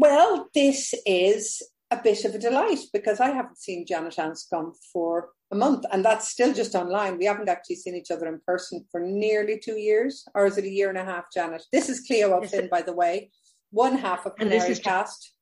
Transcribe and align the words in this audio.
Well, 0.00 0.48
this 0.54 0.94
is 1.06 1.60
a 1.90 2.00
bit 2.00 2.24
of 2.24 2.32
a 2.32 2.38
delight 2.38 2.78
because 2.92 3.18
I 3.18 3.30
haven't 3.30 3.58
seen 3.58 3.84
Janet 3.84 4.14
Anscombe 4.14 4.76
for 4.92 5.30
a 5.50 5.56
month, 5.56 5.86
and 5.90 6.04
that's 6.04 6.28
still 6.28 6.54
just 6.54 6.76
online. 6.76 7.18
We 7.18 7.24
haven't 7.24 7.48
actually 7.48 7.76
seen 7.82 7.96
each 7.96 8.12
other 8.12 8.28
in 8.28 8.40
person 8.46 8.86
for 8.92 9.00
nearly 9.00 9.58
two 9.58 9.76
years, 9.76 10.24
or 10.36 10.46
is 10.46 10.56
it 10.56 10.62
a 10.62 10.70
year 10.70 10.88
and 10.88 10.98
a 10.98 11.04
half, 11.04 11.24
Janet? 11.34 11.64
This 11.72 11.88
is 11.88 12.06
Cleo 12.06 12.30
Upton, 12.30 12.68
by 12.70 12.82
the 12.82 12.92
way, 12.92 13.32
one 13.72 13.98
half 13.98 14.24
of 14.24 14.36
Canary 14.36 14.58
and 14.58 14.62
this 14.62 14.78
is 14.78 14.84
Cast. 14.84 15.32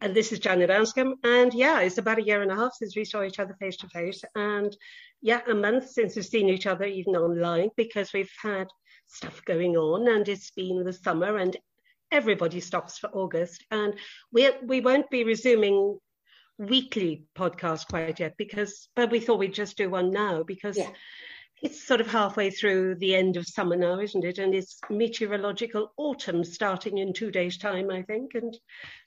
And 0.00 0.12
this 0.12 0.32
is 0.32 0.40
Janet 0.40 0.70
Anscombe, 0.70 1.14
and 1.22 1.54
yeah, 1.54 1.78
it's 1.78 1.98
about 1.98 2.18
a 2.18 2.26
year 2.26 2.42
and 2.42 2.50
a 2.50 2.56
half 2.56 2.74
since 2.74 2.96
we 2.96 3.04
saw 3.04 3.22
each 3.22 3.38
other 3.38 3.54
face 3.60 3.76
to 3.76 3.88
face, 3.90 4.24
and 4.34 4.76
yeah, 5.22 5.42
a 5.48 5.54
month 5.54 5.88
since 5.90 6.16
we've 6.16 6.26
seen 6.26 6.48
each 6.48 6.66
other 6.66 6.84
even 6.84 7.14
online 7.14 7.70
because 7.76 8.12
we've 8.12 8.32
had 8.42 8.66
stuff 9.06 9.40
going 9.44 9.76
on, 9.76 10.08
and 10.08 10.28
it's 10.28 10.50
been 10.50 10.82
the 10.82 10.92
summer, 10.92 11.36
and 11.36 11.56
everybody 12.10 12.60
stops 12.60 12.98
for 12.98 13.08
August, 13.10 13.64
and 13.70 13.94
we 14.32 14.50
we 14.62 14.80
won't 14.80 15.10
be 15.10 15.24
resuming 15.24 15.98
weekly 16.58 17.24
podcast 17.36 17.88
quite 17.88 18.20
yet 18.20 18.36
because 18.36 18.88
but 18.94 19.10
we 19.10 19.18
thought 19.18 19.40
we'd 19.40 19.52
just 19.52 19.76
do 19.76 19.90
one 19.90 20.12
now 20.12 20.44
because 20.44 20.78
yeah. 20.78 20.88
it's 21.62 21.84
sort 21.84 22.00
of 22.00 22.06
halfway 22.06 22.48
through 22.48 22.94
the 22.94 23.12
end 23.12 23.36
of 23.36 23.44
summer 23.44 23.74
now 23.74 23.98
isn't 23.98 24.24
it? 24.24 24.38
And 24.38 24.54
it's 24.54 24.78
meteorological 24.88 25.92
autumn 25.96 26.44
starting 26.44 26.98
in 26.98 27.12
two 27.12 27.32
days 27.32 27.58
time 27.58 27.90
i 27.90 28.02
think. 28.02 28.34
And 28.34 28.56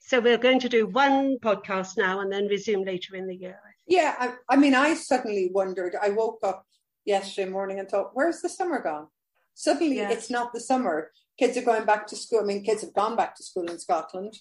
so 0.02 0.20
we're 0.20 0.38
going 0.38 0.60
to 0.60 0.68
do 0.68 0.88
one 0.88 1.38
podcast 1.40 1.98
now 1.98 2.20
and 2.20 2.30
then 2.30 2.48
resume 2.48 2.84
later 2.84 3.16
in 3.16 3.28
the 3.28 3.36
year 3.36 3.60
yeah 3.88 4.16
I, 4.20 4.34
I 4.50 4.58
mean 4.58 4.76
i 4.76 4.94
suddenly 4.94 5.50
wondered 5.54 5.96
i 6.02 6.10
woke 6.10 6.40
up 6.44 6.68
yesterday 7.08 7.50
morning 7.50 7.80
and 7.80 7.90
thought 7.90 8.12
where's 8.14 8.42
the 8.42 8.50
summer 8.50 8.82
gone? 8.82 9.08
Suddenly 9.56 9.98
yeah. 9.98 10.12
it's 10.12 10.30
not 10.30 10.54
the 10.54 10.60
summer 10.60 11.12
kids 11.38 11.58
are 11.58 11.64
going 11.64 11.86
back 11.86 12.08
to 12.08 12.16
school. 12.16 12.40
I 12.42 12.44
mean, 12.44 12.64
kids 12.64 12.82
have 12.82 12.94
gone 12.94 13.16
back 13.16 13.36
to 13.36 13.44
school 13.44 13.70
in 13.70 13.80
Scotland. 13.80 14.38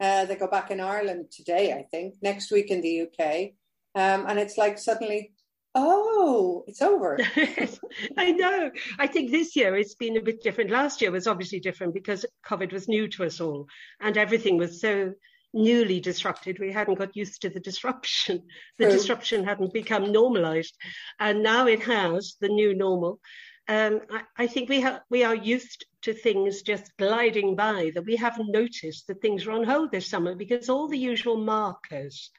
Uh, 0.00 0.24
they 0.26 0.36
go 0.36 0.46
back 0.46 0.70
in 0.70 0.80
Ireland 0.80 1.26
today, 1.30 1.72
I 1.72 1.84
think, 1.90 2.14
next 2.22 2.50
week 2.50 2.70
in 2.70 2.80
the 2.80 3.02
UK. 3.02 3.52
Um, 3.94 4.26
and 4.28 4.38
it's 4.38 4.58
like 4.58 4.78
suddenly, 4.78 5.32
oh, 5.74 6.64
it's 6.66 6.82
over. 6.82 7.18
I 8.16 8.32
know. 8.32 8.70
I 8.98 9.06
think 9.06 9.30
this 9.30 9.56
year 9.56 9.74
it's 9.76 9.94
been 9.94 10.18
a 10.18 10.22
bit 10.22 10.42
different. 10.42 10.70
Last 10.70 11.00
year 11.00 11.10
was 11.10 11.26
obviously 11.26 11.60
different 11.60 11.94
because 11.94 12.26
COVID 12.46 12.72
was 12.72 12.88
new 12.88 13.08
to 13.08 13.24
us 13.24 13.40
all 13.40 13.66
and 14.00 14.18
everything 14.18 14.58
was 14.58 14.80
so 14.80 15.14
newly 15.54 16.00
disrupted. 16.00 16.58
We 16.58 16.72
hadn't 16.72 16.98
got 16.98 17.16
used 17.16 17.40
to 17.42 17.48
the 17.48 17.60
disruption. 17.60 18.42
The 18.78 18.84
True. 18.84 18.92
disruption 18.92 19.44
hadn't 19.44 19.72
become 19.72 20.12
normalized. 20.12 20.76
And 21.18 21.42
now 21.42 21.66
it 21.66 21.82
has, 21.84 22.36
the 22.38 22.48
new 22.48 22.74
normal 22.74 23.20
um, 23.68 24.00
I, 24.10 24.44
I, 24.44 24.46
think 24.46 24.68
we 24.68 24.80
have 24.80 25.00
we 25.10 25.24
are 25.24 25.34
used 25.34 25.84
to 26.06 26.14
things 26.14 26.62
just 26.62 26.96
gliding 26.98 27.56
by 27.56 27.90
that 27.94 28.06
we 28.06 28.14
haven't 28.14 28.52
noticed 28.52 29.08
that 29.08 29.20
things 29.20 29.44
are 29.44 29.50
on 29.50 29.64
hold 29.64 29.90
this 29.90 30.06
summer 30.06 30.36
because 30.36 30.68
all 30.68 30.86
the 30.86 30.96
usual 30.96 31.36
markers 31.36 32.30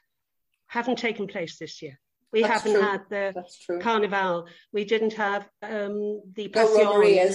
haven't 0.68 0.96
taken 0.96 1.26
place 1.26 1.58
this 1.58 1.82
year. 1.82 2.00
We 2.32 2.42
That's 2.42 2.62
haven't 2.62 2.80
true. 2.80 2.82
had 2.82 3.02
the 3.10 3.78
carnival. 3.80 4.46
We 4.72 4.84
didn't 4.84 5.12
have 5.14 5.46
um, 5.62 6.22
the 6.34 6.48
passion 6.48 7.34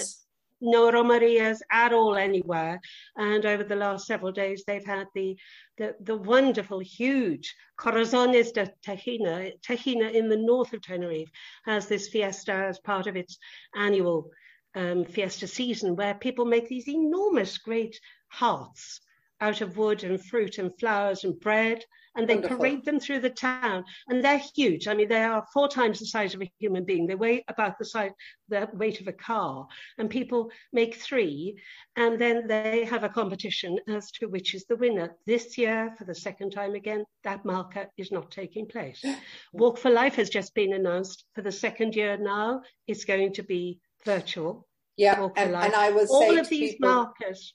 no 0.63 0.89
Romerías 0.89 1.59
at 1.71 1.93
all 1.93 2.15
anywhere. 2.15 2.79
And 3.17 3.45
over 3.45 3.63
the 3.63 3.75
last 3.75 4.07
several 4.07 4.31
days, 4.31 4.63
they've 4.65 4.85
had 4.85 5.07
the 5.13 5.37
the, 5.77 5.95
the 6.01 6.15
wonderful, 6.15 6.79
huge 6.79 7.53
Corazones 7.77 8.53
de 8.53 8.71
Tejina. 8.85 9.51
Tejina 9.61 10.11
in 10.13 10.29
the 10.29 10.37
north 10.37 10.73
of 10.73 10.81
Tenerife 10.81 11.29
has 11.65 11.87
this 11.87 12.07
fiesta 12.07 12.53
as 12.53 12.79
part 12.79 13.07
of 13.07 13.15
its 13.15 13.37
annual 13.75 14.31
um, 14.75 15.05
fiesta 15.05 15.47
season, 15.47 15.95
where 15.95 16.13
people 16.15 16.45
make 16.45 16.67
these 16.67 16.87
enormous, 16.87 17.57
great 17.57 17.99
hearts 18.29 19.01
out 19.41 19.61
of 19.61 19.77
wood 19.77 20.03
and 20.03 20.23
fruit 20.23 20.57
and 20.57 20.77
flowers 20.79 21.23
and 21.23 21.39
bread 21.39 21.83
and 22.15 22.27
they 22.27 22.35
Wonderful. 22.35 22.57
parade 22.57 22.85
them 22.85 22.99
through 22.99 23.19
the 23.19 23.29
town. 23.29 23.83
And 24.07 24.23
they're 24.23 24.41
huge. 24.55 24.87
I 24.87 24.93
mean, 24.93 25.09
they 25.09 25.23
are 25.23 25.45
four 25.53 25.67
times 25.67 25.99
the 25.99 26.05
size 26.05 26.33
of 26.33 26.41
a 26.41 26.51
human 26.59 26.85
being. 26.85 27.07
They 27.07 27.15
weigh 27.15 27.43
about 27.47 27.77
the 27.79 27.85
size, 27.85 28.11
the 28.49 28.69
weight 28.73 29.01
of 29.01 29.07
a 29.07 29.13
car. 29.13 29.67
And 29.97 30.09
people 30.09 30.51
make 30.71 30.95
three, 30.95 31.57
and 31.95 32.19
then 32.19 32.47
they 32.47 32.85
have 32.85 33.03
a 33.03 33.09
competition 33.09 33.79
as 33.87 34.11
to 34.11 34.27
which 34.27 34.53
is 34.53 34.65
the 34.65 34.75
winner. 34.75 35.15
This 35.25 35.57
year, 35.57 35.93
for 35.97 36.05
the 36.05 36.15
second 36.15 36.51
time 36.51 36.75
again, 36.75 37.03
that 37.23 37.45
marker 37.45 37.87
is 37.97 38.11
not 38.11 38.31
taking 38.31 38.67
place. 38.67 39.03
Walk 39.53 39.77
for 39.77 39.89
Life 39.89 40.15
has 40.15 40.29
just 40.29 40.53
been 40.53 40.73
announced 40.73 41.25
for 41.33 41.41
the 41.41 41.51
second 41.51 41.95
year 41.95 42.17
now. 42.17 42.61
It's 42.87 43.05
going 43.05 43.33
to 43.33 43.43
be 43.43 43.79
virtual. 44.05 44.67
Yeah, 44.97 45.29
and, 45.35 45.55
and, 45.55 45.73
I 45.73 45.89
will 45.89 46.07
all 46.09 46.37
of 46.37 46.49
these 46.49 46.73
people, 46.73 46.89
markers 46.89 47.53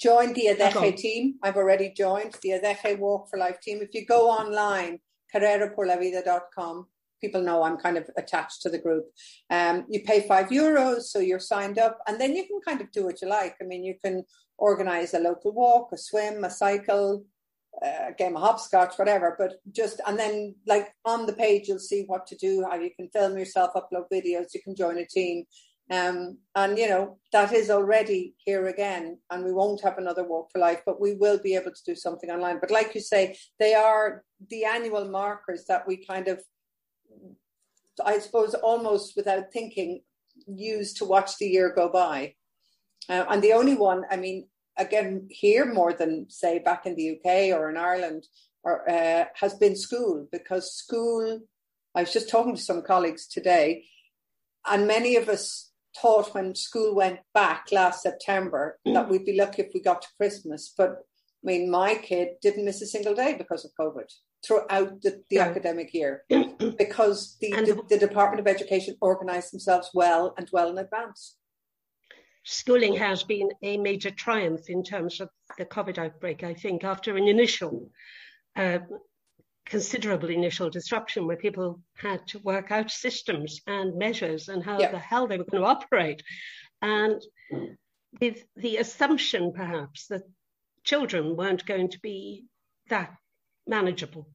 Join 0.00 0.32
the 0.32 0.46
Adeje 0.46 0.96
team. 0.96 1.34
I've 1.42 1.58
already 1.58 1.92
joined 1.94 2.34
the 2.42 2.50
Adeje 2.50 2.98
Walk 2.98 3.28
for 3.28 3.38
Life 3.38 3.60
team. 3.60 3.80
If 3.82 3.90
you 3.92 4.06
go 4.06 4.30
online, 4.30 4.98
carreraporlavida.com, 5.34 6.86
people 7.20 7.42
know 7.42 7.62
I'm 7.62 7.76
kind 7.76 7.98
of 7.98 8.08
attached 8.16 8.62
to 8.62 8.70
the 8.70 8.78
group. 8.78 9.04
Um, 9.50 9.84
you 9.90 10.00
pay 10.00 10.26
five 10.26 10.46
euros, 10.46 11.02
so 11.02 11.18
you're 11.18 11.38
signed 11.38 11.78
up, 11.78 11.98
and 12.06 12.18
then 12.18 12.34
you 12.34 12.46
can 12.46 12.60
kind 12.66 12.80
of 12.80 12.90
do 12.92 13.04
what 13.04 13.20
you 13.20 13.28
like. 13.28 13.56
I 13.60 13.64
mean, 13.66 13.84
you 13.84 13.94
can 14.02 14.24
organize 14.56 15.12
a 15.12 15.18
local 15.18 15.52
walk, 15.52 15.90
a 15.92 15.98
swim, 15.98 16.44
a 16.44 16.50
cycle, 16.50 17.22
a 17.82 18.12
game 18.16 18.36
of 18.36 18.42
hopscotch, 18.42 18.96
whatever. 18.96 19.34
But 19.38 19.54
just 19.72 20.00
and 20.06 20.18
then 20.18 20.54
like 20.66 20.88
on 21.04 21.26
the 21.26 21.32
page, 21.32 21.68
you'll 21.68 21.78
see 21.78 22.04
what 22.06 22.26
to 22.28 22.36
do, 22.36 22.64
how 22.68 22.76
you 22.76 22.90
can 22.94 23.08
film 23.10 23.38
yourself, 23.38 23.70
upload 23.74 24.04
videos, 24.12 24.54
you 24.54 24.62
can 24.62 24.76
join 24.76 24.98
a 24.98 25.06
team. 25.06 25.44
Um, 25.90 26.38
and 26.54 26.78
you 26.78 26.88
know 26.88 27.18
that 27.32 27.52
is 27.52 27.68
already 27.68 28.34
here 28.44 28.68
again, 28.68 29.18
and 29.28 29.44
we 29.44 29.52
won't 29.52 29.82
have 29.82 29.98
another 29.98 30.22
walk 30.22 30.50
for 30.52 30.60
life, 30.60 30.82
but 30.86 31.00
we 31.00 31.14
will 31.14 31.40
be 31.42 31.56
able 31.56 31.72
to 31.72 31.84
do 31.84 31.96
something 31.96 32.30
online. 32.30 32.58
But 32.60 32.70
like 32.70 32.94
you 32.94 33.00
say, 33.00 33.36
they 33.58 33.74
are 33.74 34.22
the 34.50 34.64
annual 34.64 35.08
markers 35.08 35.64
that 35.66 35.88
we 35.88 36.04
kind 36.04 36.28
of, 36.28 36.40
I 38.04 38.20
suppose, 38.20 38.54
almost 38.54 39.16
without 39.16 39.52
thinking, 39.52 40.02
use 40.46 40.94
to 40.94 41.04
watch 41.04 41.38
the 41.38 41.48
year 41.48 41.72
go 41.74 41.88
by. 41.88 42.34
Uh, 43.08 43.24
and 43.28 43.42
the 43.42 43.54
only 43.54 43.74
one, 43.74 44.04
I 44.10 44.16
mean, 44.16 44.46
again, 44.78 45.28
here 45.30 45.72
more 45.72 45.92
than 45.92 46.26
say 46.28 46.58
back 46.58 46.86
in 46.86 46.96
the 46.96 47.12
UK 47.12 47.58
or 47.58 47.70
in 47.70 47.76
Ireland, 47.76 48.26
or 48.62 48.88
uh, 48.90 49.24
has 49.34 49.54
been 49.54 49.76
school 49.76 50.28
because 50.30 50.74
school. 50.74 51.40
I 51.94 52.02
was 52.02 52.12
just 52.12 52.30
talking 52.30 52.54
to 52.54 52.62
some 52.62 52.82
colleagues 52.82 53.26
today, 53.26 53.84
and 54.66 54.86
many 54.86 55.16
of 55.16 55.28
us 55.28 55.70
thought 56.00 56.34
when 56.34 56.54
school 56.54 56.94
went 56.94 57.20
back 57.34 57.66
last 57.72 58.02
September 58.02 58.78
mm. 58.86 58.94
that 58.94 59.08
we'd 59.08 59.24
be 59.24 59.36
lucky 59.36 59.62
if 59.62 59.70
we 59.74 59.82
got 59.82 60.02
to 60.02 60.08
Christmas. 60.16 60.72
But 60.76 60.90
I 60.90 61.46
mean, 61.46 61.70
my 61.70 61.94
kid 61.94 62.28
didn't 62.42 62.64
miss 62.64 62.82
a 62.82 62.86
single 62.86 63.14
day 63.14 63.34
because 63.36 63.64
of 63.64 63.72
COVID 63.78 64.04
throughout 64.46 65.02
the, 65.02 65.22
the 65.28 65.36
yeah. 65.36 65.44
academic 65.44 65.92
year 65.92 66.24
because 66.78 67.36
the, 67.40 67.50
the, 67.50 67.82
the 67.88 67.98
Department 67.98 68.40
of 68.40 68.46
Education 68.46 68.96
organised 69.02 69.50
themselves 69.50 69.90
well 69.94 70.34
and 70.36 70.48
well 70.52 70.70
in 70.70 70.78
advance. 70.78 71.36
Schooling 72.42 72.96
has 72.96 73.22
been 73.22 73.50
a 73.62 73.76
major 73.76 74.10
triumph 74.10 74.68
in 74.68 74.82
terms 74.82 75.20
of 75.20 75.28
the 75.58 75.66
COVID 75.66 75.98
outbreak, 75.98 76.42
I 76.42 76.54
think, 76.54 76.84
after 76.84 77.16
an 77.16 77.28
initial 77.28 77.90
uh, 78.56 78.78
considerable 79.66 80.30
initial 80.30 80.68
disruption 80.68 81.26
where 81.26 81.36
people 81.36 81.80
had 81.94 82.26
to 82.26 82.38
work 82.40 82.72
out 82.72 82.90
systems 82.90 83.60
and 83.66 83.96
measures 83.96 84.48
and 84.48 84.64
how 84.64 84.78
the 84.78 84.98
hell 84.98 85.28
they 85.28 85.38
were 85.38 85.44
going 85.44 85.62
to 85.62 85.68
operate. 85.68 86.22
And 86.82 87.22
with 88.20 88.44
the 88.56 88.78
assumption, 88.78 89.52
perhaps, 89.52 90.08
that 90.08 90.22
children 90.82 91.36
weren't 91.36 91.66
going 91.66 91.90
to 91.90 92.00
be 92.00 92.46
that 92.88 93.14
manageable. 93.66 94.28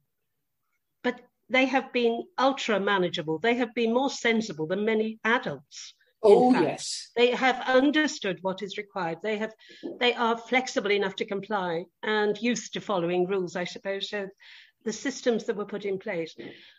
But 1.03 1.19
they 1.49 1.65
have 1.65 1.91
been 1.91 2.23
ultra 2.38 2.79
manageable. 2.79 3.39
They 3.39 3.55
have 3.55 3.73
been 3.73 3.94
more 3.94 4.09
sensible 4.09 4.67
than 4.67 4.85
many 4.85 5.19
adults. 5.23 5.95
Oh 6.25 6.51
yes, 6.54 7.12
they 7.16 7.31
have 7.31 7.62
understood 7.68 8.39
what 8.42 8.62
is 8.62 8.77
required. 8.77 9.19
They 9.24 9.38
have, 9.38 9.54
they 10.00 10.13
are 10.13 10.38
flexible 10.38 10.92
enough 10.92 11.16
to 11.18 11.25
comply 11.25 11.86
and 12.04 12.38
used 12.42 12.74
to 12.74 12.81
following 12.81 13.27
rules, 13.27 13.56
I 13.56 13.63
suppose. 13.63 14.10
So 14.10 14.27
the 14.83 14.94
systems 14.94 15.45
that 15.45 15.56
were 15.56 15.66
put 15.66 15.86
in 15.86 16.00
place 16.00 16.36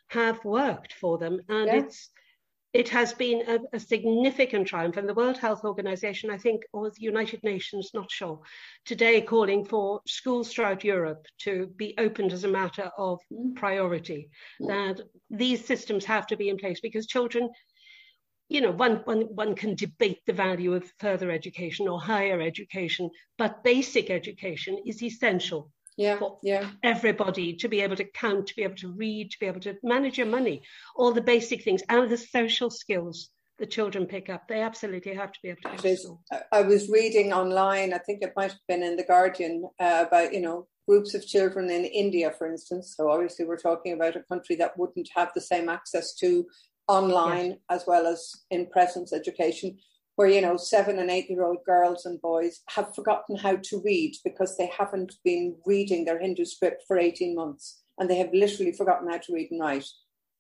have 0.09 0.45
worked 0.45 0.93
for 0.95 1.19
them. 1.19 1.41
And 1.49 1.67
yeah. 1.67 1.77
it's 1.77 2.11
it 2.77 2.91
has 2.91 3.15
been 3.15 3.43
a, 3.49 3.59
a, 3.73 3.81
significant 3.81 4.69
triumph. 4.69 4.99
And 4.99 5.09
the 5.09 5.15
World 5.15 5.39
Health 5.39 5.65
Organization, 5.65 6.31
I 6.31 6.37
think, 6.37 6.63
or 6.75 6.91
the 6.91 7.01
United 7.01 7.43
Nations, 7.43 7.91
not 7.95 8.11
sure, 8.11 8.39
today 8.85 9.23
calling 9.23 9.65
for 9.65 10.03
schools 10.07 10.53
throughout 10.53 10.85
Europe 10.85 11.25
to 11.39 11.69
be 11.77 11.95
opened 11.97 12.35
as 12.35 12.45
a 12.45 12.49
matter 12.49 12.91
of 12.99 13.19
mm. 13.33 13.55
priority. 13.57 14.29
That 14.61 15.01
these 15.31 15.65
systems 15.65 16.05
have 16.05 16.27
to 16.27 16.37
be 16.37 16.51
in 16.51 16.59
place 16.59 16.81
because 16.81 17.07
children, 17.07 17.49
you 18.49 18.61
know, 18.61 18.71
one, 18.71 18.97
one, 19.05 19.23
one 19.23 19.55
can 19.55 19.75
debate 19.75 20.21
the 20.27 20.33
value 20.33 20.75
of 20.75 20.93
further 20.99 21.31
education 21.31 21.89
or 21.89 22.01
higher 22.01 22.41
education, 22.41 23.11
but 23.39 23.65
basic 23.65 24.11
education 24.11 24.79
is 24.87 25.03
essential 25.03 25.71
yeah, 25.97 26.19
for 26.19 26.39
yeah. 26.43 26.71
everybody 26.83 27.55
to 27.57 27.69
be 27.69 27.81
able 27.81 27.97
to 27.97 28.05
count, 28.05 28.49
to 28.49 28.55
be 28.55 28.63
able 28.63 28.77
to 28.77 28.93
read, 28.93 29.31
to 29.31 29.39
be 29.41 29.47
able 29.47 29.61
to 29.61 29.77
manage 29.83 30.19
your 30.19 30.27
money, 30.27 30.63
all 30.95 31.13
the 31.13 31.23
basic 31.23 31.65
things, 31.65 31.83
and 31.89 32.11
the 32.11 32.19
social 32.19 32.71
skills 32.71 33.31
the 33.59 33.67
children 33.67 34.07
pick 34.07 34.29
up. 34.29 34.49
They 34.49 34.61
absolutely 34.61 35.15
have 35.15 35.33
to 35.33 35.39
be 35.43 35.49
able 35.51 35.79
to. 35.79 35.97
School. 35.97 36.23
I 36.53 36.63
was 36.63 36.89
reading 36.89 37.33
online. 37.33 37.95
I 37.95 37.99
think 37.99 38.23
it 38.23 38.33
might 38.37 38.51
have 38.51 38.61
been 38.69 38.83
in 38.83 38.97
the 38.97 39.05
Guardian 39.05 39.65
uh, 39.81 40.05
about 40.07 40.35
you 40.35 40.41
know 40.41 40.67
groups 40.87 41.15
of 41.15 41.27
children 41.27 41.71
in 41.71 41.85
India, 41.85 42.31
for 42.31 42.47
instance. 42.47 42.95
So 42.97 43.11
obviously, 43.11 43.47
we're 43.47 43.57
talking 43.57 43.95
about 43.95 44.17
a 44.17 44.23
country 44.23 44.57
that 44.57 44.79
wouldn't 44.79 45.09
have 45.15 45.31
the 45.35 45.41
same 45.41 45.69
access 45.69 46.15
to 46.17 46.47
online 46.89 47.51
yes. 47.51 47.59
as 47.71 47.85
well 47.87 48.07
as 48.07 48.33
in 48.51 48.67
presence 48.67 49.13
education, 49.13 49.79
where 50.17 50.29
you 50.29 50.41
know 50.41 50.57
seven 50.57 50.99
and 50.99 51.11
eight 51.11 51.29
year 51.29 51.45
old 51.45 51.59
girls 51.65 52.07
and 52.07 52.21
boys 52.21 52.61
have 52.69 52.95
forgotten 52.95 53.37
how 53.37 53.57
to 53.57 53.83
read 53.85 54.15
because 54.25 54.57
they 54.57 54.71
haven't 54.77 55.15
been 55.25 55.57
reading 55.67 56.05
their 56.05 56.19
Hindu 56.19 56.45
script 56.45 56.85
for 56.87 56.99
eighteen 56.99 57.35
months, 57.35 57.83
and 57.99 58.09
they 58.09 58.17
have 58.17 58.33
literally 58.33 58.73
forgotten 58.73 59.11
how 59.11 59.19
to 59.19 59.33
read 59.33 59.51
and 59.51 59.61
write. 59.61 59.89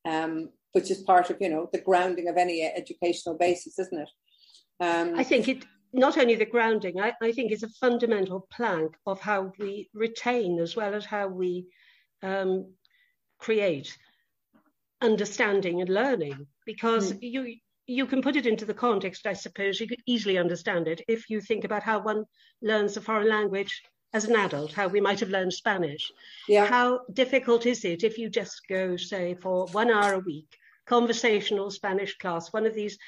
Um, 0.05 0.51
which 0.73 0.91
is 0.91 0.99
part 0.99 1.31
of 1.31 1.39
you 1.41 1.49
know 1.49 1.71
the 1.73 1.81
grounding 1.81 2.29
of 2.29 2.37
any 2.37 2.63
educational 2.63 3.37
basis, 3.37 3.79
isn't 3.79 3.99
it? 3.99 4.11
Um, 4.79 5.19
I 5.19 5.25
think 5.25 5.49
it 5.49 5.65
not 5.93 6.19
only 6.19 6.35
the 6.35 6.45
grounding, 6.45 7.01
I, 7.01 7.15
I, 7.23 7.33
think 7.33 7.51
it's 7.51 7.63
a 7.63 7.69
fundamental 7.81 8.47
plank 8.53 8.95
of 9.07 9.19
how 9.19 9.53
we 9.59 9.89
retain 9.95 10.59
as 10.59 10.77
well 10.77 10.95
as 10.95 11.07
how 11.07 11.29
we 11.29 11.67
um, 12.23 12.73
create 13.39 13.97
understanding 15.01 15.81
and 15.81 15.91
learning. 15.91 16.47
Because 16.65 17.13
mm. 17.13 17.19
you 17.23 17.57
you 17.89 18.07
can 18.07 18.21
put 18.21 18.35
it 18.35 18.47
into 18.47 18.65
the 18.65 18.75
context, 18.75 19.27
I 19.27 19.33
suppose, 19.33 19.79
you 19.79 19.87
could 19.87 20.03
easily 20.07 20.39
understand 20.39 20.89
it 20.89 21.03
if 21.07 21.31
you 21.31 21.41
think 21.41 21.65
about 21.65 21.85
how 21.85 22.01
one 22.01 22.25
learns 22.61 22.97
a 22.97 23.01
foreign 23.01 23.29
language 23.29 23.81
as 24.13 24.25
an 24.25 24.35
adult, 24.35 24.73
how 24.73 24.89
we 24.89 25.01
might 25.01 25.21
have 25.21 25.29
learned 25.29 25.53
Spanish. 25.53 26.11
Yeah. 26.49 26.67
How 26.67 27.03
difficult 27.13 27.65
is 27.65 27.85
it 27.85 28.03
if 28.03 28.19
you 28.19 28.29
just 28.29 28.63
go, 28.69 28.97
say, 28.97 29.35
for 29.35 29.67
one 29.67 29.91
hour 29.91 30.15
a 30.15 30.19
week 30.19 30.49
conversational 30.87 31.71
Spanish 31.71 32.17
class, 32.17 32.53
one 32.53 32.67
of 32.67 32.75
these 32.75 32.99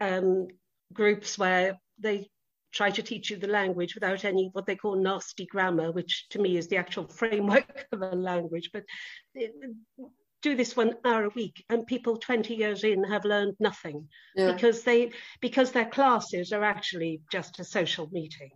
um, 0.00 0.48
groups 0.92 1.38
where 1.38 1.78
they 1.98 2.28
try 2.72 2.90
to 2.90 3.02
teach 3.02 3.30
you 3.30 3.36
the 3.36 3.48
language 3.48 3.94
without 3.94 4.24
any 4.24 4.48
what 4.52 4.66
they 4.66 4.76
call 4.76 4.96
nasty 4.96 5.46
grammar, 5.46 5.92
which 5.92 6.26
to 6.30 6.38
me 6.38 6.56
is 6.56 6.68
the 6.68 6.76
actual 6.76 7.06
framework 7.20 7.86
of 7.92 8.02
a 8.02 8.14
language. 8.14 8.70
But 8.72 8.84
do 10.42 10.56
this 10.56 10.76
one 10.76 10.94
hour 11.04 11.24
a 11.24 11.30
week, 11.30 11.64
and 11.68 11.86
people 11.86 12.16
20 12.16 12.54
years 12.54 12.84
in 12.84 13.04
have 13.04 13.24
learned 13.24 13.56
nothing 13.60 14.08
yeah. 14.34 14.52
because 14.52 14.82
they 14.82 15.12
because 15.40 15.72
their 15.72 15.86
classes 15.86 16.52
are 16.52 16.64
actually 16.64 17.20
just 17.30 17.60
a 17.60 17.64
social 17.64 18.08
meeting. 18.12 18.50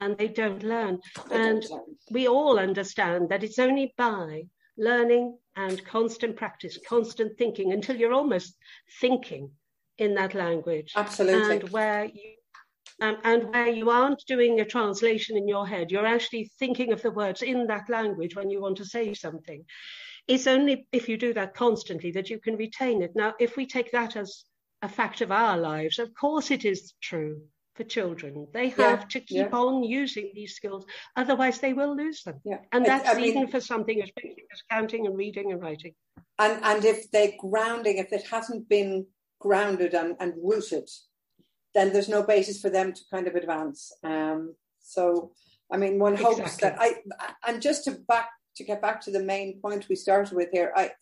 And 0.00 0.18
they 0.18 0.28
don't 0.28 0.62
learn. 0.62 1.00
They 1.28 1.36
and 1.36 1.62
don't 1.62 1.70
learn. 1.70 1.96
we 2.10 2.28
all 2.28 2.58
understand 2.58 3.28
that 3.28 3.44
it's 3.44 3.58
only 3.58 3.94
by 3.96 4.42
learning 4.76 5.38
and 5.54 5.84
constant 5.84 6.36
practice, 6.36 6.78
constant 6.88 7.38
thinking 7.38 7.72
until 7.72 7.96
you're 7.96 8.12
almost 8.12 8.56
thinking 9.00 9.50
in 9.98 10.14
that 10.14 10.34
language. 10.34 10.92
Absolutely. 10.96 11.60
And 11.60 11.68
where 11.70 12.06
you 12.06 12.34
um, 13.00 13.16
and 13.24 13.48
where 13.50 13.68
you 13.68 13.90
aren't 13.90 14.22
doing 14.26 14.60
a 14.60 14.64
translation 14.64 15.36
in 15.36 15.48
your 15.48 15.66
head, 15.66 15.90
you're 15.90 16.06
actually 16.06 16.50
thinking 16.58 16.92
of 16.92 17.02
the 17.02 17.10
words 17.10 17.42
in 17.42 17.66
that 17.66 17.88
language 17.88 18.36
when 18.36 18.50
you 18.50 18.60
want 18.60 18.76
to 18.76 18.84
say 18.84 19.14
something. 19.14 19.64
It's 20.28 20.46
only 20.46 20.86
if 20.92 21.08
you 21.08 21.16
do 21.16 21.34
that 21.34 21.54
constantly 21.54 22.12
that 22.12 22.30
you 22.30 22.38
can 22.38 22.56
retain 22.56 23.02
it. 23.02 23.12
Now, 23.14 23.34
if 23.40 23.56
we 23.56 23.66
take 23.66 23.92
that 23.92 24.16
as 24.16 24.44
a 24.80 24.88
fact 24.88 25.20
of 25.20 25.32
our 25.32 25.58
lives, 25.58 25.98
of 25.98 26.14
course 26.14 26.50
it 26.50 26.64
is 26.64 26.94
true 27.00 27.42
for 27.74 27.84
children. 27.84 28.46
They 28.52 28.68
have 28.70 29.00
yeah, 29.00 29.06
to 29.10 29.20
keep 29.20 29.50
yeah. 29.50 29.56
on 29.56 29.82
using 29.82 30.30
these 30.34 30.54
skills, 30.54 30.84
otherwise 31.16 31.58
they 31.58 31.72
will 31.72 31.96
lose 31.96 32.22
them. 32.22 32.40
Yeah. 32.44 32.58
And 32.70 32.84
that's 32.84 33.08
I 33.08 33.20
even 33.20 33.48
for 33.48 33.60
something 33.60 34.00
as 34.02 34.10
basic 34.14 34.44
as 34.52 34.62
counting 34.70 35.06
and 35.06 35.16
reading 35.16 35.52
and 35.52 35.60
writing. 35.60 35.94
And 36.38 36.62
and 36.62 36.84
if 36.84 37.10
they're 37.10 37.32
grounding, 37.38 37.98
if 37.98 38.12
it 38.12 38.26
hasn't 38.28 38.68
been 38.68 39.06
grounded 39.40 39.94
and, 39.94 40.16
and 40.20 40.34
rooted, 40.42 40.88
then 41.74 41.92
there's 41.92 42.08
no 42.08 42.22
basis 42.22 42.60
for 42.60 42.70
them 42.70 42.92
to 42.92 43.00
kind 43.10 43.26
of 43.26 43.34
advance. 43.34 43.92
Um, 44.04 44.54
so 44.80 45.32
I 45.70 45.78
mean, 45.78 45.98
one 45.98 46.16
hopes 46.16 46.40
exactly. 46.40 46.68
that 46.68 46.78
I 46.80 47.50
and 47.50 47.62
just 47.62 47.84
to 47.84 47.92
back 47.92 48.28
to 48.56 48.64
get 48.64 48.82
back 48.82 49.00
to 49.02 49.10
the 49.10 49.22
main 49.22 49.60
point 49.60 49.88
we 49.88 49.96
started 49.96 50.34
with 50.34 50.48
here, 50.52 50.72
I 50.76 50.92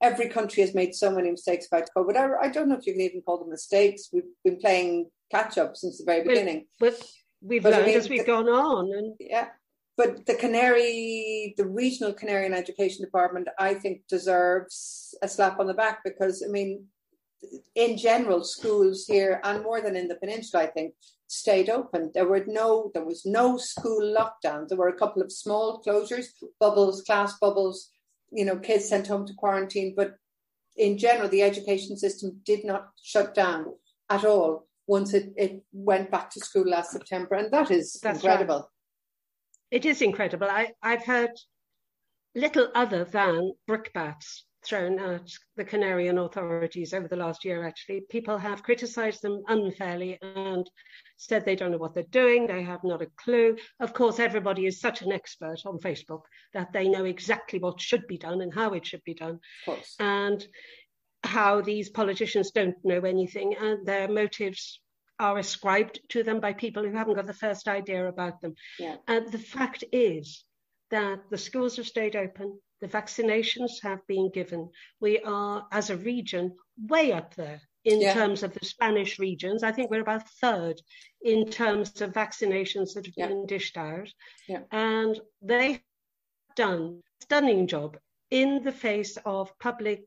every 0.00 0.28
country 0.28 0.62
has 0.62 0.74
made 0.74 0.94
so 0.94 1.10
many 1.10 1.30
mistakes 1.30 1.66
about 1.66 1.88
COVID. 1.96 2.16
I, 2.16 2.46
I, 2.46 2.48
don't 2.48 2.68
know 2.68 2.76
if 2.76 2.86
you 2.86 2.92
can 2.92 3.02
even 3.02 3.22
call 3.22 3.38
them 3.38 3.50
mistakes. 3.50 4.10
We've 4.12 4.22
been 4.44 4.58
playing 4.58 5.10
catch 5.30 5.58
up 5.58 5.76
since 5.76 5.98
the 5.98 6.04
very 6.04 6.22
beginning. 6.22 6.66
But 6.78 7.02
we've 7.42 7.62
but 7.62 7.72
learned 7.72 7.84
I 7.84 7.86
mean, 7.88 7.98
as 7.98 8.08
we've 8.08 8.20
the, 8.20 8.26
gone 8.26 8.48
on. 8.48 8.92
And 8.92 9.14
yeah, 9.18 9.48
but 9.96 10.26
the 10.26 10.34
Canary, 10.34 11.54
the 11.56 11.66
regional 11.66 12.12
Canarian 12.12 12.52
Education 12.52 13.04
Department, 13.04 13.48
I 13.58 13.74
think 13.74 14.02
deserves 14.08 15.14
a 15.22 15.28
slap 15.28 15.58
on 15.58 15.66
the 15.66 15.74
back 15.74 16.00
because 16.04 16.44
I 16.46 16.50
mean, 16.50 16.86
in 17.74 17.96
general, 17.96 18.44
schools 18.44 19.04
here 19.06 19.40
and 19.44 19.62
more 19.62 19.80
than 19.80 19.96
in 19.96 20.08
the 20.08 20.16
peninsula, 20.16 20.64
I 20.64 20.66
think, 20.66 20.94
stayed 21.26 21.70
open. 21.70 22.10
There 22.14 22.26
were 22.26 22.44
no, 22.46 22.90
there 22.94 23.04
was 23.04 23.24
no 23.24 23.58
school 23.58 24.00
lockdowns. 24.02 24.68
There 24.68 24.78
were 24.78 24.88
a 24.88 24.98
couple 24.98 25.22
of 25.22 25.30
small 25.30 25.82
closures, 25.86 26.26
bubbles, 26.58 27.02
class 27.02 27.38
bubbles. 27.38 27.90
You 28.30 28.44
know, 28.44 28.58
kids 28.58 28.88
sent 28.88 29.06
home 29.06 29.26
to 29.26 29.34
quarantine, 29.34 29.94
but 29.96 30.16
in 30.76 30.98
general, 30.98 31.28
the 31.28 31.42
education 31.42 31.96
system 31.96 32.40
did 32.44 32.64
not 32.64 32.88
shut 33.02 33.34
down 33.34 33.66
at 34.10 34.24
all 34.24 34.66
once 34.86 35.12
it, 35.12 35.32
it 35.36 35.62
went 35.72 36.10
back 36.10 36.30
to 36.30 36.40
school 36.40 36.68
last 36.68 36.92
September. 36.92 37.34
And 37.34 37.52
that 37.52 37.70
is 37.70 37.98
That's 38.02 38.18
incredible. 38.18 38.70
Right. 39.70 39.78
It 39.82 39.86
is 39.86 40.00
incredible. 40.00 40.48
I, 40.50 40.72
I've 40.82 41.04
heard 41.04 41.30
little 42.34 42.68
other 42.74 43.04
than 43.04 43.52
brickbats 43.68 44.44
thrown 44.68 44.98
at 44.98 45.30
the 45.56 45.64
Canarian 45.64 46.24
authorities 46.24 46.92
over 46.92 47.08
the 47.08 47.16
last 47.16 47.44
year, 47.44 47.66
actually. 47.66 48.02
People 48.08 48.38
have 48.38 48.62
criticised 48.62 49.22
them 49.22 49.42
unfairly 49.48 50.18
and 50.20 50.68
said 51.16 51.44
they 51.44 51.56
don't 51.56 51.72
know 51.72 51.78
what 51.78 51.94
they're 51.94 52.04
doing, 52.10 52.46
they 52.46 52.62
have 52.62 52.84
not 52.84 53.02
a 53.02 53.10
clue. 53.16 53.56
Of 53.80 53.94
course, 53.94 54.18
everybody 54.18 54.66
is 54.66 54.80
such 54.80 55.02
an 55.02 55.12
expert 55.12 55.58
on 55.64 55.78
Facebook 55.78 56.22
that 56.54 56.72
they 56.72 56.88
know 56.88 57.04
exactly 57.04 57.58
what 57.58 57.80
should 57.80 58.06
be 58.06 58.18
done 58.18 58.40
and 58.40 58.54
how 58.54 58.74
it 58.74 58.86
should 58.86 59.04
be 59.04 59.14
done. 59.14 59.40
And 59.98 60.46
how 61.24 61.60
these 61.60 61.90
politicians 61.90 62.52
don't 62.52 62.76
know 62.84 63.00
anything 63.00 63.54
and 63.60 63.84
their 63.84 64.08
motives 64.08 64.80
are 65.18 65.38
ascribed 65.38 66.00
to 66.10 66.22
them 66.22 66.40
by 66.40 66.52
people 66.52 66.84
who 66.84 66.92
haven't 66.92 67.16
got 67.16 67.26
the 67.26 67.34
first 67.34 67.66
idea 67.66 68.06
about 68.06 68.40
them. 68.40 68.54
Yeah. 68.78 68.96
And 69.08 69.30
the 69.30 69.38
fact 69.38 69.82
is 69.90 70.44
that 70.90 71.18
the 71.30 71.38
schools 71.38 71.76
have 71.76 71.86
stayed 71.86 72.14
open, 72.14 72.58
the 72.80 72.88
vaccinations 72.88 73.82
have 73.82 74.06
been 74.06 74.30
given. 74.30 74.70
We 75.00 75.20
are, 75.20 75.66
as 75.72 75.90
a 75.90 75.96
region, 75.96 76.56
way 76.76 77.12
up 77.12 77.34
there 77.34 77.60
in 77.84 78.00
yeah. 78.00 78.14
terms 78.14 78.42
of 78.42 78.52
the 78.52 78.64
Spanish 78.64 79.18
regions. 79.18 79.62
I 79.62 79.72
think 79.72 79.90
we're 79.90 80.02
about 80.02 80.28
third 80.40 80.80
in 81.22 81.48
terms 81.48 82.00
of 82.00 82.12
vaccinations 82.12 82.94
that 82.94 83.06
have 83.06 83.14
yeah. 83.16 83.28
been 83.28 83.46
dished 83.46 83.76
out. 83.76 84.08
Yeah. 84.48 84.60
And 84.70 85.18
they've 85.42 85.80
done 86.56 87.02
a 87.20 87.24
stunning 87.24 87.66
job 87.66 87.96
in 88.30 88.62
the 88.62 88.72
face 88.72 89.16
of 89.24 89.58
public 89.58 90.02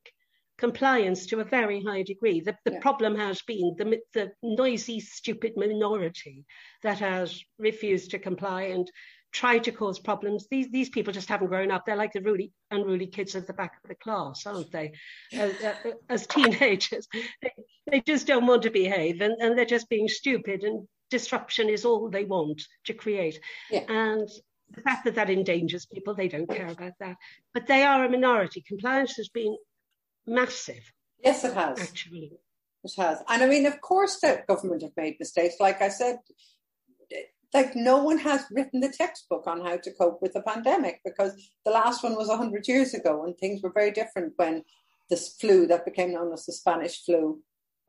compliance 0.58 1.26
to 1.26 1.40
a 1.40 1.44
very 1.44 1.84
high 1.84 2.04
degree. 2.04 2.40
The, 2.40 2.56
the 2.66 2.74
yeah. 2.74 2.80
problem 2.82 3.16
has 3.16 3.42
been 3.42 3.76
the, 3.78 4.00
the 4.14 4.32
noisy, 4.44 5.00
stupid 5.00 5.54
minority 5.56 6.46
that 6.84 7.00
has 7.00 7.42
refused 7.58 8.12
to 8.12 8.20
comply 8.20 8.64
and 8.64 8.90
try 9.32 9.60
to 9.60 9.72
cause 9.72 10.00
problems. 10.00 10.48
These 10.50 10.70
these 10.72 10.90
people 10.90 11.14
just 11.14 11.30
haven't 11.30 11.48
grown 11.48 11.72
up. 11.72 11.86
They're 11.86 11.96
like 11.96 12.14
the 12.14 12.22
really 12.22 12.52
unruly 12.70 13.08
kids 13.08 13.36
at 13.36 13.48
the 13.48 13.54
back 13.54 13.74
of 13.84 13.90
the 13.90 13.96
class, 13.96 14.46
aren't 14.46 14.72
they? 14.72 14.94
Uh, 15.38 15.44
uh, 15.44 15.68
uh, 15.68 15.74
as, 16.10 16.22
as 16.22 16.28
teenagers, 16.28 17.08
they, 17.42 17.52
they, 17.90 18.02
just 18.02 18.28
don't 18.28 18.48
want 18.48 18.64
to 18.64 18.70
behave, 18.70 19.22
and, 19.22 19.36
and 19.42 19.58
they're 19.58 19.66
just 19.66 19.90
being 19.90 20.08
stupid. 20.08 20.64
And 20.64 20.88
disruption 21.10 21.70
is 21.70 21.86
all 21.86 22.10
they 22.10 22.26
want 22.26 22.62
to 22.86 22.94
create. 22.94 23.40
Yeah. 23.70 23.86
And 23.88 24.28
the 24.74 24.82
fact 24.82 25.06
that 25.06 25.16
that 25.16 25.30
endangers 25.30 25.86
people, 25.86 26.16
they 26.16 26.28
don't 26.28 26.50
care 26.50 26.68
about 26.68 26.94
that. 27.00 27.18
But 27.54 27.68
they 27.68 27.84
are 27.84 28.06
a 28.06 28.10
minority. 28.10 28.64
Compliance 28.66 29.16
has 29.18 29.30
been 29.30 29.56
massive. 30.26 30.92
Yes, 31.24 31.44
it 31.44 31.54
has. 31.54 31.80
Actually. 31.80 32.32
It 32.84 32.94
has. 32.98 33.20
And 33.28 33.44
I 33.44 33.48
mean, 33.48 33.66
of 33.66 33.80
course, 33.82 34.20
the 34.20 34.44
government 34.48 34.82
have 34.82 34.96
made 34.98 35.18
mistakes. 35.20 35.56
Like 35.60 35.82
I 35.82 35.90
said, 35.90 36.18
like 37.54 37.76
no 37.76 38.04
one 38.04 38.18
has 38.18 38.46
written 38.52 38.80
the 38.80 38.90
textbook 38.90 39.46
on 39.48 39.62
how 39.62 39.78
to 39.78 39.94
cope 39.94 40.22
with 40.22 40.34
the 40.34 40.42
pandemic 40.42 41.02
because 41.04 41.34
the 41.66 41.72
last 41.72 42.04
one 42.04 42.16
was 42.16 42.28
100 42.28 42.68
years 42.68 42.94
ago 42.94 43.24
and 43.24 43.38
things 43.38 43.62
were 43.62 43.72
very 43.74 43.92
different 43.92 44.34
when 44.38 44.64
this 45.10 45.36
flu 45.40 45.68
that 45.68 45.86
became 45.86 46.14
known 46.14 46.32
as 46.32 46.46
the 46.46 46.54
Spanish 46.54 47.04
flu. 47.04 47.42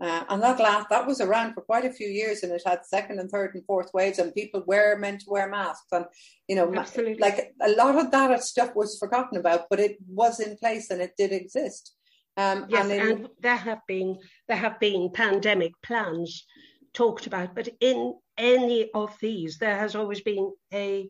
Uh, 0.02 0.24
and 0.30 0.42
that 0.42 0.58
last, 0.58 0.88
that 0.88 1.06
was 1.06 1.20
around 1.20 1.54
for 1.54 1.60
quite 1.60 1.84
a 1.84 1.92
few 1.92 2.08
years 2.08 2.42
and 2.42 2.50
it 2.50 2.62
had 2.66 2.84
second 2.84 3.20
and 3.20 3.30
third 3.30 3.54
and 3.54 3.64
fourth 3.66 3.90
waves 3.94 4.18
and 4.18 4.34
people 4.34 4.64
were 4.66 4.96
meant 4.98 5.20
to 5.20 5.30
wear 5.30 5.48
masks 5.48 5.86
and 5.92 6.06
you 6.48 6.56
know 6.56 6.74
Absolutely. 6.74 7.18
like 7.20 7.52
a 7.60 7.70
lot 7.72 7.94
of 7.94 8.10
that 8.10 8.42
stuff 8.42 8.74
was 8.74 8.98
forgotten 8.98 9.38
about 9.38 9.66
but 9.70 9.78
it 9.78 9.98
was 10.08 10.40
in 10.40 10.56
place 10.56 10.90
and 10.90 11.00
it 11.00 11.12
did 11.16 11.30
exist 11.30 11.94
um, 12.36 12.66
yes, 12.68 12.84
and, 12.84 12.92
in, 12.92 13.00
and 13.00 13.28
there 13.40 13.56
have 13.56 13.80
been 13.86 14.16
there 14.48 14.56
have 14.56 14.80
been 14.80 15.10
pandemic 15.12 15.72
plans 15.82 16.46
talked 16.94 17.26
about, 17.26 17.54
but 17.54 17.68
in 17.80 18.14
any 18.38 18.90
of 18.92 19.16
these, 19.20 19.58
there 19.58 19.78
has 19.78 19.94
always 19.94 20.20
been 20.20 20.52
a 20.72 21.08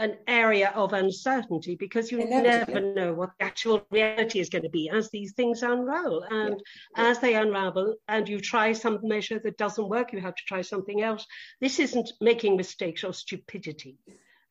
an 0.00 0.16
area 0.26 0.72
of 0.74 0.92
uncertainty 0.92 1.76
because 1.76 2.10
you 2.10 2.24
never 2.24 2.80
know 2.80 3.14
what 3.14 3.30
the 3.38 3.44
actual 3.44 3.86
reality 3.92 4.40
is 4.40 4.48
going 4.48 4.64
to 4.64 4.68
be 4.68 4.90
as 4.90 5.08
these 5.10 5.34
things 5.34 5.62
unravel. 5.62 6.24
And 6.30 6.60
yeah. 6.96 7.10
as 7.10 7.20
they 7.20 7.34
unravel 7.34 7.94
and 8.08 8.28
you 8.28 8.40
try 8.40 8.72
some 8.72 8.98
measure 9.04 9.38
that 9.38 9.56
doesn't 9.56 9.88
work, 9.88 10.12
you 10.12 10.20
have 10.20 10.34
to 10.34 10.42
try 10.48 10.62
something 10.62 11.02
else. 11.02 11.24
This 11.60 11.78
isn't 11.78 12.10
making 12.20 12.56
mistakes 12.56 13.04
or 13.04 13.12
stupidity. 13.12 13.96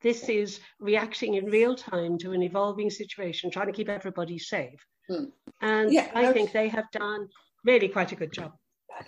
This 0.02 0.30
is 0.30 0.60
reacting 0.80 1.34
in 1.34 1.46
real 1.46 1.76
time 1.76 2.18
to 2.20 2.32
an 2.32 2.42
evolving 2.42 2.90
situation, 2.90 3.52
trying 3.52 3.68
to 3.68 3.74
keep 3.74 3.90
everybody 3.90 4.38
safe. 4.38 4.80
Hmm. 5.10 5.26
And 5.62 5.92
yeah, 5.92 6.10
I 6.14 6.32
think 6.32 6.54
they 6.54 6.70
have 6.70 6.90
done 6.92 7.28
really 7.66 7.90
quite 7.90 8.14
a 8.14 8.16
good 8.16 8.32
job 8.32 8.54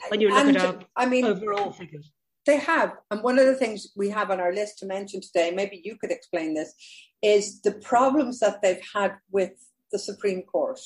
when 0.10 0.22
you 0.22 0.30
look 0.30 0.46
and, 0.46 0.58
at 0.58 0.66
our 0.66 0.80
I 0.96 1.06
mean, 1.06 1.26
overall 1.26 1.72
figures. 1.72 2.12
They 2.46 2.58
have. 2.58 2.94
And 3.10 3.24
one 3.24 3.40
of 3.40 3.46
the 3.46 3.56
things 3.56 3.88
we 3.96 4.10
have 4.10 4.30
on 4.30 4.40
our 4.40 4.54
list 4.54 4.80
to 4.80 4.86
mention 4.86 5.22
today, 5.22 5.52
maybe 5.52 5.82
you 5.84 5.98
could 5.98 6.12
explain 6.12 6.54
this, 6.54 6.74
is 7.22 7.62
the 7.62 7.72
problems 7.72 8.40
that 8.40 8.62
they've 8.62 8.84
had 8.94 9.16
with 9.32 9.52
the 9.92 10.00
Supreme 10.00 10.44
Court. 10.44 10.80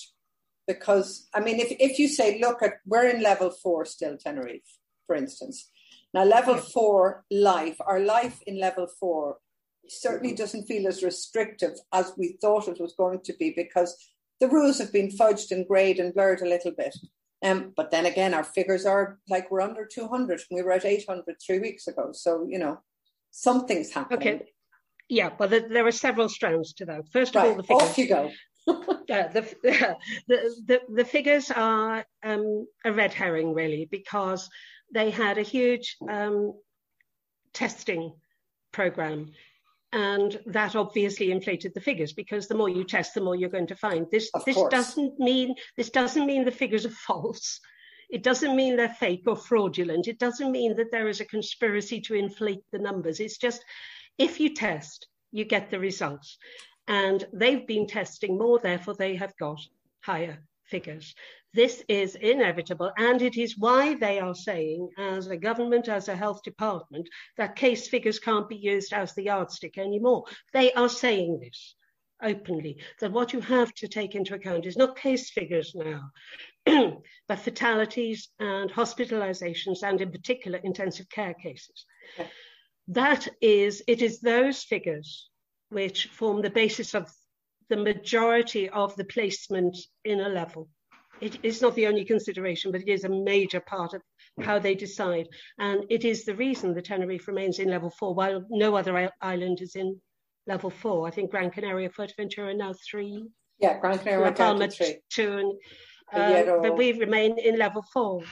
Because, 0.67 1.27
I 1.33 1.39
mean, 1.39 1.59
if, 1.59 1.71
if 1.79 1.99
you 1.99 2.07
say, 2.07 2.39
look 2.39 2.61
at, 2.61 2.75
we're 2.85 3.07
in 3.07 3.23
level 3.23 3.49
four 3.49 3.85
still, 3.85 4.17
Tenerife, 4.17 4.77
for 5.07 5.15
instance. 5.15 5.69
Now, 6.13 6.23
level 6.23 6.57
four 6.57 7.25
life, 7.29 7.77
our 7.85 7.99
life 7.99 8.39
in 8.47 8.59
level 8.59 8.87
four 8.99 9.37
certainly 9.87 10.29
mm-hmm. 10.29 10.37
doesn't 10.37 10.67
feel 10.67 10.87
as 10.87 11.03
restrictive 11.03 11.73
as 11.91 12.13
we 12.17 12.37
thought 12.41 12.67
it 12.67 12.79
was 12.79 12.93
going 12.93 13.21
to 13.21 13.33
be 13.33 13.53
because 13.55 13.95
the 14.39 14.47
rules 14.47 14.77
have 14.77 14.93
been 14.93 15.09
fudged 15.09 15.51
and 15.51 15.67
greyed 15.67 15.99
and 15.99 16.13
blurred 16.13 16.41
a 16.41 16.47
little 16.47 16.71
bit. 16.71 16.95
Um, 17.41 17.73
but 17.75 17.91
then 17.91 18.05
again, 18.05 18.33
our 18.33 18.43
figures 18.43 18.85
are 18.85 19.17
like 19.29 19.49
we're 19.49 19.61
under 19.61 19.85
200. 19.85 20.41
We 20.51 20.61
were 20.61 20.73
at 20.73 20.85
800 20.85 21.35
three 21.45 21.59
weeks 21.59 21.87
ago. 21.87 22.09
So, 22.11 22.45
you 22.47 22.59
know, 22.59 22.79
something's 23.31 23.91
happening. 23.93 24.19
Okay. 24.19 24.45
Yeah, 25.07 25.31
but 25.35 25.49
there, 25.49 25.67
there 25.67 25.87
are 25.87 25.91
several 25.91 26.29
strands 26.29 26.73
to 26.73 26.85
that. 26.85 27.09
First 27.11 27.35
of 27.35 27.41
right. 27.41 27.49
all, 27.49 27.55
the 27.55 27.63
figures. 27.63 27.81
Off 27.81 27.97
you 27.97 28.07
go. 28.07 28.31
yeah, 29.07 29.27
the, 29.29 29.41
the, 29.63 29.97
the, 30.67 30.81
the, 30.93 31.05
figures 31.05 31.49
are 31.49 32.05
um, 32.23 32.67
a 32.85 32.91
red 32.91 33.13
herring, 33.13 33.53
really, 33.53 33.87
because 33.89 34.49
they 34.93 35.09
had 35.09 35.39
a 35.39 35.43
huge 35.43 35.97
um, 36.07 36.53
testing 37.53 38.13
program 38.71 39.31
and 39.91 40.39
that 40.45 40.75
obviously 40.75 41.31
inflated 41.31 41.73
the 41.73 41.81
figures 41.81 42.13
because 42.13 42.47
the 42.47 42.55
more 42.55 42.69
you 42.69 42.83
test 42.83 43.13
the 43.13 43.21
more 43.21 43.35
you're 43.35 43.49
going 43.49 43.67
to 43.67 43.75
find. 43.75 44.05
This 44.11 44.29
of 44.33 44.45
this 44.45 44.55
course. 44.55 44.71
doesn't 44.71 45.19
mean 45.19 45.55
this 45.77 45.89
doesn't 45.89 46.25
mean 46.25 46.45
the 46.45 46.51
figures 46.51 46.85
are 46.85 46.89
false. 47.07 47.59
It 48.09 48.23
doesn't 48.23 48.55
mean 48.55 48.75
they're 48.75 48.89
fake 48.89 49.23
or 49.27 49.35
fraudulent. 49.35 50.07
It 50.07 50.19
doesn't 50.19 50.51
mean 50.51 50.75
that 50.77 50.91
there 50.91 51.07
is 51.07 51.19
a 51.19 51.25
conspiracy 51.25 52.01
to 52.01 52.15
inflate 52.15 52.63
the 52.71 52.79
numbers. 52.79 53.19
It's 53.19 53.37
just 53.37 53.63
if 54.17 54.39
you 54.39 54.53
test 54.53 55.07
you 55.31 55.45
get 55.45 55.69
the 55.69 55.79
results. 55.79 56.37
And 56.87 57.25
they've 57.33 57.65
been 57.67 57.87
testing 57.87 58.37
more 58.37 58.59
therefore 58.59 58.95
they 58.95 59.15
have 59.15 59.35
got 59.37 59.59
higher 60.01 60.43
figures 60.65 61.15
this 61.53 61.83
is 61.87 62.15
inevitable, 62.15 62.91
and 62.97 63.21
it 63.21 63.35
is 63.35 63.57
why 63.57 63.95
they 63.95 64.19
are 64.19 64.35
saying, 64.35 64.89
as 64.99 65.27
a 65.27 65.37
government, 65.37 65.87
as 65.87 66.07
a 66.07 66.15
health 66.15 66.43
department, 66.43 67.09
that 67.37 67.55
case 67.55 67.87
figures 67.87 68.19
can't 68.19 68.47
be 68.47 68.55
used 68.55 68.93
as 68.93 69.15
the 69.15 69.23
yardstick 69.23 69.77
anymore. 69.77 70.25
They 70.53 70.71
are 70.73 70.89
saying 70.89 71.39
this 71.39 71.75
openly, 72.21 72.77
that 72.99 73.11
what 73.11 73.33
you 73.33 73.39
have 73.41 73.73
to 73.75 73.87
take 73.87 74.13
into 74.13 74.35
account 74.35 74.65
is 74.65 74.77
not 74.77 74.97
case 74.97 75.31
figures 75.31 75.73
now, 75.73 76.11
but 77.27 77.39
fatalities 77.39 78.29
and 78.39 78.69
hospitalizations, 78.71 79.81
and 79.81 80.01
in 80.01 80.11
particular, 80.11 80.59
intensive 80.59 81.09
care 81.09 81.33
cases. 81.33 81.85
That 82.89 83.27
is, 83.41 83.81
it 83.87 84.01
is 84.01 84.19
those 84.19 84.63
figures 84.63 85.29
which 85.69 86.07
form 86.07 86.41
the 86.41 86.49
basis 86.49 86.93
of 86.93 87.11
the 87.69 87.77
majority 87.77 88.69
of 88.69 88.95
the 88.95 89.05
placement 89.05 89.77
in 90.03 90.19
a 90.19 90.29
level 90.29 90.69
it 91.21 91.39
is 91.43 91.61
not 91.61 91.75
the 91.75 91.87
only 91.87 92.05
consideration, 92.05 92.71
but 92.71 92.81
it 92.81 92.89
is 92.89 93.03
a 93.03 93.09
major 93.09 93.59
part 93.59 93.93
of 93.93 94.01
how 94.41 94.59
they 94.59 94.75
decide. 94.75 95.27
And 95.57 95.85
it 95.89 96.05
is 96.05 96.25
the 96.25 96.35
reason 96.35 96.73
the 96.73 96.81
Tenerife 96.81 97.27
remains 97.27 97.59
in 97.59 97.69
level 97.69 97.89
four, 97.89 98.13
while 98.13 98.45
no 98.49 98.75
other 98.75 99.11
island 99.21 99.61
is 99.61 99.75
in 99.75 99.99
level 100.47 100.69
four. 100.69 101.07
I 101.07 101.11
think 101.11 101.31
Gran 101.31 101.51
Canaria, 101.51 101.89
Fuerteventura 101.89 102.51
are 102.51 102.53
now 102.53 102.73
three. 102.89 103.25
Yeah, 103.59 103.79
Gran 103.79 103.99
Canaria, 103.99 104.31
Palma 104.31 104.69
three. 104.69 104.99
two, 105.09 105.57
and, 106.13 106.49
uh, 106.49 106.59
but 106.61 106.77
we 106.77 106.93
remain 106.93 107.37
in 107.37 107.57
level 107.57 107.83
four. 107.93 108.23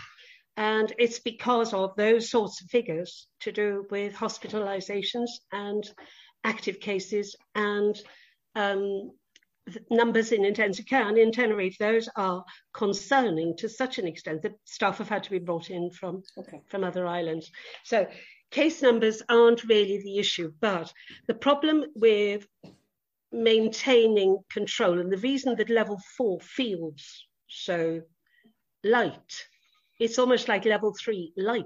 And 0.56 0.92
it's 0.98 1.20
because 1.20 1.74
of 1.74 1.96
those 1.96 2.32
sorts 2.32 2.62
of 2.62 2.70
figures 2.70 3.28
to 3.42 3.52
do 3.52 3.86
with 3.92 4.16
hospitalizations 4.16 5.30
and 5.52 5.88
active 6.44 6.80
cases 6.80 7.36
and 7.54 7.96
um, 8.56 9.12
numbers 9.90 10.32
in 10.32 10.46
intensive 10.46 10.86
care 10.86 11.08
and 11.08 11.18
in 11.18 11.32
Tenerife, 11.32 11.78
those 11.78 12.10
are 12.16 12.44
concerning 12.74 13.56
to 13.58 13.70
such 13.70 13.98
an 13.98 14.08
extent 14.08 14.42
that 14.42 14.56
staff 14.66 14.98
have 14.98 15.10
had 15.10 15.24
to 15.24 15.32
be 15.32 15.40
brought 15.40 15.70
in 15.70 15.92
from, 15.92 16.24
okay. 16.38 16.62
from 16.68 16.84
other 16.84 17.06
islands. 17.06 17.52
So 17.84 18.08
case 18.52 18.82
numbers 18.82 19.22
aren't 19.30 19.64
really 19.64 20.02
the 20.04 20.18
issue, 20.18 20.54
but 20.60 20.92
the 21.28 21.34
problem 21.34 21.86
with 21.96 22.48
maintaining 23.32 24.40
control 24.50 25.00
and 25.00 25.12
the 25.12 25.18
reason 25.18 25.56
that 25.56 25.70
level 25.70 26.00
four 26.16 26.40
feels 26.40 27.26
so 27.48 28.02
light, 28.84 29.46
it's 30.00 30.20
almost 30.20 30.48
like 30.48 30.66
level 30.66 30.94
three 30.94 31.34
light. 31.38 31.66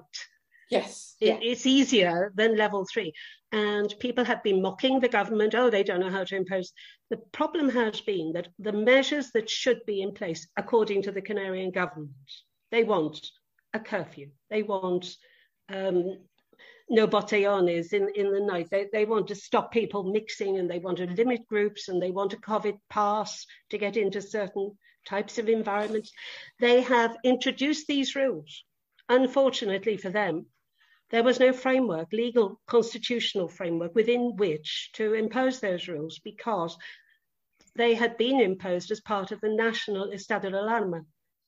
Yes. 0.72 1.16
It, 1.20 1.28
yeah. 1.28 1.40
It's 1.42 1.66
easier 1.66 2.32
than 2.36 2.58
level 2.58 2.88
three. 2.92 3.14
And 3.52 3.94
people 4.00 4.24
have 4.24 4.42
been 4.42 4.62
mocking 4.62 5.00
the 5.00 5.10
government. 5.10 5.54
Oh, 5.54 5.70
they 5.70 5.84
don't 5.84 6.00
know 6.00 6.10
how 6.10 6.24
to 6.24 6.36
impose. 6.36 6.72
The 7.10 7.18
problem 7.34 7.70
has 7.70 8.00
been 8.00 8.32
that 8.34 8.48
the 8.58 8.72
measures 8.72 9.32
that 9.34 9.50
should 9.50 9.82
be 9.86 10.02
in 10.02 10.14
place, 10.14 10.48
according 10.56 11.04
to 11.04 11.12
the 11.12 11.22
Canarian 11.22 11.74
government, 11.74 12.14
they 12.72 12.84
want 12.84 13.20
a 13.74 13.80
curfew. 13.80 14.30
They 14.50 14.64
want 14.64 15.14
um, 15.68 16.20
no 16.90 17.06
botellones 17.06 17.92
in, 17.92 18.10
in 18.16 18.32
the 18.32 18.40
night. 18.40 18.70
They, 18.72 18.88
they 18.94 19.04
want 19.04 19.28
to 19.28 19.36
stop 19.36 19.74
people 19.74 20.04
mixing 20.04 20.58
and 20.58 20.70
they 20.70 20.80
want 20.80 21.00
to 21.00 21.08
limit 21.08 21.46
groups 21.48 21.90
and 21.90 22.02
they 22.02 22.12
want 22.12 22.34
a 22.34 22.38
COVID 22.38 22.78
pass 22.90 23.46
to 23.72 23.78
get 23.78 23.98
into 23.98 24.22
certain 24.22 24.78
types 25.06 25.38
of 25.38 25.50
environments. 25.50 26.12
They 26.62 26.82
have 26.82 27.18
introduced 27.26 27.88
these 27.88 28.16
rules. 28.16 28.64
Unfortunately 29.10 29.98
for 29.98 30.10
them, 30.10 30.46
there 31.12 31.24
was 31.24 31.40
no 31.40 31.54
framework, 31.54 32.12
legal 32.12 32.60
constitutional 32.68 33.48
framework 33.48 33.94
within 33.94 34.36
which 34.38 34.90
to 34.94 35.14
impose 35.14 35.60
those 35.60 35.88
rules 35.88 36.20
because 36.24 36.78
they 37.76 37.94
had 37.94 38.18
been 38.18 38.40
imposed 38.40 38.92
as 38.92 39.02
part 39.02 39.32
of 39.32 39.40
the 39.42 39.50
national 39.50 40.12
estado 40.12 40.50
de 40.50 40.58
alarma, 40.58 41.06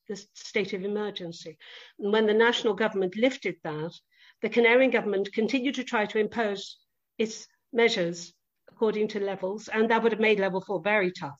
the 0.07 0.21
state 0.33 0.73
of 0.73 0.83
emergency. 0.83 1.57
And 1.99 2.11
when 2.11 2.25
the 2.25 2.33
national 2.33 2.73
government 2.73 3.15
lifted 3.15 3.55
that, 3.63 3.93
the 4.41 4.49
Canarian 4.49 4.91
government 4.91 5.33
continued 5.33 5.75
to 5.75 5.83
try 5.83 6.05
to 6.05 6.19
impose 6.19 6.77
its 7.17 7.47
measures 7.71 8.33
according 8.69 9.07
to 9.09 9.19
levels, 9.19 9.69
and 9.69 9.89
that 9.89 10.03
would 10.03 10.11
have 10.11 10.21
made 10.21 10.39
level 10.39 10.61
four 10.61 10.81
very 10.81 11.11
tough. 11.11 11.39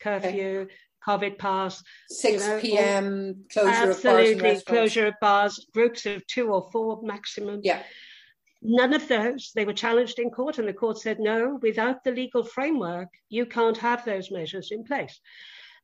Curfew, 0.00 0.28
okay. 0.60 0.72
COVID 1.06 1.38
pass. 1.38 1.82
6 2.10 2.42
you 2.42 2.48
know, 2.48 2.60
p.m. 2.60 3.44
closure 3.52 3.68
absolutely, 3.68 4.32
of 4.32 4.38
bars. 4.38 4.56
Absolutely, 4.56 4.62
closure 4.62 5.06
of 5.06 5.14
bars, 5.20 5.66
groups 5.72 6.06
of 6.06 6.26
two 6.26 6.52
or 6.52 6.68
four 6.72 7.00
maximum. 7.02 7.60
Yeah. 7.62 7.82
None 8.62 8.94
of 8.94 9.06
those, 9.06 9.52
they 9.54 9.64
were 9.64 9.72
challenged 9.72 10.18
in 10.18 10.30
court, 10.30 10.58
and 10.58 10.66
the 10.66 10.72
court 10.72 10.98
said, 10.98 11.20
no, 11.20 11.58
without 11.62 12.02
the 12.02 12.10
legal 12.10 12.42
framework, 12.42 13.08
you 13.28 13.46
can't 13.46 13.76
have 13.76 14.04
those 14.04 14.30
measures 14.30 14.72
in 14.72 14.82
place. 14.82 15.20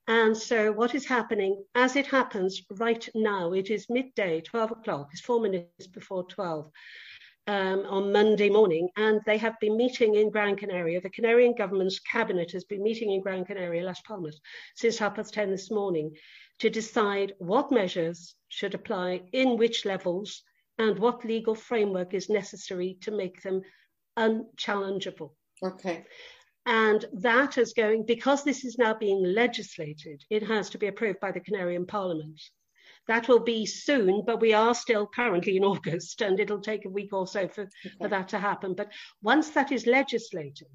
And 0.08 0.36
so, 0.36 0.72
what 0.72 0.94
is 0.94 1.06
happening 1.06 1.62
as 1.76 1.94
it 1.94 2.06
happens 2.06 2.60
right 2.70 3.08
now? 3.14 3.52
It 3.52 3.70
is 3.70 3.86
midday, 3.88 4.40
12 4.40 4.72
o'clock, 4.72 5.10
it's 5.12 5.20
four 5.20 5.40
minutes 5.40 5.86
before 5.86 6.24
12 6.24 6.70
um, 7.46 7.84
on 7.88 8.12
Monday 8.12 8.48
morning, 8.48 8.88
and 8.96 9.20
they 9.26 9.38
have 9.38 9.58
been 9.60 9.76
meeting 9.76 10.14
in 10.14 10.30
Gran 10.30 10.56
Canaria. 10.56 11.00
The 11.00 11.10
Canarian 11.10 11.56
government's 11.56 11.98
cabinet 12.00 12.52
has 12.52 12.64
been 12.64 12.82
meeting 12.82 13.12
in 13.12 13.20
Gran 13.20 13.44
Canaria, 13.44 13.84
Las 13.84 14.00
Palmas, 14.02 14.40
since 14.76 14.98
half 14.98 15.16
past 15.16 15.34
10 15.34 15.50
this 15.50 15.70
morning 15.70 16.14
to 16.60 16.70
decide 16.70 17.32
what 17.38 17.72
measures 17.72 18.34
should 18.48 18.74
apply 18.74 19.22
in 19.32 19.56
which 19.56 19.84
levels 19.84 20.42
and 20.78 20.98
what 20.98 21.24
legal 21.24 21.54
framework 21.54 22.14
is 22.14 22.28
necessary 22.28 22.98
to 23.02 23.10
make 23.10 23.42
them 23.42 23.62
unchallengeable. 24.16 25.34
Okay. 25.62 26.04
And 26.64 27.04
that 27.14 27.58
is 27.58 27.72
going, 27.72 28.06
because 28.06 28.44
this 28.44 28.64
is 28.64 28.78
now 28.78 28.94
being 28.94 29.22
legislated, 29.24 30.22
it 30.30 30.44
has 30.44 30.70
to 30.70 30.78
be 30.78 30.86
approved 30.86 31.18
by 31.18 31.32
the 31.32 31.40
Canarian 31.40 31.86
Parliament. 31.86 32.40
That 33.08 33.28
will 33.28 33.40
be 33.40 33.66
soon, 33.66 34.22
but 34.24 34.40
we 34.40 34.52
are 34.52 34.74
still 34.74 35.06
currently 35.06 35.56
in 35.56 35.64
August 35.72 36.22
and 36.22 36.38
it'll 36.38 36.60
take 36.60 36.84
a 36.84 36.90
week 36.90 37.12
or 37.12 37.26
so 37.26 37.48
for, 37.48 37.62
okay. 37.62 37.94
for 38.00 38.08
that 38.08 38.28
to 38.28 38.38
happen. 38.38 38.74
But 38.74 38.92
once 39.22 39.50
that 39.50 39.72
is 39.72 39.86
legislated, 39.86 40.68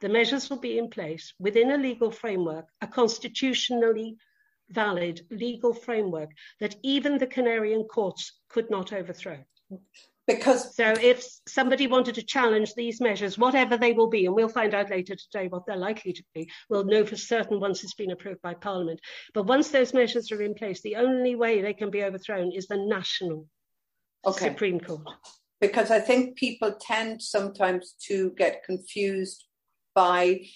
the 0.00 0.08
measures 0.08 0.48
will 0.48 0.58
be 0.58 0.78
in 0.78 0.88
place 0.88 1.32
within 1.38 1.70
a 1.70 1.76
legal 1.76 2.10
framework, 2.10 2.66
a 2.80 2.86
constitutionally 2.86 4.16
valid 4.70 5.20
legal 5.30 5.74
framework 5.74 6.30
that 6.60 6.76
even 6.82 7.18
the 7.18 7.26
Canarian 7.26 7.86
courts 7.86 8.40
could 8.48 8.70
not 8.70 8.92
overthrow. 8.92 9.38
Because 10.36 10.76
so 10.76 10.92
if 11.02 11.26
somebody 11.48 11.88
wanted 11.88 12.14
to 12.14 12.22
challenge 12.22 12.74
these 12.74 13.00
measures, 13.00 13.36
whatever 13.36 13.76
they 13.76 13.92
will 13.92 14.08
be, 14.08 14.26
and 14.26 14.34
we'll 14.34 14.48
find 14.48 14.74
out 14.74 14.90
later 14.90 15.16
today 15.16 15.48
what 15.48 15.66
they're 15.66 15.76
likely 15.76 16.12
to 16.12 16.22
be, 16.34 16.48
we'll 16.68 16.84
know 16.84 17.04
for 17.04 17.16
certain 17.16 17.58
once 17.58 17.82
it's 17.82 17.94
been 17.94 18.12
approved 18.12 18.40
by 18.40 18.54
Parliament. 18.54 19.00
But 19.34 19.46
once 19.46 19.70
those 19.70 19.92
measures 19.92 20.30
are 20.30 20.42
in 20.42 20.54
place, 20.54 20.82
the 20.82 20.96
only 20.96 21.34
way 21.34 21.62
they 21.62 21.74
can 21.74 21.90
be 21.90 22.04
overthrown 22.04 22.52
is 22.52 22.68
the 22.68 22.76
national 22.76 23.46
okay. 24.24 24.48
Supreme 24.48 24.78
Court. 24.78 25.02
Because 25.60 25.90
I 25.90 25.98
think 25.98 26.36
people 26.36 26.76
tend 26.80 27.20
sometimes 27.20 27.94
to 28.06 28.30
get 28.38 28.62
confused 28.64 29.44
by 29.96 30.46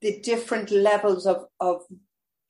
the 0.00 0.20
different 0.20 0.72
levels 0.72 1.24
of, 1.24 1.44
of 1.60 1.82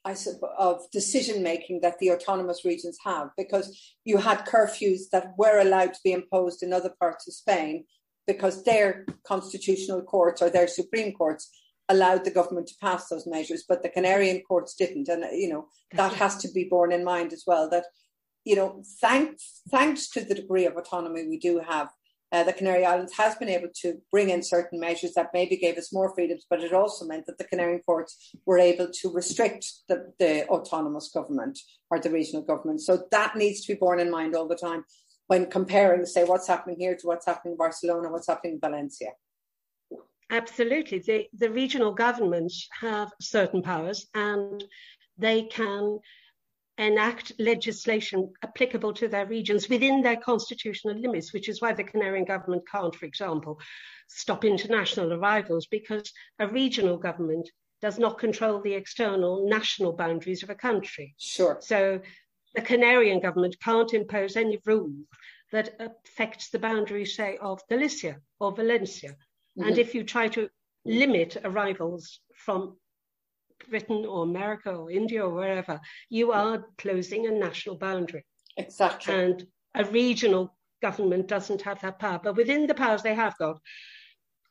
I 0.05 0.15
of 0.59 0.83
decision 0.93 1.43
making 1.43 1.81
that 1.81 1.99
the 1.99 2.11
autonomous 2.11 2.65
regions 2.65 2.99
have, 3.05 3.31
because 3.37 3.95
you 4.05 4.19
had 4.19 4.47
curfews 4.47 5.09
that 5.13 5.33
were 5.39 5.59
allowed 5.61 5.95
to 5.95 6.01
be 6.05 6.13
imposed 6.13 6.63
in 6.63 6.73
other 6.73 6.93
parts 7.01 7.27
of 7.27 7.35
Spain 7.35 7.85
because 8.27 8.65
their 8.65 9.07
constitutional 9.27 10.03
courts 10.03 10.43
or 10.43 10.51
their 10.51 10.69
supreme 10.69 11.13
courts 11.13 11.51
allowed 11.89 12.25
the 12.25 12.31
government 12.31 12.67
to 12.69 12.75
pass 12.81 13.09
those 13.09 13.27
measures, 13.27 13.65
but 13.69 13.83
the 13.83 13.89
Canarian 13.89 14.43
courts 14.47 14.75
didn't, 14.75 15.09
and 15.09 15.25
you 15.33 15.49
know 15.49 15.69
that 15.93 16.13
has 16.15 16.37
to 16.39 16.49
be 16.53 16.65
borne 16.65 16.93
in 16.93 17.05
mind 17.05 17.33
as 17.33 17.45
well. 17.47 17.69
That 17.69 17.85
you 18.45 18.57
know, 18.57 18.83
thanks 19.01 19.63
thanks 19.71 20.09
to 20.11 20.21
the 20.21 20.35
degree 20.35 20.67
of 20.67 20.77
autonomy 20.77 21.27
we 21.27 21.39
do 21.39 21.61
have, 21.67 21.89
uh, 22.35 22.43
the 22.43 22.53
Canary 22.53 22.85
Islands 22.85 23.17
has 23.17 23.37
been 23.37 23.49
able 23.49 23.69
to 23.83 24.03
bring 24.11 24.29
in 24.31 24.43
certain 24.43 24.81
measures 24.81 25.15
that 25.15 25.31
maybe 25.33 25.57
gave 25.57 25.79
us 25.79 25.93
more 25.93 26.13
freedoms, 26.13 26.45
but 26.51 26.61
it 26.61 26.73
also 26.73 27.07
meant 27.07 27.27
that 27.27 27.39
the 27.39 27.45
Canary 27.45 27.79
courts 27.87 28.35
were 28.45 28.59
able 28.59 28.89
to 29.01 29.13
restrict 29.13 29.65
the, 29.89 30.13
the 30.19 30.45
autonomous 30.49 31.11
government 31.15 31.57
or 31.91 32.01
the 32.01 32.11
regional 32.11 32.43
government. 32.43 32.81
So 32.81 33.05
that 33.13 33.37
needs 33.37 33.61
to 33.63 33.75
be 33.75 33.79
borne 33.79 34.01
in 34.01 34.11
mind 34.11 34.35
all 34.35 34.49
the 34.49 34.57
time 34.57 34.85
when 35.29 35.49
comparing, 35.49 36.05
say, 36.07 36.25
what's 36.25 36.49
happening 36.49 36.77
here 36.81 36.97
to 36.97 37.07
what's 37.07 37.25
happening 37.25 37.53
in 37.53 37.59
Barcelona, 37.59 38.11
what's 38.11 38.27
happening 38.27 38.55
in 38.55 38.61
Valencia. 38.61 39.11
Absolutely. 40.31 40.99
The, 40.99 41.29
the 41.35 41.51
regional 41.51 41.93
governments 41.93 42.69
have 42.81 43.13
certain 43.21 43.63
powers 43.63 44.09
and 44.15 44.65
they 45.17 45.43
can 45.43 46.01
enact 46.79 47.33
legislation 47.39 48.33
applicable 48.43 48.93
to 48.95 49.09
their 49.09 49.27
regions 49.27 49.69
within 49.69 50.03
their 50.03 50.17
constitutional 50.17 50.99
limits, 50.99 51.33
which 51.33 51.49
is 51.49 51.61
why 51.61 51.73
the 51.73 51.85
Canarian 51.85 52.27
government 52.27 52.63
can't, 52.71 52.95
for 52.95 53.07
example, 53.07 53.61
stop 54.09 54.45
international 54.45 55.13
arrivals 55.13 55.67
because 55.67 56.13
a 56.39 56.49
regional 56.49 56.97
government 56.97 57.49
does 57.81 57.99
not 57.99 58.19
control 58.19 58.61
the 58.61 58.75
external 58.75 59.49
national 59.49 59.93
boundaries 59.93 60.43
of 60.43 60.51
a 60.51 60.55
country. 60.55 61.15
Sure. 61.19 61.59
So 61.61 62.01
the 62.55 62.63
Canarian 62.63 63.21
government 63.21 63.57
can't 63.63 63.93
impose 63.93 64.37
any 64.37 64.59
rule 64.65 64.95
that 65.53 65.75
affects 65.79 66.51
the 66.51 66.59
boundaries, 66.59 67.15
say, 67.15 67.37
of 67.41 67.61
Galicia 67.69 68.17
or 68.41 68.53
Valencia. 68.53 69.11
Mm-hmm. 69.11 69.69
And 69.69 69.79
if 69.79 69.95
you 69.95 70.03
try 70.03 70.29
to 70.29 70.49
limit 70.85 71.37
arrivals 71.45 72.21
from 72.35 72.77
Britain 73.69 74.05
or 74.07 74.25
America 74.25 74.71
or 74.71 74.91
India 74.91 75.25
or 75.25 75.33
wherever, 75.33 75.81
you 76.09 76.33
are 76.33 76.65
closing 76.79 77.27
a 77.27 77.31
national 77.31 77.77
boundary. 77.77 78.25
Exactly. 78.57 79.15
And 79.15 79.47
a 79.75 79.85
regional 79.85 80.55
government 80.83 81.29
doesn't 81.29 81.63
have 81.63 81.81
that 81.81 81.99
power. 81.99 82.21
But 82.23 82.37
within 82.37 82.67
the 82.67 82.75
powers 82.75 83.03
they 83.03 83.15
have 83.15 83.37
got, 83.39 83.61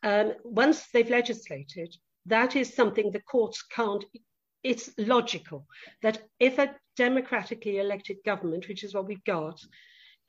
um, 0.04 0.34
once 0.44 0.88
they've 0.92 1.10
legislated, 1.10 1.96
that 2.26 2.56
is 2.56 2.74
something 2.74 3.12
the 3.12 3.22
courts 3.22 3.64
can't. 3.64 4.04
It's 4.64 4.90
logical 4.98 5.68
that 6.02 6.24
if 6.40 6.58
a 6.58 6.76
democratically 6.96 7.80
elected 7.80 8.18
government, 8.26 8.68
which 8.68 8.84
is 8.84 8.94
what 8.94 9.08
we've 9.08 9.24
got, 9.26 9.60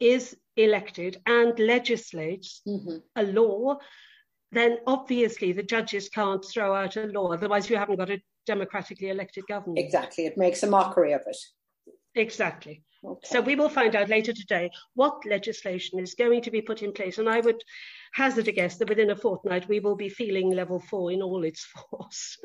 is 0.00 0.36
elected 0.56 1.20
and 1.26 1.58
legislates 1.58 2.62
mm-hmm. 2.66 2.96
a 3.16 3.22
law, 3.22 3.78
then 4.52 4.78
obviously 4.86 5.52
the 5.52 5.62
judges 5.62 6.08
can't 6.08 6.44
throw 6.44 6.74
out 6.74 6.96
a 6.96 7.06
law. 7.06 7.32
Otherwise, 7.32 7.70
you 7.70 7.76
haven't 7.76 7.96
got 7.96 8.10
a 8.10 8.22
democratically 8.46 9.10
elected 9.10 9.44
government. 9.46 9.78
Exactly. 9.78 10.26
It 10.26 10.36
makes 10.36 10.62
a 10.62 10.66
mockery 10.66 11.12
of 11.12 11.22
it. 11.26 11.36
Exactly. 12.14 12.82
Okay. 13.04 13.20
So 13.24 13.40
we 13.40 13.54
will 13.54 13.68
find 13.68 13.94
out 13.96 14.08
later 14.08 14.32
today 14.32 14.70
what 14.94 15.26
legislation 15.26 15.98
is 15.98 16.14
going 16.14 16.42
to 16.42 16.50
be 16.50 16.62
put 16.62 16.82
in 16.82 16.92
place. 16.92 17.18
And 17.18 17.28
I 17.28 17.40
would 17.40 17.62
hazard 18.14 18.48
a 18.48 18.52
guess 18.52 18.78
that 18.78 18.88
within 18.88 19.10
a 19.10 19.16
fortnight 19.16 19.68
we 19.68 19.80
will 19.80 19.96
be 19.96 20.08
feeling 20.08 20.50
level 20.50 20.80
four 20.80 21.12
in 21.12 21.22
all 21.22 21.44
its 21.44 21.64
force. 21.90 22.38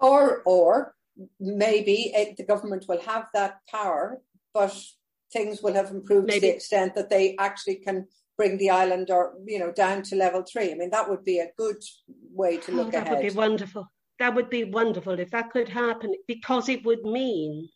or 0.00 0.42
or 0.44 0.94
maybe 1.38 2.12
it, 2.14 2.36
the 2.36 2.44
government 2.44 2.86
will 2.88 3.00
have 3.02 3.26
that 3.34 3.58
power, 3.70 4.20
but 4.52 4.76
things 5.32 5.62
will 5.62 5.74
have 5.74 5.90
improved 5.90 6.26
maybe. 6.26 6.40
to 6.40 6.46
the 6.46 6.54
extent 6.54 6.94
that 6.96 7.10
they 7.10 7.36
actually 7.38 7.76
can 7.76 8.06
bring 8.36 8.58
the 8.58 8.70
island 8.70 9.10
or 9.10 9.34
you 9.46 9.60
know 9.60 9.70
down 9.70 10.02
to 10.02 10.16
level 10.16 10.42
three. 10.42 10.72
I 10.72 10.74
mean 10.74 10.90
that 10.90 11.08
would 11.08 11.24
be 11.24 11.38
a 11.38 11.52
good 11.56 11.80
way 12.32 12.56
to 12.56 12.72
oh, 12.72 12.74
look 12.74 12.88
oh, 12.88 12.90
that 12.90 13.02
ahead. 13.02 13.18
That 13.18 13.22
would 13.22 13.32
be 13.32 13.36
wonderful 13.36 13.88
that 14.18 14.34
would 14.34 14.50
be 14.50 14.64
wonderful 14.64 15.18
if 15.18 15.30
that 15.30 15.50
could 15.50 15.68
happen 15.68 16.14
because 16.28 16.68
it 16.68 16.84
would 16.84 17.02
mean 17.02 17.68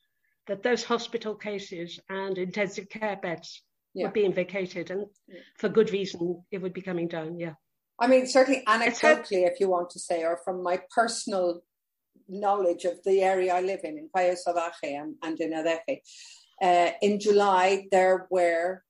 that 0.46 0.62
those 0.62 0.84
hospital 0.84 1.34
cases 1.34 2.00
and 2.08 2.38
intensive 2.38 2.88
care 2.88 3.18
beds 3.20 3.62
yeah. 3.94 4.06
were 4.06 4.12
being 4.12 4.32
vacated 4.32 4.90
and 4.90 5.06
yeah. 5.26 5.40
for 5.58 5.68
good 5.68 5.90
reason 5.90 6.42
it 6.50 6.58
would 6.58 6.72
be 6.72 6.80
coming 6.80 7.08
down 7.08 7.38
yeah 7.38 7.54
i 8.00 8.06
mean 8.06 8.26
certainly 8.26 8.62
anecdotally 8.66 9.46
if 9.46 9.60
you 9.60 9.68
want 9.68 9.90
to 9.90 9.98
say 9.98 10.24
or 10.24 10.40
from 10.44 10.62
my 10.62 10.80
personal 10.94 11.60
knowledge 12.28 12.84
of 12.84 13.02
the 13.04 13.22
area 13.22 13.54
i 13.54 13.60
live 13.60 13.80
in 13.84 13.98
in 13.98 14.08
Salvaje 14.14 14.72
and, 14.82 15.14
and 15.22 15.40
in 15.40 15.52
Adeje 15.52 16.00
uh, 16.62 16.90
in 17.02 17.18
july 17.20 17.86
there 17.90 18.26
were 18.30 18.82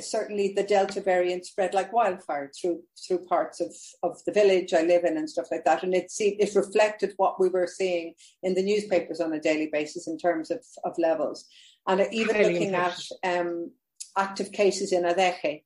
certainly 0.00 0.52
the 0.54 0.62
Delta 0.62 1.00
variant 1.00 1.46
spread 1.46 1.74
like 1.74 1.92
wildfire 1.92 2.50
through 2.58 2.82
through 3.06 3.24
parts 3.26 3.60
of, 3.60 3.74
of 4.02 4.22
the 4.24 4.32
village 4.32 4.72
I 4.72 4.82
live 4.82 5.04
in 5.04 5.16
and 5.16 5.28
stuff 5.28 5.48
like 5.50 5.64
that. 5.64 5.82
And 5.82 5.94
it 5.94 6.10
seemed, 6.10 6.40
it 6.40 6.54
reflected 6.54 7.14
what 7.16 7.40
we 7.40 7.48
were 7.48 7.66
seeing 7.66 8.14
in 8.42 8.54
the 8.54 8.62
newspapers 8.62 9.20
on 9.20 9.32
a 9.32 9.40
daily 9.40 9.68
basis 9.72 10.06
in 10.06 10.18
terms 10.18 10.50
of, 10.50 10.64
of 10.84 10.98
levels. 10.98 11.46
And 11.86 12.06
even 12.12 12.36
Highly 12.36 12.52
looking 12.52 12.74
at 12.74 13.00
um, 13.24 13.72
active 14.16 14.52
cases 14.52 14.92
in 14.92 15.04
Adeje, 15.04 15.62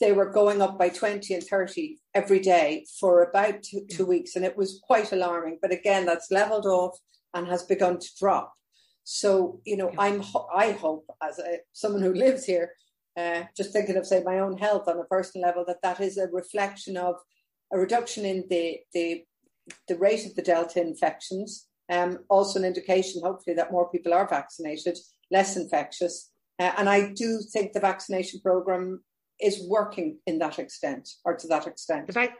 they 0.00 0.12
were 0.12 0.30
going 0.30 0.60
up 0.60 0.78
by 0.78 0.88
20 0.88 1.34
and 1.34 1.42
30 1.42 1.98
every 2.14 2.40
day 2.40 2.84
for 3.00 3.22
about 3.22 3.62
two, 3.62 3.86
two 3.90 4.04
weeks. 4.04 4.36
And 4.36 4.44
it 4.44 4.56
was 4.56 4.80
quite 4.84 5.12
alarming. 5.12 5.58
But 5.62 5.72
again, 5.72 6.04
that's 6.04 6.30
leveled 6.30 6.66
off 6.66 6.98
and 7.32 7.46
has 7.48 7.62
begun 7.62 7.98
to 7.98 8.08
drop. 8.18 8.52
So, 9.04 9.60
you 9.64 9.76
know, 9.76 9.92
I'm 9.98 10.22
I 10.52 10.72
hope 10.72 11.04
as 11.22 11.38
a, 11.38 11.58
someone 11.72 12.02
who 12.02 12.14
lives 12.14 12.44
here, 12.44 12.72
uh, 13.16 13.42
just 13.56 13.72
thinking 13.72 13.96
of 13.96 14.06
say 14.06 14.22
my 14.24 14.38
own 14.38 14.56
health 14.56 14.88
on 14.88 14.98
a 14.98 15.04
personal 15.04 15.46
level, 15.46 15.64
that 15.66 15.82
that 15.82 16.00
is 16.00 16.16
a 16.16 16.28
reflection 16.32 16.96
of 16.96 17.16
a 17.72 17.78
reduction 17.78 18.24
in 18.24 18.44
the 18.48 18.78
the 18.94 19.24
the 19.88 19.96
rate 19.98 20.26
of 20.26 20.34
the 20.34 20.42
delta 20.42 20.80
infections. 20.80 21.68
Um, 21.92 22.20
also 22.30 22.58
an 22.58 22.64
indication, 22.64 23.20
hopefully, 23.22 23.54
that 23.56 23.70
more 23.70 23.90
people 23.90 24.14
are 24.14 24.26
vaccinated, 24.26 24.96
less 25.30 25.56
infectious. 25.56 26.30
Uh, 26.58 26.72
and 26.78 26.88
I 26.88 27.12
do 27.12 27.40
think 27.52 27.72
the 27.72 27.80
vaccination 27.80 28.40
program 28.40 29.04
is 29.38 29.66
working 29.68 30.18
in 30.26 30.38
that 30.38 30.58
extent 30.58 31.08
or 31.26 31.36
to 31.36 31.46
that 31.48 31.66
extent. 31.66 32.06
The, 32.06 32.12
vac- 32.14 32.38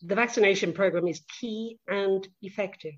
the 0.00 0.14
vaccination 0.14 0.72
program 0.72 1.06
is 1.08 1.20
key 1.40 1.78
and 1.88 2.26
effective 2.40 2.94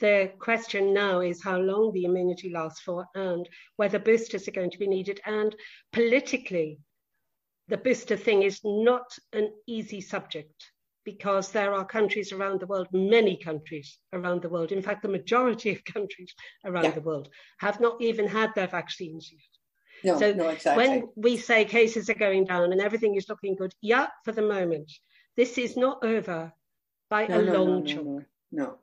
the 0.00 0.32
question 0.38 0.92
now 0.92 1.20
is 1.20 1.42
how 1.42 1.58
long 1.58 1.92
the 1.92 2.04
immunity 2.04 2.50
lasts 2.50 2.80
for 2.80 3.06
and 3.14 3.48
whether 3.76 3.98
boosters 3.98 4.48
are 4.48 4.52
going 4.52 4.70
to 4.70 4.78
be 4.78 4.86
needed. 4.86 5.20
And 5.24 5.54
politically, 5.92 6.78
the 7.68 7.76
booster 7.76 8.16
thing 8.16 8.42
is 8.42 8.60
not 8.64 9.06
an 9.32 9.52
easy 9.66 10.00
subject 10.00 10.70
because 11.04 11.50
there 11.50 11.74
are 11.74 11.84
countries 11.84 12.32
around 12.32 12.60
the 12.60 12.66
world, 12.66 12.88
many 12.92 13.36
countries 13.36 13.98
around 14.12 14.42
the 14.42 14.48
world, 14.48 14.72
in 14.72 14.82
fact, 14.82 15.02
the 15.02 15.08
majority 15.08 15.70
of 15.70 15.84
countries 15.84 16.34
around 16.64 16.84
yeah. 16.84 16.90
the 16.90 17.00
world 17.00 17.28
have 17.58 17.78
not 17.80 18.00
even 18.00 18.26
had 18.26 18.54
their 18.54 18.66
vaccines 18.66 19.30
yet. 19.30 20.12
No, 20.12 20.18
so 20.18 20.32
no, 20.32 20.48
exactly. 20.48 20.86
when 20.86 21.08
we 21.14 21.36
say 21.36 21.64
cases 21.64 22.10
are 22.10 22.14
going 22.14 22.44
down 22.44 22.72
and 22.72 22.80
everything 22.80 23.14
is 23.14 23.28
looking 23.28 23.54
good, 23.54 23.72
yeah, 23.80 24.08
for 24.24 24.32
the 24.32 24.42
moment, 24.42 24.90
this 25.36 25.56
is 25.56 25.76
not 25.76 26.04
over 26.04 26.52
by 27.08 27.26
no, 27.26 27.40
a 27.40 27.42
long 27.42 27.84
no, 27.84 28.02
no, 28.02 28.22
no. 28.50 28.78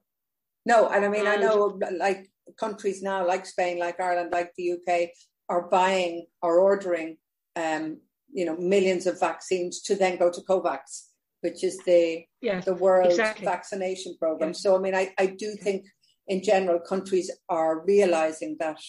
No, 0.66 0.90
and 0.90 1.04
I 1.04 1.08
mean, 1.08 1.28
I 1.28 1.38
know 1.38 1.80
like 1.98 2.30
countries 2.58 3.02
now, 3.02 3.26
like 3.26 3.46
Spain, 3.46 3.80
like 3.80 4.00
Ireland, 4.00 4.32
like 4.32 4.54
the 4.56 4.74
UK, 4.74 5.10
are 5.50 5.68
buying 5.70 6.26
or 6.42 6.60
ordering, 6.60 7.18
um, 7.56 7.98
you 8.32 8.46
know, 8.46 8.56
millions 8.58 9.08
of 9.08 9.20
vaccines 9.20 9.82
to 9.82 9.96
then 9.96 10.18
go 10.18 10.32
to 10.32 10.42
COVAX, 10.42 11.08
which 11.42 11.64
is 11.64 11.78
the 11.86 12.24
yes, 12.42 12.66
the 12.66 12.76
world 12.76 13.12
exactly. 13.12 13.46
vaccination 13.46 14.16
program. 14.20 14.50
Yes. 14.50 14.62
So, 14.62 14.76
I 14.76 14.80
mean, 14.80 14.96
I, 14.96 15.14
I 15.18 15.26
do 15.28 15.56
think 15.56 15.86
in 16.28 16.44
general 16.44 16.80
countries 16.80 17.32
are 17.50 17.84
realizing 17.86 18.58
that 18.60 18.80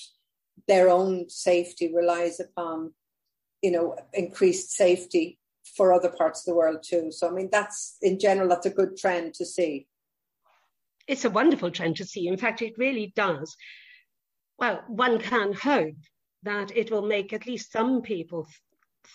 their 0.68 0.88
own 0.90 1.28
safety 1.28 1.92
relies 1.92 2.38
upon, 2.38 2.92
you 3.62 3.70
know, 3.70 3.96
increased 4.12 4.72
safety 4.72 5.38
for 5.76 5.92
other 5.92 6.10
parts 6.10 6.40
of 6.40 6.52
the 6.52 6.56
world 6.56 6.84
too. 6.86 7.10
So, 7.10 7.28
I 7.28 7.32
mean, 7.32 7.48
that's 7.50 7.96
in 8.02 8.18
general, 8.18 8.48
that's 8.48 8.66
a 8.66 8.70
good 8.70 8.96
trend 8.96 9.34
to 9.34 9.46
see 9.46 9.86
it's 11.06 11.24
a 11.24 11.30
wonderful 11.30 11.70
trend 11.70 11.96
to 11.96 12.04
see. 12.04 12.28
In 12.28 12.36
fact, 12.36 12.62
it 12.62 12.78
really 12.78 13.12
does. 13.14 13.56
Well, 14.58 14.82
one 14.86 15.18
can 15.18 15.52
hope 15.52 15.96
that 16.42 16.76
it 16.76 16.90
will 16.90 17.02
make 17.02 17.32
at 17.32 17.46
least 17.46 17.72
some 17.72 18.02
people 18.02 18.46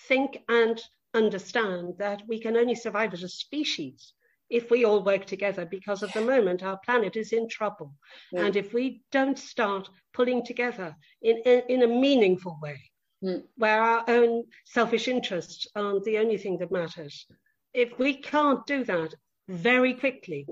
think 0.08 0.40
and 0.50 0.82
understand 1.14 1.96
that 1.98 2.22
we 2.28 2.40
can 2.40 2.58
only 2.58 2.76
survive 2.76 3.14
as 3.14 3.24
a 3.24 3.30
species 3.30 4.14
if 4.50 4.72
we 4.72 4.86
all 4.86 5.04
work 5.04 5.26
together 5.26 5.66
because 5.66 6.04
at 6.04 6.14
the 6.14 6.22
moment 6.22 6.64
our 6.64 6.80
planet 6.86 7.16
is 7.16 7.34
in 7.34 7.50
trouble. 7.50 7.94
Mm. 8.34 8.46
And 8.46 8.56
if 8.56 8.74
we 8.74 9.02
don't 9.12 9.38
start 9.38 9.90
pulling 10.14 10.46
together 10.46 10.96
in, 11.22 11.38
in, 11.46 11.64
in 11.70 11.84
a 11.84 11.88
meaningful 11.88 12.58
way, 12.62 12.80
mm. 13.24 13.44
where 13.58 13.82
our 13.82 14.06
own 14.08 14.44
selfish 14.66 15.08
interests 15.08 15.68
aren't 15.76 16.06
the 16.06 16.18
only 16.18 16.38
thing 16.38 16.58
that 16.60 16.72
matters, 16.72 17.26
if 17.74 17.98
we 18.00 18.16
can't 18.16 18.66
do 18.66 18.84
that 18.86 19.14
very 19.50 19.94
quickly, 19.94 20.48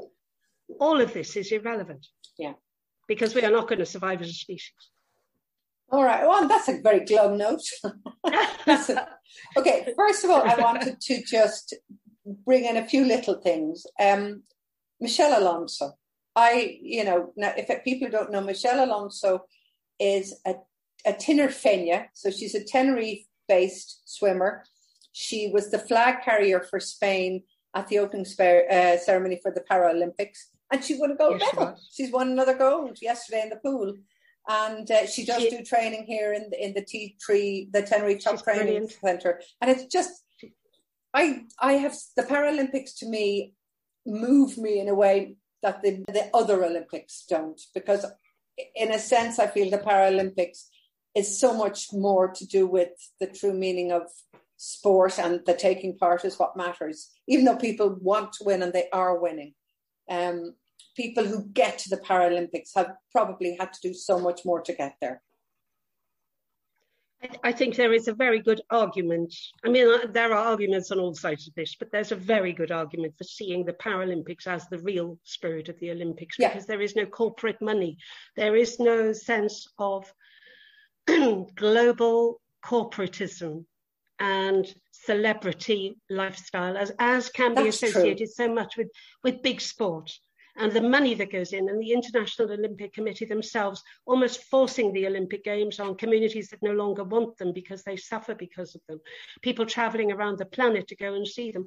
all 0.80 1.02
of 1.02 1.14
this 1.14 1.36
is 1.36 1.52
irrelevant. 1.52 2.08
Yeah. 2.38 2.54
Because 3.08 3.36
we 3.36 3.44
are 3.44 3.52
not 3.52 3.68
going 3.68 3.80
to 3.80 3.86
survive 3.86 4.22
as 4.22 4.30
a 4.30 4.34
species. 4.34 4.74
All 5.92 6.04
right. 6.04 6.26
Well, 6.26 6.48
that's 6.48 6.68
a 6.68 6.82
very 6.82 7.06
glum 7.06 7.38
note. 7.38 7.62
okay. 9.58 9.94
First 9.96 10.24
of 10.24 10.32
all, 10.32 10.42
I 10.42 10.56
wanted 10.60 11.00
to 11.00 11.24
just 11.24 11.76
bring 12.26 12.66
in 12.66 12.78
a 12.78 12.88
few 12.88 13.06
little 13.06 13.36
things. 13.36 13.86
Um, 14.00 14.44
Michelle 15.00 15.40
Alonso. 15.40 15.94
I, 16.36 16.80
you 16.82 17.04
know, 17.04 17.32
now 17.38 17.54
if 17.56 17.84
people 17.84 18.10
don't 18.10 18.32
know, 18.32 18.42
Michelle 18.42 18.84
Alonso 18.84 19.46
is 20.00 20.36
a, 20.46 20.56
a 21.06 21.14
Tinerfeña. 21.14 22.08
So 22.14 22.32
she's 22.32 22.56
a 22.56 22.64
Tenerife 22.64 23.26
based 23.48 24.02
swimmer. 24.06 24.64
She 25.12 25.50
was 25.54 25.72
the 25.72 25.80
flag 25.80 26.24
carrier 26.24 26.62
for 26.62 26.80
Spain 26.80 27.44
at 27.74 27.88
the 27.88 28.00
opening 28.00 28.26
uh, 28.26 28.98
ceremony 28.98 29.40
for 29.42 29.52
the 29.52 29.64
Paralympics, 29.70 30.46
and 30.72 30.84
she 30.84 30.98
won 31.00 31.12
a 31.12 31.16
gold 31.16 31.40
yes, 31.40 31.54
medal. 31.54 31.76
She 31.92 32.04
She's 32.04 32.14
won 32.14 32.32
another 32.32 32.58
gold 32.58 32.98
yesterday 33.02 33.44
in 33.44 33.50
the 33.50 33.58
pool, 33.58 33.94
and 34.48 34.90
uh, 34.90 35.06
she 35.08 35.26
does 35.26 35.42
she, 35.42 35.50
do 35.50 35.64
training 35.64 36.06
here 36.06 36.34
in 36.34 36.50
the, 36.50 36.64
in 36.64 36.74
the 36.74 36.82
T3, 36.82 37.72
the 37.72 37.82
Tenerife 37.82 38.24
Top 38.24 38.44
Training 38.44 38.66
brilliant. 38.66 38.92
Centre, 38.92 39.42
and 39.62 39.72
it's 39.72 39.86
just 39.86 40.24
I 41.14 41.44
I 41.60 41.74
have 41.74 41.96
the 42.18 42.24
Paralympics 42.24 42.98
to 43.00 43.08
me 43.08 43.54
move 44.06 44.58
me 44.58 44.80
in 44.80 44.90
a 44.90 44.96
way 44.96 45.38
that 45.64 45.82
the, 45.82 46.04
the 46.08 46.30
other 46.34 46.64
Olympics 46.64 47.26
don't. 47.28 47.60
Because 47.74 48.06
in 48.76 48.92
a 48.92 49.00
sense 49.00 49.40
I 49.40 49.48
feel 49.48 49.70
the 49.70 49.78
Paralympics 49.78 50.66
is 51.16 51.40
so 51.40 51.54
much 51.54 51.88
more 51.94 52.28
to 52.30 52.46
do 52.46 52.68
with 52.68 52.90
the 53.20 53.28
true 53.28 53.54
meaning 53.54 53.92
of 53.92 54.04
sport 54.58 55.18
and 55.18 55.42
the 55.46 55.54
taking 55.54 55.98
part 55.98 56.24
is 56.24 56.38
what 56.38 56.58
matters. 56.58 57.12
Even 57.28 57.46
though 57.46 57.58
people 57.58 57.98
want 58.02 58.34
to 58.34 58.44
win 58.44 58.62
and 58.62 58.74
they 58.74 58.90
are 58.92 59.20
winning 59.20 59.54
um, 60.10 60.56
people 60.96 61.26
who 61.26 61.46
get 61.50 61.80
to 61.80 61.90
the 61.90 61.98
Paralympics 61.98 62.72
have 62.76 62.94
probably 63.12 63.56
had 63.60 63.74
to 63.74 63.80
do 63.82 63.94
so 63.94 64.20
much 64.20 64.46
more 64.46 64.62
to 64.62 64.74
get 64.74 64.96
there 65.02 65.22
I 67.44 67.52
think 67.52 67.76
there 67.76 67.94
is 67.94 68.08
a 68.08 68.14
very 68.14 68.40
good 68.40 68.62
argument. 68.70 69.34
I 69.64 69.70
mean, 69.70 69.88
uh, 69.88 70.08
there 70.12 70.34
are 70.34 70.48
arguments 70.50 70.92
on 70.92 71.00
all 71.00 71.14
sides 71.14 71.48
of 71.48 71.56
this, 71.56 71.76
but 71.76 71.92
there's 71.92 72.12
a 72.12 72.16
very 72.16 72.54
good 72.54 72.72
argument 72.72 73.18
for 73.18 73.24
seeing 73.24 73.66
the 73.66 73.74
Paralympics 73.74 74.48
as 74.48 74.68
the 74.68 74.80
real 74.80 75.18
spirit 75.24 75.70
of 75.70 75.80
the 75.80 75.92
Olympics 75.92 76.38
yeah. 76.38 76.50
because 76.50 76.66
there 76.66 76.82
is 76.82 76.96
no 76.96 77.06
corporate 77.06 77.62
money. 77.62 77.98
There 78.36 78.56
is 78.56 78.80
no 78.80 79.14
sense 79.14 79.68
of 79.80 80.12
global 81.56 82.42
corporatism 82.64 83.66
and 84.20 84.74
celebrity 84.92 85.98
lifestyle 86.10 86.78
as, 86.78 86.92
as 87.00 87.30
can 87.30 87.54
That's 87.54 87.64
be 87.64 87.88
associated 87.88 88.18
true. 88.18 88.28
so 88.28 88.54
much 88.54 88.78
with, 88.78 88.88
with 89.24 89.44
big 89.44 89.62
sport 89.62 90.12
and 90.58 90.72
the 90.72 90.82
money 90.82 91.14
that 91.16 91.32
goes 91.32 91.52
in, 91.52 91.68
and 91.68 91.82
the 91.82 91.92
International 91.92 92.52
Olympic 92.52 92.94
Committee 92.94 93.26
themselves 93.26 93.84
almost 94.06 94.44
forcing 94.46 94.94
the 94.94 95.06
Olympic 95.06 95.44
Games 95.44 95.80
on 95.80 95.98
communities 95.98 96.50
that 96.50 96.64
no 96.64 96.72
longer 96.72 97.04
want 97.04 97.38
them 97.38 97.52
because 97.52 97.84
they 97.84 97.98
suffer 97.98 98.34
because 98.34 98.74
of 98.74 98.82
them, 98.88 99.00
people 99.42 99.66
traveling 99.66 100.12
around 100.12 100.38
the 100.38 100.46
planet 100.46 100.88
to 100.88 100.96
go 100.96 101.14
and 101.14 101.28
see 101.28 101.52
them. 101.52 101.66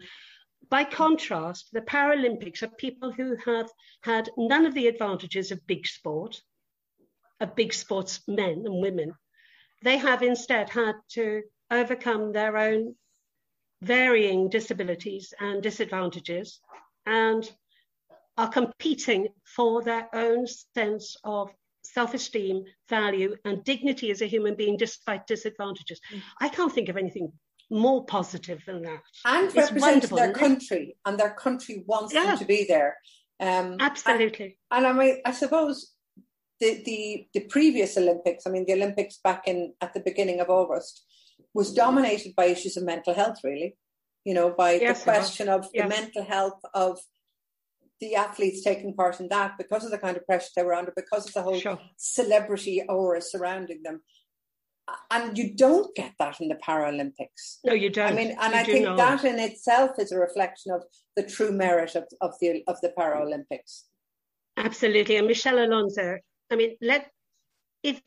By 0.71 0.85
contrast, 0.85 1.69
the 1.73 1.83
Paralympics 1.83 2.63
are 2.63 2.69
people 2.69 3.13
who 3.13 3.37
have 3.45 3.69
had 4.03 4.31
none 4.37 4.65
of 4.65 4.75
the 4.75 4.89
advantages 4.89 5.53
of 5.53 5.67
big 5.67 5.87
sport, 5.87 6.41
of 7.41 7.55
big 7.55 7.75
sports 7.75 8.23
men 8.27 8.63
and 8.65 8.81
women. 8.81 9.13
They 9.83 9.99
have 9.99 10.23
instead 10.23 10.71
had 10.71 10.95
to 11.11 11.43
overcome 11.71 12.33
their 12.33 12.57
own 12.57 12.95
varying 13.83 14.49
disabilities 14.49 15.33
and 15.39 15.63
disadvantages 15.63 16.61
and 17.07 17.51
are 18.37 18.49
competing 18.49 19.29
for 19.57 19.83
their 19.83 20.09
own 20.15 20.47
sense 20.75 21.17
of 21.25 21.51
self-esteem, 21.83 22.65
value, 22.89 23.35
and 23.45 23.65
dignity 23.65 24.11
as 24.11 24.21
a 24.21 24.27
human 24.27 24.55
being 24.55 24.77
despite 24.77 25.27
disadvantages. 25.27 26.01
Mm. 26.13 26.23
I 26.41 26.49
can't 26.49 26.73
think 26.73 26.89
of 26.89 26.97
anything 26.97 27.33
more 27.71 28.05
positive 28.05 28.63
than 28.67 28.83
that. 28.83 29.03
And 29.25 29.55
represent 29.55 30.09
their 30.11 30.33
country, 30.33 30.97
and 31.05 31.19
their 31.19 31.35
country 31.35 31.85
wants 31.87 32.15
yeah. 32.15 32.27
them 32.27 32.39
to 32.39 32.45
be 32.45 32.65
there. 32.69 32.97
Um, 33.41 33.77
Absolutely. 33.81 34.59
And, 34.71 34.87
and, 34.87 34.99
I 34.99 35.05
mean, 35.05 35.21
I 35.25 35.33
suppose 35.33 35.93
the, 36.61 36.83
the 36.85 37.27
the 37.35 37.41
previous 37.41 37.97
Olympics, 37.97 38.47
I 38.47 38.51
mean, 38.51 38.65
the 38.67 38.75
Olympics 38.75 39.19
back 39.23 39.47
in 39.47 39.75
at 39.81 39.95
the 39.95 40.01
beginning 40.01 40.41
of 40.41 40.51
August, 40.51 41.05
was 41.55 41.73
dominated 41.73 42.35
by 42.37 42.47
issues 42.47 42.77
of 42.77 42.85
mental 42.85 43.15
health, 43.15 43.39
really. 43.43 43.77
You 44.25 44.35
know, 44.35 44.51
by 44.51 44.73
yes, 44.73 45.01
the 45.01 45.05
question 45.05 45.49
of 45.49 45.67
yes. 45.73 45.85
the 45.85 45.89
mental 45.89 46.25
health 46.25 46.61
of 46.75 46.99
the 48.01 48.15
athletes 48.15 48.63
taking 48.63 48.95
part 48.95 49.21
in 49.21 49.29
that 49.29 49.57
because 49.59 49.85
of 49.85 49.91
the 49.91 49.99
kind 49.99 50.17
of 50.17 50.27
pressure 50.27 50.51
they 50.55 50.63
were 50.63 50.75
under, 50.75 50.93
because 50.95 51.27
of 51.27 51.35
the 51.35 51.43
whole 51.43 51.59
sure. 51.59 51.79
celebrity 51.97 52.83
aura 52.89 53.21
surrounding 53.21 53.83
them. 53.83 54.01
And 55.11 55.37
you 55.37 55.55
don't 55.55 55.95
get 55.95 56.15
that 56.19 56.41
in 56.41 56.49
the 56.49 56.55
Paralympics. 56.57 57.59
No, 57.65 57.75
you 57.75 57.91
don't. 57.91 58.13
I 58.13 58.15
mean, 58.15 58.37
and 58.41 58.55
you 58.55 58.61
I 58.61 58.65
think 58.65 58.85
not. 58.85 58.97
that 58.97 59.25
in 59.25 59.39
itself 59.39 59.93
is 59.99 60.13
a 60.13 60.19
reflection 60.19 60.73
of 60.73 60.83
the 61.15 61.23
true 61.23 61.53
merit 61.53 61.95
of, 61.95 62.05
of 62.21 62.33
the 62.41 62.63
of 62.67 62.81
the 62.81 62.93
Paralympics. 62.97 63.83
Absolutely. 64.57 65.17
And 65.17 65.27
Michelle 65.27 65.59
Alonso, 65.59 66.19
I 66.51 66.57
mean, 66.57 66.77
let 66.81 67.11
if 67.83 68.01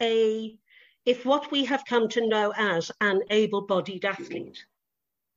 a 0.00 0.56
if 1.06 1.24
what 1.24 1.50
we 1.50 1.64
have 1.64 1.84
come 1.84 2.08
to 2.08 2.26
know 2.26 2.52
as 2.56 2.90
an 3.00 3.22
able-bodied 3.30 4.04
athlete 4.04 4.64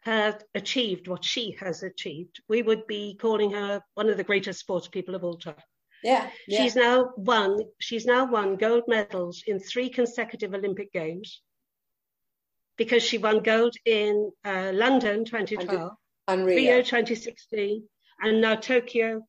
had 0.01 0.43
achieved 0.53 1.07
what 1.07 1.23
she 1.23 1.55
has 1.59 1.83
achieved, 1.83 2.41
we 2.49 2.61
would 2.61 2.85
be 2.87 3.15
calling 3.19 3.51
her 3.51 3.81
one 3.93 4.09
of 4.09 4.17
the 4.17 4.23
greatest 4.23 4.59
sports 4.59 4.87
people 4.87 5.15
of 5.15 5.23
all 5.23 5.37
time. 5.37 5.55
Yeah, 6.03 6.29
yeah. 6.47 6.61
She's 6.61 6.75
now 6.75 7.13
won. 7.15 7.59
She's 7.79 8.05
now 8.05 8.29
won 8.29 8.57
gold 8.57 8.83
medals 8.87 9.43
in 9.47 9.59
three 9.59 9.89
consecutive 9.89 10.53
Olympic 10.53 10.91
Games 10.91 11.41
because 12.77 13.03
she 13.03 13.17
won 13.17 13.41
gold 13.41 13.73
in 13.85 14.31
uh, 14.43 14.71
London 14.73 15.23
2012, 15.23 15.91
and 16.27 16.45
Rio. 16.45 16.57
Rio 16.57 16.81
2016, 16.81 17.87
and 18.21 18.41
now 18.41 18.55
Tokyo. 18.55 19.21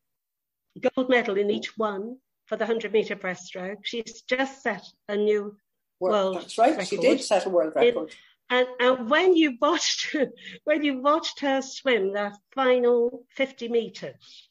Gold 0.81 1.09
medal 1.09 1.39
in 1.39 1.51
each 1.53 1.79
one 1.79 2.17
for 2.47 2.57
the 2.57 2.65
100 2.65 2.93
meter 2.93 3.15
breaststroke. 3.15 3.77
She's 3.85 4.23
just 4.23 4.61
set 4.61 4.85
a 5.09 5.17
new 5.17 5.57
world. 6.01 6.37
That's 6.37 6.59
right. 6.59 6.73
Record. 6.73 6.87
She 6.87 6.97
did 6.97 7.23
set 7.23 7.47
a 7.47 7.51
world 7.51 7.73
record. 7.75 8.09
It, 8.09 8.17
and, 8.51 8.67
and 8.79 9.11
when 9.11 9.35
you 9.35 9.57
watched 9.61 10.15
when 10.65 10.85
you 10.85 11.01
watched 11.01 11.41
her 11.41 11.63
swim 11.63 12.13
that 12.13 12.35
final 12.55 13.25
50 13.37 13.69
meters, 13.69 14.49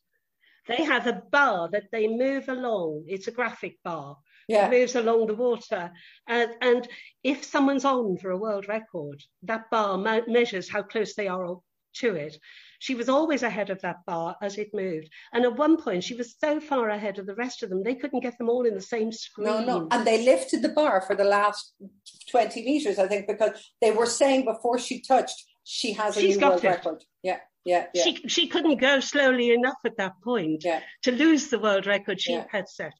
they 0.68 0.84
have 0.84 1.08
a 1.08 1.22
bar 1.32 1.70
that 1.72 1.92
they 1.92 2.08
move 2.08 2.50
along. 2.50 3.06
It's 3.08 3.28
a 3.28 3.32
graphic 3.32 3.78
bar. 3.84 4.18
Yeah. 4.48 4.68
It 4.68 4.72
moves 4.72 4.96
along 4.96 5.28
the 5.28 5.36
water. 5.36 5.92
And, 6.28 6.52
and 6.62 6.88
if 7.24 7.44
someone's 7.44 7.86
on 7.86 8.18
for 8.18 8.32
a 8.32 8.38
world 8.38 8.68
record, 8.68 9.22
that 9.44 9.70
bar 9.70 9.98
me- 9.98 10.28
measures 10.28 10.70
how 10.70 10.84
close 10.84 11.16
they 11.16 11.28
are 11.28 11.58
to 11.96 12.16
it. 12.16 12.38
She 12.84 12.96
was 12.96 13.08
always 13.08 13.44
ahead 13.44 13.70
of 13.70 13.80
that 13.84 14.06
bar 14.06 14.36
as 14.42 14.58
it 14.58 14.74
moved. 14.74 15.08
And 15.32 15.46
at 15.46 15.56
one 15.56 15.82
point, 15.82 16.04
she 16.04 16.16
was 16.16 16.36
so 16.38 16.60
far 16.60 16.90
ahead 16.90 17.18
of 17.18 17.26
the 17.26 17.34
rest 17.34 17.64
of 17.64 17.70
them, 17.70 17.82
they 17.82 17.96
couldn't 17.96 18.20
get 18.20 18.38
them 18.38 18.50
all 18.50 18.66
in 18.66 18.74
the 18.74 18.82
same 18.82 19.14
screen. 19.14 19.48
No, 19.48 19.64
no. 19.64 19.88
And 19.90 20.06
they 20.06 20.26
lifted 20.26 20.62
the 20.62 20.68
bar 20.68 21.00
for 21.00 21.16
the 21.16 21.24
last 21.24 21.74
20 22.30 22.62
meters, 22.66 23.00
I 23.00 23.08
think, 23.08 23.26
because 23.26 23.52
they 23.80 23.92
were 23.92 24.06
saying 24.06 24.44
before 24.44 24.78
she 24.80 25.00
touched, 25.00 25.46
she 25.64 25.94
has 25.94 26.18
a 26.18 26.20
She's 26.20 26.38
new 26.38 26.46
world 26.46 26.66
it. 26.66 26.68
record. 26.68 27.06
Yeah. 27.22 27.40
Yeah, 27.64 27.86
yeah. 27.94 28.04
She 28.04 28.28
she 28.28 28.48
couldn't 28.48 28.82
go 28.82 29.00
slowly 29.00 29.54
enough 29.54 29.78
at 29.86 29.96
that 29.96 30.16
point 30.22 30.66
yeah. 30.66 30.82
to 31.04 31.14
lose 31.14 31.48
the 31.48 31.60
world 31.60 31.88
record 31.88 32.20
she 32.20 32.34
yeah. 32.34 32.44
had 32.52 32.68
set. 32.68 32.92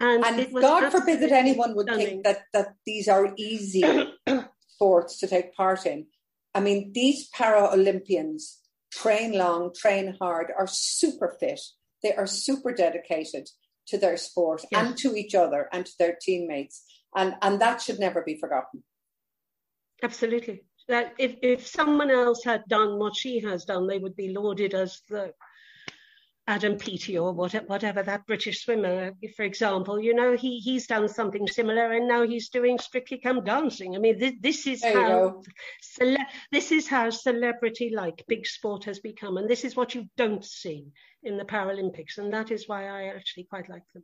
And, 0.00 0.24
and 0.24 0.52
God 0.52 0.90
forbid 0.90 1.20
that 1.20 1.30
anyone 1.30 1.76
would 1.76 1.86
stunning. 1.86 2.06
think 2.06 2.24
that 2.24 2.40
that 2.52 2.74
these 2.84 3.06
are 3.06 3.32
easy 3.38 3.84
sports 4.66 5.20
to 5.20 5.28
take 5.28 5.54
part 5.54 5.86
in. 5.86 6.06
I 6.52 6.58
mean, 6.58 6.90
these 6.92 7.28
para 7.28 7.70
Olympians 7.72 8.59
train 8.92 9.32
long, 9.32 9.72
train 9.74 10.16
hard, 10.20 10.52
are 10.56 10.66
super 10.66 11.36
fit. 11.40 11.60
They 12.02 12.14
are 12.14 12.26
super 12.26 12.72
dedicated 12.72 13.48
to 13.88 13.98
their 13.98 14.16
sport 14.16 14.64
yes. 14.70 14.86
and 14.86 14.96
to 14.98 15.14
each 15.14 15.34
other 15.34 15.68
and 15.72 15.84
to 15.84 15.92
their 15.98 16.16
teammates. 16.20 16.84
And, 17.14 17.34
and 17.42 17.60
that 17.60 17.82
should 17.82 17.98
never 17.98 18.22
be 18.22 18.38
forgotten. 18.38 18.84
Absolutely. 20.02 20.62
That 20.88 21.14
if, 21.18 21.36
if 21.42 21.66
someone 21.66 22.10
else 22.10 22.42
had 22.44 22.62
done 22.68 22.98
what 22.98 23.14
she 23.14 23.40
has 23.40 23.64
done, 23.64 23.86
they 23.86 23.98
would 23.98 24.16
be 24.16 24.32
lauded 24.32 24.74
as 24.74 25.00
the 25.08 25.32
Adam 26.50 26.76
Peaty 26.76 27.16
or 27.16 27.32
whatever 27.32 28.02
that 28.02 28.26
British 28.26 28.64
swimmer, 28.64 29.12
for 29.36 29.44
example, 29.44 30.00
you 30.00 30.12
know, 30.12 30.36
he 30.36 30.58
he's 30.58 30.88
done 30.88 31.08
something 31.08 31.46
similar, 31.46 31.92
and 31.92 32.08
now 32.08 32.26
he's 32.26 32.48
doing 32.48 32.76
Strictly 32.76 33.18
Come 33.18 33.44
Dancing. 33.44 33.94
I 33.94 33.98
mean, 34.00 34.18
this, 34.18 34.34
this 34.40 34.66
is 34.66 34.80
There 34.80 34.92
how 34.92 35.42
cele- 35.80 36.26
this 36.50 36.72
is 36.72 36.88
how 36.88 37.08
celebrity 37.10 37.92
like 37.94 38.24
big 38.26 38.46
sport 38.46 38.82
has 38.84 38.98
become, 38.98 39.36
and 39.36 39.48
this 39.48 39.64
is 39.64 39.76
what 39.76 39.94
you 39.94 40.06
don't 40.16 40.44
see 40.44 40.88
in 41.22 41.36
the 41.36 41.44
Paralympics, 41.44 42.18
and 42.18 42.32
that 42.32 42.50
is 42.50 42.66
why 42.66 42.88
I 42.88 43.14
actually 43.14 43.44
quite 43.44 43.68
like 43.68 43.84
them. 43.94 44.02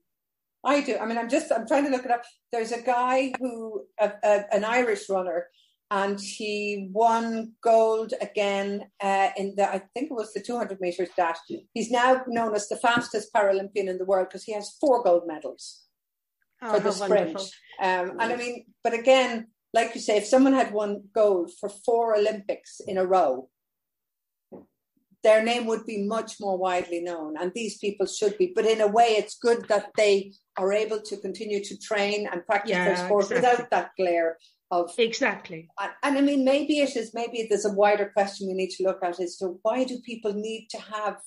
I 0.62 0.82
do. 0.82 0.98
I 0.98 1.06
mean, 1.06 1.18
I'm 1.18 1.28
just, 1.28 1.50
I'm 1.50 1.66
trying 1.66 1.85
to 1.85 1.90
look 1.90 2.04
it 2.04 2.11
up. 2.12 2.24
There's 2.52 2.72
a 2.72 2.82
guy 2.82 3.32
who, 3.40 3.87
a, 3.98 4.12
a, 4.22 4.54
an 4.54 4.64
Irish 4.64 5.09
runner, 5.09 5.46
and 5.90 6.20
he 6.20 6.88
won 6.92 7.53
gold 7.62 8.12
again 8.20 8.87
uh, 9.01 9.29
in 9.37 9.55
the, 9.57 9.68
I 9.68 9.83
think 9.94 10.11
it 10.11 10.14
was 10.14 10.33
the 10.33 10.40
200 10.40 10.81
meters 10.81 11.11
dash. 11.16 11.37
He's 11.75 11.90
now 11.90 12.22
known 12.27 12.55
as 12.55 12.68
the 12.68 12.77
fastest 12.77 13.33
Paralympian 13.33 13.88
in 13.88 13.99
the 13.99 14.05
world 14.05 14.29
because 14.29 14.44
he 14.44 14.53
has 14.53 14.77
four 14.81 15.03
gold 15.05 15.22
medals 15.27 15.87
Oh, 16.62 16.75
for 16.75 16.81
the 16.81 16.92
sprint. 16.92 17.38
Um, 17.81 18.12
and 18.18 18.33
I 18.33 18.37
mean, 18.37 18.64
but 18.83 18.94
again, 18.94 19.49
like 19.75 19.94
you 19.94 20.01
say, 20.01 20.16
if 20.16 20.27
someone 20.27 20.55
had 20.55 20.72
won 20.72 21.05
gold 21.14 21.51
for 21.61 21.68
four 21.68 22.16
Olympics 22.16 22.81
in 22.87 22.96
a 22.96 23.05
row, 23.05 23.49
their 25.22 25.42
name 25.42 25.66
would 25.66 25.85
be 25.85 26.07
much 26.07 26.37
more 26.40 26.57
widely 26.57 27.01
known, 27.01 27.35
and 27.38 27.53
these 27.55 27.79
people 27.79 28.07
should 28.07 28.38
be. 28.38 28.53
But 28.55 28.64
in 28.64 28.81
a 28.81 28.87
way, 28.87 29.16
it's 29.18 29.37
good 29.37 29.66
that 29.68 29.90
they 29.96 30.33
are 30.57 30.72
able 30.72 31.01
to 31.03 31.16
continue 31.18 31.62
to 31.64 31.77
train 31.79 32.29
and 32.31 32.46
practice 32.46 32.77
their 32.77 32.96
sport 32.96 33.25
exactly. 33.25 33.51
without 33.51 33.70
that 33.70 33.90
glare 33.99 34.38
of. 34.70 34.92
Exactly. 34.98 35.68
And, 35.81 35.92
and 36.02 36.18
I 36.18 36.20
mean, 36.20 36.44
maybe 36.44 36.79
it 36.79 36.96
is. 36.96 37.12
Maybe 37.14 37.46
there's 37.48 37.64
a 37.64 37.72
wider 37.72 38.11
question 38.14 38.48
we 38.48 38.55
need 38.55 38.70
to 38.70 38.85
look 38.85 39.02
at 39.02 39.20
as 39.20 39.37
to 39.38 39.59
why 39.62 39.85
do 39.85 40.00
people 40.00 40.33
need 40.33 40.68
to 40.70 40.79
have 40.79 41.18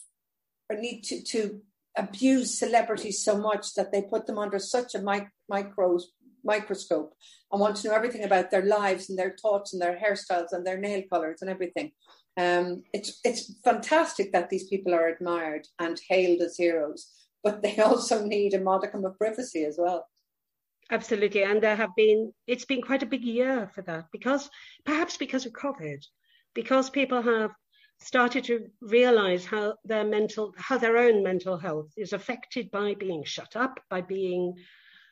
or 0.69 0.77
need 0.77 1.03
to 1.05 1.23
to 1.23 1.61
abuse 1.97 2.57
celebrities 2.57 3.23
so 3.23 3.37
much 3.37 3.73
that 3.73 3.91
they 3.91 4.01
put 4.01 4.27
them 4.27 4.37
under 4.37 4.59
such 4.59 4.95
a 4.95 5.01
mic- 5.01 5.27
micro 5.49 5.99
microscope 6.43 7.13
and 7.51 7.59
want 7.59 7.75
to 7.75 7.87
know 7.87 7.93
everything 7.93 8.23
about 8.23 8.51
their 8.51 8.63
lives 8.65 9.09
and 9.09 9.17
their 9.19 9.35
thoughts 9.41 9.73
and 9.73 9.81
their 9.81 9.97
hairstyles 9.97 10.51
and 10.51 10.65
their 10.65 10.77
nail 10.77 11.01
colors 11.11 11.39
and 11.41 11.49
everything. 11.49 11.91
Um, 12.37 12.83
it's 12.93 13.19
it's 13.23 13.53
fantastic 13.63 14.31
that 14.31 14.49
these 14.49 14.67
people 14.67 14.93
are 14.93 15.07
admired 15.07 15.67
and 15.79 15.99
hailed 16.07 16.41
as 16.41 16.55
heroes, 16.55 17.11
but 17.43 17.61
they 17.61 17.77
also 17.79 18.25
need 18.25 18.53
a 18.53 18.61
modicum 18.61 19.05
of 19.05 19.17
privacy 19.17 19.65
as 19.65 19.77
well. 19.77 20.07
Absolutely. 20.91 21.43
And 21.43 21.61
there 21.61 21.75
have 21.75 21.95
been, 21.95 22.33
it's 22.47 22.65
been 22.65 22.81
quite 22.81 23.03
a 23.03 23.07
big 23.07 23.23
year 23.23 23.69
for 23.73 23.81
that 23.83 24.05
because 24.11 24.49
perhaps 24.85 25.17
because 25.17 25.45
of 25.45 25.53
COVID, 25.53 26.03
because 26.55 26.89
people 26.89 27.21
have 27.21 27.51
started 27.99 28.45
to 28.45 28.67
realize 28.81 29.45
how 29.45 29.75
their 29.85 30.03
mental, 30.03 30.53
how 30.57 30.77
their 30.77 30.97
own 30.97 31.21
mental 31.21 31.57
health 31.57 31.91
is 31.97 32.13
affected 32.13 32.71
by 32.71 32.95
being 32.95 33.23
shut 33.23 33.55
up, 33.55 33.79
by 33.89 34.01
being 34.01 34.55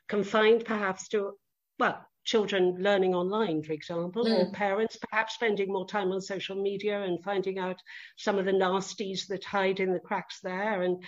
confined 0.08 0.66
perhaps 0.66 1.10
to, 1.10 1.34
well, 1.80 2.04
children 2.24 2.78
learning 2.80 3.14
online, 3.14 3.62
for 3.62 3.74
example, 3.74 4.28
or 4.28 4.46
Mm. 4.46 4.54
parents 4.54 4.98
perhaps 4.98 5.36
spending 5.36 5.72
more 5.72 5.88
time 5.88 6.12
on 6.12 6.22
social 6.22 6.62
media 6.62 7.02
and 7.04 7.24
finding 7.24 7.60
out 7.60 7.82
some 8.18 8.38
of 8.38 8.46
the 8.46 8.52
nasties 8.52 9.28
that 9.28 9.44
hide 9.46 9.80
in 9.80 9.94
the 9.94 10.00
cracks 10.00 10.40
there. 10.42 10.82
And 10.82 11.04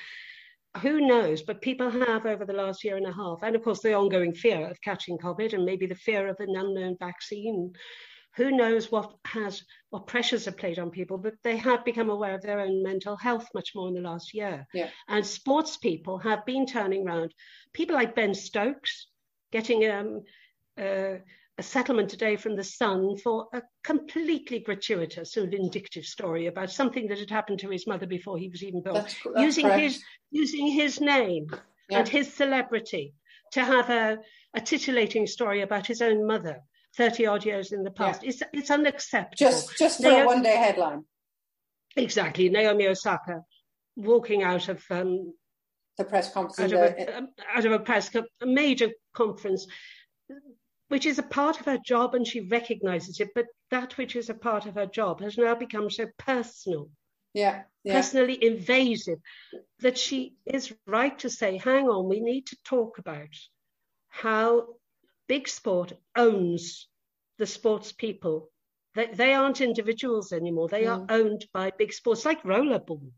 who 0.77 1.01
knows? 1.01 1.41
But 1.41 1.61
people 1.61 1.89
have 1.89 2.25
over 2.25 2.45
the 2.45 2.53
last 2.53 2.83
year 2.83 2.97
and 2.97 3.07
a 3.07 3.13
half, 3.13 3.39
and 3.43 3.55
of 3.55 3.63
course 3.63 3.81
the 3.81 3.93
ongoing 3.93 4.33
fear 4.33 4.69
of 4.69 4.81
catching 4.81 5.17
COVID 5.17 5.53
and 5.53 5.65
maybe 5.65 5.87
the 5.87 5.95
fear 5.95 6.27
of 6.27 6.37
an 6.39 6.55
unknown 6.55 6.95
vaccine. 6.99 7.73
Who 8.35 8.51
knows 8.51 8.91
what 8.91 9.11
has 9.25 9.63
what 9.89 10.05
pressures 10.05 10.45
have 10.45 10.57
played 10.57 10.77
on 10.77 10.91
people, 10.91 11.17
but 11.17 11.33
they 11.43 11.57
have 11.57 11.83
become 11.83 12.09
aware 12.09 12.35
of 12.35 12.41
their 12.41 12.59
own 12.59 12.83
mental 12.83 13.17
health 13.17 13.47
much 13.55 13.71
more 13.75 13.87
in 13.87 13.95
the 13.95 14.01
last 14.01 14.33
year. 14.33 14.67
Yeah. 14.73 14.89
And 15.07 15.25
sports 15.25 15.77
people 15.77 16.19
have 16.19 16.45
been 16.45 16.65
turning 16.65 17.07
around. 17.07 17.33
People 17.73 17.95
like 17.95 18.15
Ben 18.15 18.35
Stokes 18.35 19.07
getting 19.51 19.89
um, 19.89 20.21
uh, 20.77 21.15
a 21.59 21.63
settlement 21.63 22.09
today 22.09 22.37
from 22.37 22.55
the 22.55 22.63
Sun 22.63 23.17
for 23.17 23.47
a 23.53 23.61
completely 23.83 24.59
gratuitous 24.59 25.35
and 25.35 25.51
vindictive 25.51 26.05
story 26.05 26.47
about 26.47 26.71
something 26.71 27.05
that 27.07 27.19
had 27.19 27.29
happened 27.29 27.59
to 27.59 27.69
his 27.69 27.85
mother 27.85 28.07
before 28.07 28.37
he 28.37 28.47
was 28.47 28.63
even 28.63 28.81
born 28.81 28.95
That's, 28.95 29.15
that's 29.25 29.41
using 29.41 29.65
correct. 29.65 29.81
his 29.81 30.03
using 30.31 30.67
his 30.67 31.01
name 31.01 31.47
Yeah. 31.89 31.99
and 31.99 32.07
his 32.07 32.33
celebrity 32.33 33.13
to 33.51 33.63
have 33.65 33.89
a, 33.89 34.19
a 34.55 34.61
titillating 34.61 35.27
story 35.27 35.61
about 35.61 35.85
his 35.85 36.01
own 36.01 36.25
mother 36.25 36.61
30 36.95 37.25
odd 37.25 37.45
years 37.45 37.73
in 37.73 37.83
the 37.83 37.91
past 37.91 38.23
it's 38.23 38.41
it's 38.53 38.71
unacceptable 38.71 39.51
just 39.51 39.77
just 39.77 39.97
for 39.97 40.03
They 40.03 40.21
a 40.21 40.25
one 40.25 40.41
day 40.41 40.55
headline. 40.55 41.03
exactly 41.97 42.47
naomi 42.49 42.87
osaka 42.87 43.41
walking 43.97 44.43
out 44.43 44.69
of 44.69 44.81
um, 44.89 45.33
The 45.97 46.05
press 46.05 46.31
conference. 46.33 46.71
out 46.73 46.79
of 46.79 46.97
a, 46.97 47.17
um, 47.17 47.27
out 47.53 47.65
of 47.65 47.71
a 47.73 47.79
press 47.79 48.09
a 48.15 48.23
major 48.45 48.89
conference 49.13 49.67
which 50.89 51.05
is 51.05 51.17
a 51.19 51.23
part 51.23 51.59
of 51.59 51.65
her 51.65 51.77
job 51.77 52.13
and 52.15 52.27
she 52.27 52.41
recognizes 52.41 53.19
it 53.19 53.29
but 53.33 53.45
that 53.71 53.97
which 53.97 54.15
is 54.15 54.29
a 54.29 54.33
part 54.33 54.65
of 54.65 54.75
her 54.75 54.85
job 54.87 55.21
has 55.21 55.37
now 55.37 55.55
become 55.55 55.89
so 55.89 56.05
personal 56.17 56.89
yeah, 57.33 57.63
yeah. 57.83 57.93
personally 57.93 58.43
invasive 58.43 59.19
that 59.79 59.97
she 59.97 60.35
is 60.45 60.73
right 60.87 61.17
to 61.19 61.29
say, 61.29 61.57
hang 61.57 61.87
on, 61.87 62.09
we 62.09 62.19
need 62.19 62.47
to 62.47 62.57
talk 62.63 62.97
about 62.97 63.29
how 64.07 64.67
big 65.27 65.47
sport 65.47 65.93
owns 66.15 66.87
the 67.37 67.45
sports 67.45 67.91
people. 67.91 68.49
They, 68.95 69.07
they 69.07 69.33
aren't 69.33 69.61
individuals 69.61 70.33
anymore. 70.33 70.67
They 70.69 70.87
are 70.87 70.99
Mm. 70.99 71.11
owned 71.11 71.45
by 71.53 71.71
big 71.77 71.93
sports, 71.93 72.25
like 72.25 72.41
rollerball. 72.43 73.11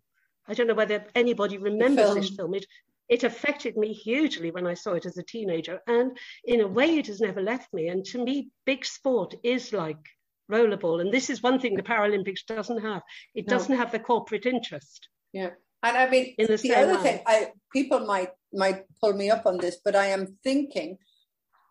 I 0.48 0.54
don't 0.54 0.68
know 0.68 0.74
whether 0.74 1.06
anybody 1.16 1.58
remembers 1.58 2.14
this 2.14 2.30
film. 2.32 2.54
It, 2.56 2.66
it 3.12 3.24
affected 3.26 3.76
me 3.76 3.92
hugely 3.94 4.50
when 4.52 4.66
I 4.66 4.74
saw 4.74 4.94
it 4.94 5.06
as 5.06 5.18
a 5.18 5.24
teenager. 5.24 5.80
And 5.86 6.18
in 6.46 6.62
a 6.62 6.68
way, 6.68 6.98
it 6.98 7.08
has 7.08 7.20
never 7.20 7.42
left 7.42 7.72
me. 7.74 7.90
And 7.90 8.06
to 8.06 8.24
me, 8.24 8.50
big 8.66 8.86
sport 8.86 9.36
is 9.44 9.74
like 9.74 10.04
rollerball. 10.50 11.02
And 11.02 11.14
this 11.14 11.30
is 11.30 11.44
one 11.44 11.60
thing 11.60 11.76
the 11.76 11.84
Paralympics 11.84 12.46
doesn't 12.48 12.82
have. 12.82 13.02
It 13.36 13.48
No. 13.48 13.58
doesn't 13.58 13.76
have 13.76 13.92
the 13.92 14.00
corporate 14.00 14.46
interest. 14.46 15.10
Yeah, 15.34 15.52
and 15.84 15.98
I 15.98 16.10
mean 16.10 16.36
In 16.38 16.48
the 16.48 16.58
the, 16.58 16.76
other 16.76 16.96
way. 16.96 17.04
thing, 17.04 17.20
I 17.26 17.52
people 17.74 18.00
might 18.14 18.32
might 18.54 18.82
pull 19.02 19.14
me 19.14 19.30
up 19.30 19.46
on 19.46 19.58
this, 19.58 19.78
but 19.86 19.96
I 19.96 20.08
am 20.08 20.38
thinking 20.44 20.98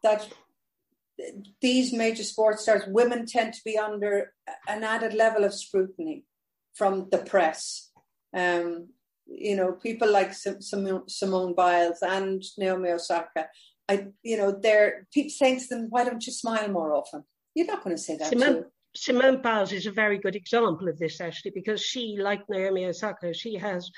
that 0.03 0.29
these 1.61 1.93
major 1.93 2.25
sports 2.25 2.63
stars, 2.63 2.83
women 2.87 3.27
tend 3.27 3.55
to 3.55 3.61
be 3.65 3.77
under 3.79 4.33
an 4.69 4.85
added 4.85 5.15
level 5.15 5.45
of 5.45 5.53
scrutiny 5.55 6.25
from 6.75 7.09
the 7.11 7.19
press. 7.19 7.91
Um, 8.35 8.89
you 9.31 9.57
know, 9.57 9.73
people 9.73 10.11
like 10.11 10.33
Simone, 10.35 11.09
Simone 11.09 11.55
Biles 11.55 12.03
and 12.03 12.43
Naomi 12.59 12.91
Osaka. 12.91 13.49
I, 13.89 14.09
you 14.23 14.37
know, 14.37 14.53
they're 14.53 15.07
people 15.13 15.31
saying 15.31 15.61
to 15.61 15.67
them, 15.69 15.87
"Why 15.91 16.05
don't 16.05 16.27
you 16.27 16.33
smile 16.33 16.69
more 16.69 16.95
often?" 16.95 17.25
You're 17.55 17.67
not 17.67 17.83
going 17.83 17.97
to 17.97 18.03
say 18.03 18.17
that. 18.17 18.29
Simone- 18.29 18.67
Simone 18.95 19.41
Biles 19.41 19.73
is 19.73 19.87
a 19.87 19.93
very 19.93 20.19
good 20.19 20.35
example 20.35 20.89
of 20.89 20.99
this, 20.99 21.21
actually, 21.21 21.53
because 21.53 21.81
she, 21.81 22.17
like 22.19 22.43
Naomi 22.49 22.87
Osaka, 22.87 23.33
she 23.33 23.55
has, 23.55 23.89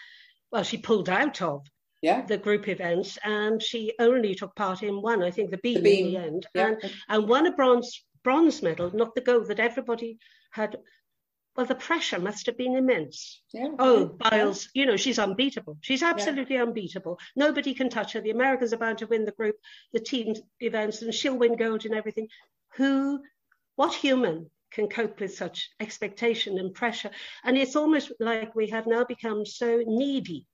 well, 0.51 0.62
she 0.62 0.77
pulled 0.77 1.09
out 1.09 1.40
of 1.40 1.66
yeah, 2.03 2.27
the 2.27 2.37
group 2.37 2.68
events 2.68 3.18
and 3.25 3.62
she 3.62 3.92
only 3.99 4.35
took 4.35 4.55
part 4.55 4.83
in 4.83 5.01
one, 5.01 5.23
I 5.23 5.31
think 5.31 5.51
the 5.51 5.59
beam, 5.59 5.83
beam, 5.83 6.07
in 6.07 6.12
the 6.12 6.18
end, 6.18 6.47
yeah. 6.55 6.66
and, 6.66 6.92
and 7.09 7.29
won 7.29 7.47
a 7.47 7.53
bronze 7.53 8.05
bronze 8.23 8.62
medal, 8.62 8.90
not 8.95 9.14
the 9.14 9.21
gold 9.21 9.49
that 9.49 9.61
everybody 9.61 10.18
had. 10.53 10.77
Well, 11.55 11.67
the 11.67 11.75
pressure 11.75 12.19
must 12.19 12.47
have 12.47 12.57
been 12.57 12.77
immense. 12.77 13.43
yeah. 13.53 13.69
Oh, 13.79 14.01
yeah. 14.01 14.31
Biles, 14.31 14.71
you 14.73 14.87
know, 14.87 14.97
she's 14.97 15.19
unbeatable. 15.19 15.77
She's 15.83 16.03
absolutely 16.03 16.57
unbeatable. 16.57 17.19
Nobody 17.37 17.75
can 17.75 17.91
touch 17.91 18.15
her. 18.15 18.23
The 18.23 18.31
Americans 18.31 18.73
are 18.73 18.79
bound 18.79 18.99
to 18.99 19.07
win 19.07 19.27
the 19.27 19.33
group, 19.33 19.57
the 19.93 20.01
team 20.01 20.35
events, 20.61 21.03
and 21.03 21.12
she'll 21.12 21.37
win 21.37 21.57
gold 21.57 21.85
and 21.85 21.95
everything. 21.95 22.29
Who, 22.77 23.23
what 23.77 23.93
human 23.93 24.51
can 24.71 24.88
cope 24.88 25.21
with 25.21 25.35
such 25.35 25.71
expectation 25.79 26.59
and 26.59 26.73
pressure? 26.73 27.11
And 27.45 27.59
it's 27.59 27.77
almost 27.77 28.12
like 28.19 28.55
we 28.55 28.69
have 28.71 28.87
now 28.87 29.05
become 29.05 29.45
so 29.45 29.83
needy, 29.87 30.47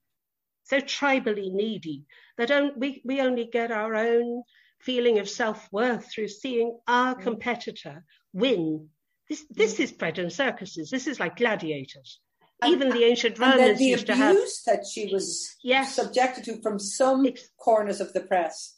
so 0.65 0.81
tribally 0.81 1.49
needy, 1.49 2.03
that 2.37 2.77
we, 2.77 3.01
we 3.05 3.21
only 3.21 3.45
get 3.45 3.71
our 3.71 3.95
own 3.95 4.43
feeling 4.81 5.19
of 5.19 5.29
self 5.29 5.71
worth 5.71 6.11
through 6.11 6.27
seeing 6.27 6.77
our 6.87 7.15
competitor 7.15 8.03
win. 8.33 8.89
This, 9.29 9.45
this 9.51 9.79
is 9.79 9.93
and 9.99 10.33
circuses. 10.33 10.89
This 10.89 11.07
is 11.07 11.19
like 11.19 11.37
gladiators. 11.37 12.19
And- 12.61 12.73
Even 12.73 12.89
the 12.89 13.05
uh, 13.05 13.07
ancient 13.07 13.35
and 13.37 13.43
then 13.43 13.59
Romans 13.59 13.79
the 13.79 13.85
used 13.85 14.07
to 14.07 14.15
have 14.15 14.35
abuse 14.35 14.63
that 14.65 14.85
she 14.91 15.05
was 15.13 15.55
Yes. 15.63 15.95
subjected 15.95 16.43
to 16.45 16.61
from 16.61 16.79
some 16.79 17.25
Ex- 17.25 17.47
corners 17.57 18.01
of 18.01 18.11
the 18.13 18.21
press 18.21 18.75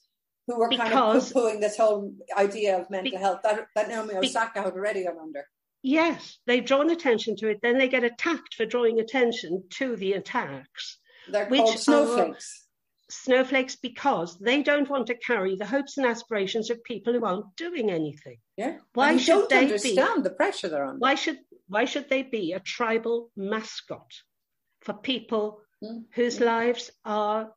who 0.48 0.60
were 0.60 0.70
kind 0.70 0.94
of 0.94 1.24
poo-pooing 1.34 1.62
this 1.62 1.78
whole 1.78 2.14
idea 2.38 2.78
of 2.80 2.90
mental 2.90 3.12
Be- 3.12 3.18
health 3.18 3.40
that, 3.44 3.68
that 3.76 3.88
Naomi 3.88 4.16
Be- 4.20 4.28
Osaka 4.28 4.62
had 4.62 4.74
already 4.74 5.06
gone 5.06 5.18
under. 5.20 5.46
Yes, 5.84 6.38
they've 6.46 6.64
drawn 6.66 6.92
attention 6.92 7.36
to 7.38 7.48
it. 7.50 7.60
Then 7.64 7.80
they 7.80 7.88
get 7.88 8.04
attacked 8.04 8.54
for 8.54 8.66
drawing 8.66 9.00
attention 9.00 9.64
to 9.78 9.96
the 9.96 10.14
attacks. 10.14 11.00
They're 11.32 11.48
Which 11.48 11.62
called 11.62 11.80
snowflakes. 11.80 12.61
Snowflakes 13.12 13.76
because 13.76 14.40
they 14.40 14.64
don't 14.64 14.90
want 14.90 15.08
to 15.08 15.16
carry 15.16 15.56
the 15.56 15.66
hopes 15.66 15.98
and 15.98 16.06
aspirations 16.06 16.70
of 16.70 16.84
people 16.84 17.14
who 17.14 17.26
aren't 17.26 17.56
doing 17.56 17.92
anything. 17.92 18.38
Yeah. 18.58 18.78
Why 18.94 19.18
should 19.18 19.50
they 19.50 19.66
be? 19.66 19.74
understand 19.74 20.24
the 20.24 20.32
pressure 20.32 20.70
they're 20.70 20.86
under. 20.86 21.00
Why 21.00 21.16
should 21.16 21.40
why 21.68 21.86
should 21.86 22.10
they 22.10 22.24
be 22.24 22.54
a 22.54 22.60
tribal 22.60 23.32
mascot 23.36 24.12
for 24.82 24.94
people 24.94 25.62
mm. 25.84 26.04
whose 26.14 26.40
lives 26.40 26.92
are 27.06 27.52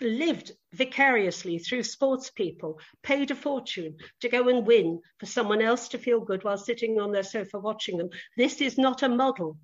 lived 0.00 0.52
vicariously 0.72 1.58
through 1.58 1.82
sports 1.82 2.30
people, 2.30 2.78
paid 3.02 3.30
a 3.30 3.34
fortune 3.34 3.96
to 4.20 4.28
go 4.28 4.48
and 4.48 4.66
win 4.66 5.00
for 5.18 5.26
someone 5.26 5.60
else 5.60 5.88
to 5.88 5.98
feel 5.98 6.20
good 6.20 6.44
while 6.44 6.58
sitting 6.58 7.00
on 7.00 7.12
their 7.12 7.22
sofa 7.22 7.58
watching 7.58 7.98
them. 7.98 8.10
This 8.36 8.60
is 8.60 8.78
not 8.78 9.02
a 9.02 9.08
model 9.08 9.58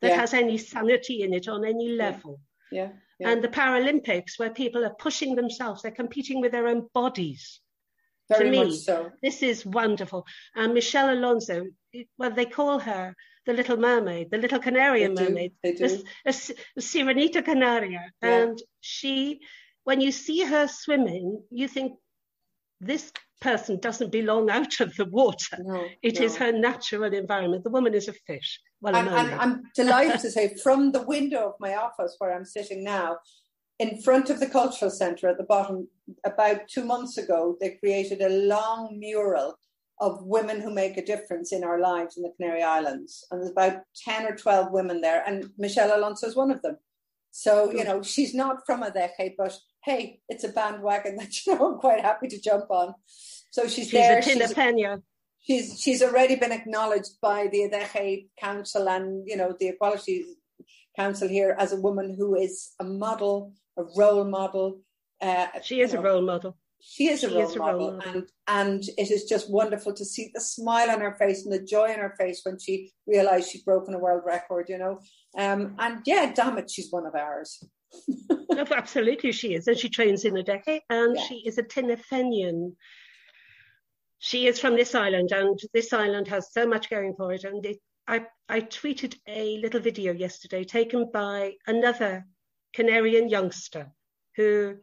that 0.00 0.10
yeah. 0.10 0.16
has 0.16 0.34
any 0.34 0.58
sanity 0.58 1.22
in 1.22 1.34
it 1.34 1.48
on 1.48 1.64
any 1.64 1.90
level. 1.90 2.40
Yeah. 2.70 2.84
yeah. 2.84 2.88
And 3.20 3.42
the 3.42 3.48
Paralympics, 3.48 4.38
where 4.38 4.50
people 4.50 4.84
are 4.84 4.94
pushing 4.94 5.34
themselves, 5.34 5.82
they're 5.82 5.90
competing 5.92 6.40
with 6.40 6.52
their 6.52 6.66
own 6.66 6.88
bodies. 6.92 7.60
Very 8.28 8.44
to 8.44 8.50
me, 8.50 8.64
much 8.64 8.74
so. 8.74 9.10
this 9.22 9.42
is 9.42 9.66
wonderful. 9.66 10.26
And 10.54 10.74
Michelle 10.74 11.12
Alonso, 11.12 11.66
well, 12.18 12.30
they 12.30 12.46
call 12.46 12.78
her 12.78 13.14
the 13.46 13.52
Little 13.52 13.76
Mermaid, 13.76 14.30
the 14.30 14.38
Little 14.38 14.58
Canarian 14.58 15.14
they 15.14 15.28
Mermaid, 15.28 15.52
do, 15.62 15.74
they 15.74 15.88
do. 15.88 16.02
A, 16.26 16.30
a, 16.30 16.80
Sirenita 16.80 17.44
Canaria. 17.44 18.10
Yeah. 18.22 18.28
And 18.28 18.62
she, 18.80 19.40
when 19.84 20.00
you 20.00 20.10
see 20.10 20.42
her 20.42 20.66
swimming, 20.66 21.42
you 21.50 21.68
think 21.68 21.98
this 22.84 23.12
person 23.40 23.78
doesn't 23.80 24.10
belong 24.12 24.50
out 24.50 24.80
of 24.80 24.94
the 24.96 25.04
water. 25.06 25.58
No, 25.60 25.86
It 26.02 26.18
no. 26.18 26.26
is 26.26 26.36
her 26.36 26.52
natural 26.52 27.12
environment. 27.12 27.64
The 27.64 27.70
woman 27.70 27.94
is 27.94 28.08
a 28.08 28.12
fish. 28.12 28.60
Well, 28.80 28.96
and, 28.96 29.08
and 29.08 29.34
I'm 29.34 29.62
delighted 29.74 30.20
to 30.20 30.30
say, 30.36 30.54
from 30.62 30.92
the 30.92 31.02
window 31.02 31.48
of 31.48 31.54
my 31.60 31.74
office 31.76 32.16
where 32.18 32.34
I'm 32.34 32.44
sitting 32.44 32.82
now, 32.84 33.18
in 33.78 34.00
front 34.02 34.30
of 34.30 34.40
the 34.40 34.46
cultural 34.46 34.90
centre 34.90 35.28
at 35.28 35.36
the 35.36 35.44
bottom, 35.44 35.88
about 36.24 36.68
two 36.68 36.84
months 36.84 37.18
ago, 37.18 37.56
they 37.60 37.76
created 37.82 38.20
a 38.20 38.28
long 38.28 38.96
mural 38.98 39.58
of 40.00 40.24
women 40.24 40.60
who 40.60 40.72
make 40.72 40.96
a 40.96 41.04
difference 41.04 41.52
in 41.52 41.64
our 41.64 41.80
lives 41.80 42.16
in 42.16 42.22
the 42.22 42.32
Canary 42.36 42.62
Islands. 42.62 43.26
And 43.30 43.40
there's 43.40 43.50
about 43.50 43.82
10 44.04 44.26
or 44.26 44.36
12 44.36 44.72
women 44.72 45.00
there, 45.00 45.22
and 45.26 45.50
Michelle 45.58 45.96
Alonso 45.96 46.26
is 46.26 46.36
one 46.36 46.50
of 46.50 46.62
them. 46.62 46.76
So, 47.36 47.72
you 47.72 47.82
know, 47.82 48.00
she's 48.00 48.32
not 48.32 48.64
from 48.64 48.84
Adeje, 48.84 49.34
but 49.36 49.58
hey, 49.82 50.20
it's 50.28 50.44
a 50.44 50.48
bandwagon 50.50 51.16
that 51.20 51.44
you 51.44 51.52
know 51.52 51.72
I'm 51.72 51.80
quite 51.80 52.00
happy 52.00 52.28
to 52.28 52.40
jump 52.40 52.70
on. 52.70 52.94
So 53.50 53.64
she's, 53.64 53.88
she's 53.88 53.90
there. 53.90 54.20
A 54.20 54.22
she's, 54.22 54.54
she's 55.40 55.80
she's 55.80 56.00
already 56.00 56.36
been 56.36 56.52
acknowledged 56.52 57.20
by 57.20 57.48
the 57.50 57.68
Adeje 57.68 58.28
Council 58.40 58.88
and 58.88 59.24
you 59.26 59.36
know 59.36 59.52
the 59.58 59.70
Equality 59.70 60.24
Council 60.96 61.26
here 61.26 61.56
as 61.58 61.72
a 61.72 61.80
woman 61.80 62.14
who 62.16 62.36
is 62.36 62.70
a 62.78 62.84
model, 62.84 63.52
a 63.76 63.82
role 63.96 64.24
model. 64.24 64.80
Uh, 65.20 65.48
she 65.60 65.80
is 65.80 65.92
you 65.92 65.98
a 65.98 66.02
role 66.02 66.22
model. 66.22 66.56
She 66.86 67.08
is 67.08 67.24
a, 67.24 67.28
She 67.28 67.34
role, 67.34 67.44
is 67.48 67.56
a 67.56 67.58
model, 67.58 67.78
role 67.80 67.96
model. 67.96 68.12
and 68.14 68.28
and 68.46 68.82
it 68.98 69.10
is 69.10 69.24
just 69.24 69.50
wonderful 69.50 69.94
to 69.94 70.04
see 70.04 70.30
the 70.34 70.40
smile 70.40 70.90
on 70.90 71.00
her 71.00 71.16
face 71.16 71.44
and 71.44 71.52
the 71.52 71.58
joy 71.64 71.90
on 71.92 71.98
her 71.98 72.14
face 72.18 72.40
when 72.44 72.58
she 72.58 72.92
realised 73.06 73.50
she'd 73.50 73.64
broken 73.64 73.94
a 73.94 73.98
world 73.98 74.22
record. 74.26 74.68
You 74.68 74.78
know, 74.78 75.00
um, 75.36 75.74
and 75.78 76.00
yeah, 76.06 76.32
damn 76.34 76.58
it, 76.58 76.70
she's 76.70 76.92
one 76.92 77.06
of 77.06 77.14
ours. 77.14 77.62
No, 78.50 78.64
absolutely, 78.70 79.32
she 79.32 79.54
is. 79.54 79.66
And 79.66 79.76
she 79.76 79.88
trains 79.88 80.24
in 80.24 80.34
Adeje, 80.34 80.80
and 80.88 81.16
Yeah. 81.16 81.22
she 81.26 81.34
is 81.44 81.58
a 81.58 81.62
Teneriffeñan. 81.64 82.74
She 84.18 84.46
is 84.46 84.60
from 84.60 84.76
this 84.76 84.94
island, 84.94 85.32
and 85.32 85.58
this 85.72 85.92
island 85.92 86.28
has 86.28 86.52
so 86.52 86.64
much 86.66 86.88
going 86.88 87.14
for 87.16 87.32
it. 87.32 87.42
And 87.44 87.64
it, 87.66 87.78
I, 88.06 88.26
I 88.48 88.60
tweeted 88.60 89.16
a 89.26 89.58
little 89.58 89.80
video 89.80 90.12
yesterday 90.12 90.62
taken 90.62 91.10
by 91.12 91.54
another 91.66 92.26
Canarian 92.76 93.28
youngster 93.28 93.90
who 94.36 94.76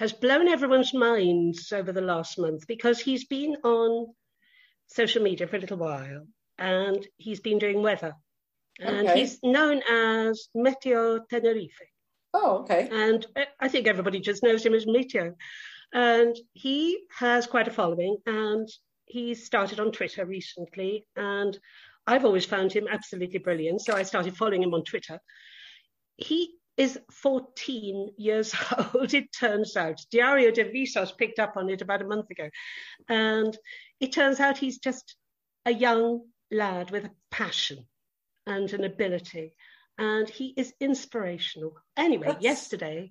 has 0.00 0.14
blown 0.14 0.48
everyone's 0.48 0.94
minds 0.94 1.72
over 1.72 1.92
the 1.92 2.00
last 2.00 2.38
month 2.38 2.66
because 2.66 2.98
he's 2.98 3.26
been 3.26 3.54
on 3.64 4.06
social 4.86 5.22
media 5.22 5.46
for 5.46 5.56
a 5.56 5.60
little 5.60 5.76
while 5.76 6.26
and 6.56 7.06
he's 7.18 7.40
been 7.40 7.58
doing 7.58 7.82
weather. 7.82 8.14
And 8.80 9.06
Okay. 9.06 9.20
he's 9.20 9.38
known 9.42 9.82
as 9.90 10.48
Meteo 10.56 11.20
Tenerife 11.28 11.82
Oh, 12.32 12.60
okay. 12.62 12.88
and 12.90 13.26
I- 13.36 13.48
I 13.60 13.68
think 13.68 13.86
everybody 13.86 14.20
just 14.20 14.42
knows 14.42 14.64
him 14.64 14.72
as 14.74 14.86
Meteo. 14.86 15.36
And 15.92 16.34
he 16.54 17.04
has 17.18 17.46
quite 17.46 17.68
a 17.68 17.72
following, 17.72 18.16
and 18.24 18.66
he 19.04 19.34
started 19.34 19.80
on 19.80 19.92
Twitter 19.92 20.24
recently. 20.24 21.06
And 21.16 21.58
I've 22.06 22.24
always 22.24 22.46
found 22.46 22.72
him 22.72 22.88
absolutely 22.88 23.40
brilliant, 23.40 23.82
so 23.82 23.92
I 23.94 24.04
started 24.04 24.34
following 24.34 24.62
him 24.62 24.72
on 24.72 24.84
Twitter. 24.84 25.20
He 26.16 26.59
is 26.80 26.98
14 27.12 28.14
years 28.16 28.54
old, 28.94 29.12
it 29.12 29.30
turns 29.38 29.76
out. 29.76 30.00
Diario 30.10 30.50
de 30.50 30.64
Avisos 30.64 31.16
picked 31.16 31.38
up 31.38 31.58
on 31.58 31.68
it 31.68 31.82
about 31.82 32.00
a 32.00 32.06
month 32.06 32.30
ago. 32.30 32.48
And 33.06 33.56
it 34.00 34.12
turns 34.12 34.40
out 34.40 34.56
he's 34.56 34.78
just 34.78 35.14
a 35.66 35.74
young 35.74 36.22
lad 36.50 36.90
with 36.90 37.04
a 37.04 37.10
passion 37.30 37.86
and 38.46 38.72
an 38.72 38.84
ability. 38.84 39.54
And 39.98 40.26
he 40.26 40.54
is 40.56 40.72
inspirational. 40.80 41.74
Anyway, 41.98 42.28
That's- 42.28 42.42
yesterday, 42.42 43.10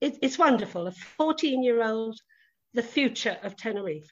it, 0.00 0.18
it's 0.20 0.36
wonderful. 0.36 0.88
A 0.88 0.92
14 0.92 1.62
year 1.62 1.84
old, 1.84 2.18
the 2.74 2.82
future 2.82 3.38
of 3.44 3.56
Tenerife. 3.56 4.10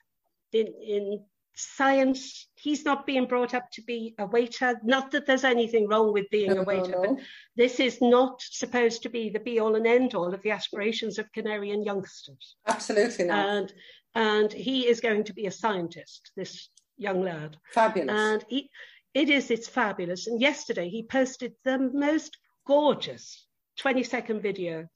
In, 0.53 0.69
in 0.69 1.25
science, 1.55 2.49
he's 2.57 2.85
not 2.85 3.07
being 3.07 3.27
brought 3.27 3.55
up 3.55 3.71
to 3.73 3.83
be 3.83 4.15
a 4.19 4.27
waiter. 4.27 4.81
Not 4.83 5.11
that 5.13 5.27
there's 5.27 5.45
anything 5.45 5.89
wrong 5.89 6.13
with 6.13 6.29
being 6.31 6.51
No, 6.51 6.53
a 6.53 6.57
no, 6.57 6.63
waiter, 6.65 6.91
no. 6.91 7.03
but 7.03 7.25
this 7.57 7.81
is 7.81 8.01
not 8.01 8.41
supposed 8.43 9.03
to 9.03 9.09
be 9.09 9.31
the 9.31 9.41
be 9.41 9.61
all 9.61 9.77
and 9.77 9.87
end 9.87 10.15
all 10.15 10.33
of 10.35 10.43
the 10.43 10.51
aspirations 10.51 11.19
of 11.19 11.31
Canarian 11.33 11.85
youngsters. 11.85 12.57
Absolutely 12.67 13.27
not. 13.27 13.49
And 13.49 13.73
and 14.17 14.53
he 14.53 14.87
is 14.87 15.01
going 15.01 15.25
to 15.25 15.33
be 15.33 15.47
a 15.47 15.51
scientist, 15.51 16.31
this 16.37 16.69
young 16.97 17.23
lad. 17.23 17.57
Fabulous. 17.73 18.17
And 18.17 18.45
he, 18.49 18.71
it 19.13 19.29
is, 19.29 19.51
it's 19.51 19.69
fabulous. 19.69 20.27
And 20.29 20.41
yesterday 20.41 20.89
he 20.89 21.03
posted 21.03 21.53
the 21.65 21.79
most 21.79 22.37
gorgeous 22.67 23.47
20 23.79 24.03
second 24.05 24.41
video. 24.41 24.87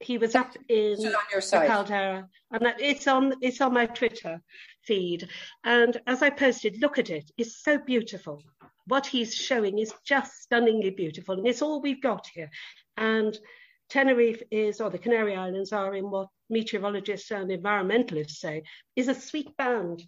He 0.00 0.18
was 0.18 0.34
up 0.34 0.54
in 0.68 0.92
Is 0.92 1.04
on 1.04 1.12
your 1.32 1.40
the? 1.40 1.66
Caldera, 1.66 2.28
and 2.50 2.66
that- 2.66 2.80
it's 2.80 3.06
on 3.06 3.34
it's 3.40 3.60
on 3.60 3.72
my 3.72 3.86
Twitter 3.86 4.42
feed. 4.82 5.28
And 5.64 6.00
as 6.06 6.22
I 6.22 6.30
posted, 6.30 6.80
look 6.80 6.98
at 6.98 7.10
it; 7.10 7.30
it's 7.38 7.62
so 7.62 7.78
beautiful. 7.78 8.42
What 8.86 9.06
he's 9.06 9.34
showing 9.34 9.78
is 9.78 9.94
just 10.04 10.42
stunningly 10.42 10.90
beautiful, 10.90 11.38
and 11.38 11.46
it's 11.46 11.62
all 11.62 11.80
we've 11.80 12.02
got 12.02 12.26
here. 12.26 12.50
And 12.96 13.38
Tenerife 13.88 14.42
is, 14.50 14.80
or 14.80 14.90
the 14.90 14.98
Canary 14.98 15.34
Islands 15.34 15.72
are, 15.72 15.94
in 15.94 16.10
what 16.10 16.28
meteorologists 16.50 17.30
and 17.30 17.50
environmentalists 17.50 18.38
say, 18.38 18.62
is 18.96 19.08
a 19.08 19.14
sweet 19.14 19.56
band 19.56 20.04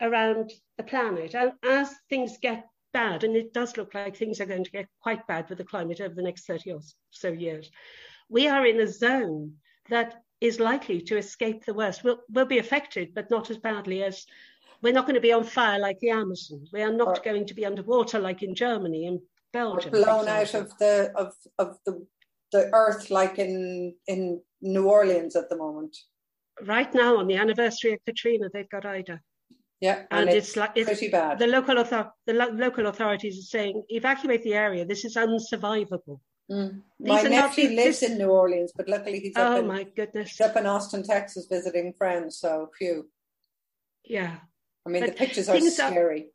around 0.00 0.52
the 0.78 0.84
planet. 0.84 1.34
And 1.34 1.52
as 1.62 1.94
things 2.08 2.38
get 2.38 2.66
bad, 2.92 3.24
and 3.24 3.36
it 3.36 3.52
does 3.52 3.76
look 3.76 3.94
like 3.94 4.16
things 4.16 4.40
are 4.40 4.46
going 4.46 4.64
to 4.64 4.70
get 4.70 4.88
quite 5.02 5.26
bad 5.26 5.48
with 5.48 5.58
the 5.58 5.64
climate 5.64 6.00
over 6.00 6.14
the 6.14 6.22
next 6.22 6.46
30 6.46 6.72
or 6.72 6.80
so 7.10 7.28
years, 7.28 7.70
we 8.28 8.48
are 8.48 8.66
in 8.66 8.80
a 8.80 8.86
zone 8.86 9.52
that 9.90 10.22
is 10.40 10.60
likely 10.60 11.00
to 11.00 11.16
escape 11.16 11.64
the 11.64 11.74
worst. 11.74 12.04
We'll, 12.04 12.18
we'll 12.30 12.46
be 12.46 12.58
affected, 12.58 13.14
but 13.14 13.30
not 13.30 13.50
as 13.50 13.58
badly 13.58 14.02
as 14.02 14.26
we're 14.82 14.92
not 14.92 15.06
going 15.06 15.14
to 15.14 15.20
be 15.20 15.32
on 15.32 15.44
fire 15.44 15.78
like 15.78 15.98
the 16.00 16.10
Amazon. 16.10 16.64
We 16.72 16.82
are 16.82 16.92
not 16.92 17.18
Or- 17.18 17.22
going 17.24 17.46
to 17.46 17.54
be 17.54 17.64
underwater 17.64 18.18
like 18.18 18.42
in 18.42 18.54
Germany 18.54 19.06
and 19.06 19.20
Belgium. 19.52 19.92
blown 19.92 20.28
out 20.28 20.52
of 20.54 20.76
the 20.78 21.12
of 21.16 21.32
of 21.58 21.78
the 21.86 22.06
the 22.52 22.68
earth 22.74 23.10
like 23.10 23.38
in 23.38 23.94
in 24.06 24.40
New 24.60 24.88
Orleans 24.88 25.34
at 25.36 25.48
the 25.48 25.56
moment. 25.56 25.96
Right 26.62 26.92
now, 26.94 27.16
on 27.18 27.26
the 27.26 27.36
anniversary 27.36 27.92
of 27.92 28.00
Katrina, 28.06 28.48
they've 28.52 28.68
got 28.68 28.86
Ida. 28.86 29.20
Yeah, 29.80 30.04
And 30.10 30.30
it's 30.30 30.56
like- 30.56 30.70
it's- 30.74 30.86
pretty 30.86 31.10
bad. 31.10 31.38
The 31.38 31.46
local, 31.46 31.78
author- 31.78 32.10
the 32.26 32.32
lo- 32.32 32.50
local 32.50 32.86
authorities 32.86 33.38
are 33.38 33.42
saying, 33.58 33.82
evacuate 33.90 34.42
the 34.42 34.54
area. 34.54 34.86
This 34.86 35.04
is 35.04 35.16
unsurvivable. 35.16 36.18
Mm. 36.50 36.82
My 37.00 37.20
are 37.20 37.22
not 37.24 37.30
nephew 37.30 37.70
lives 37.70 38.00
this- 38.00 38.10
in 38.10 38.18
New 38.18 38.28
Orleans, 38.30 38.72
but 38.76 38.88
luckily 38.88 39.18
he's 39.20 39.36
up 39.36 39.52
Oh 39.52 39.58
in 39.60 39.66
my 39.66 39.82
goodness. 39.82 40.40
up 40.40 40.56
in 40.56 40.66
Austin, 40.66 41.02
Texas, 41.02 41.46
visiting 41.50 41.92
friends. 41.98 42.38
So 42.38 42.70
phew. 42.78 43.08
Yeah. 44.04 44.36
I 44.86 44.90
mean, 44.90 45.04
the 45.04 45.12
pictures 45.12 45.48
are 45.48 45.52
things 45.58 45.78
are- 45.80 45.90
scary. 45.90 46.30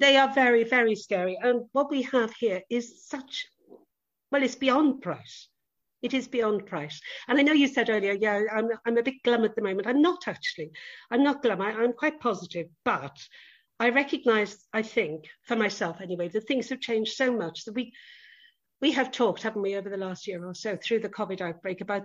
They 0.00 0.16
are 0.16 0.32
very, 0.32 0.64
very 0.64 0.94
scary. 0.94 1.36
And 1.42 1.66
what 1.72 1.90
we 1.90 2.00
have 2.02 2.32
here 2.34 2.62
is 2.70 3.04
such, 3.06 3.46
well, 4.30 4.42
it's 4.42 4.54
beyond 4.54 5.02
price. 5.02 5.48
It 6.00 6.14
is 6.14 6.26
beyond 6.26 6.64
price. 6.64 6.98
And 7.28 7.38
I 7.38 7.42
know 7.42 7.52
you 7.52 7.68
said 7.68 7.90
earlier, 7.90 8.14
yeah, 8.14 8.40
I'm, 8.50 8.70
I'm 8.86 8.96
a 8.96 9.02
bit 9.02 9.22
glum 9.22 9.44
at 9.44 9.54
the 9.54 9.60
moment. 9.62 9.86
I'm 9.86 10.00
not 10.00 10.26
actually. 10.26 10.70
I'm 11.10 11.22
not 11.22 11.42
glum. 11.42 11.60
I, 11.60 11.72
I'm 11.72 11.92
quite 11.92 12.20
positive. 12.20 12.68
But 12.86 13.14
I 13.78 13.90
recognize, 13.90 14.64
I 14.72 14.80
think, 14.80 15.26
for 15.46 15.56
myself 15.56 16.00
anyway, 16.00 16.28
that 16.28 16.48
things 16.48 16.70
have 16.70 16.80
changed 16.80 17.12
so 17.12 17.30
much 17.30 17.66
that 17.66 17.74
we, 17.74 17.92
we 18.82 18.90
have 18.92 19.12
talked, 19.12 19.42
haven't 19.44 19.62
we, 19.62 19.76
over 19.76 19.88
the 19.88 19.96
last 19.96 20.26
year 20.26 20.44
or 20.44 20.54
so 20.54 20.76
through 20.76 20.98
the 20.98 21.08
COVID 21.08 21.40
outbreak 21.40 21.80
about 21.80 22.04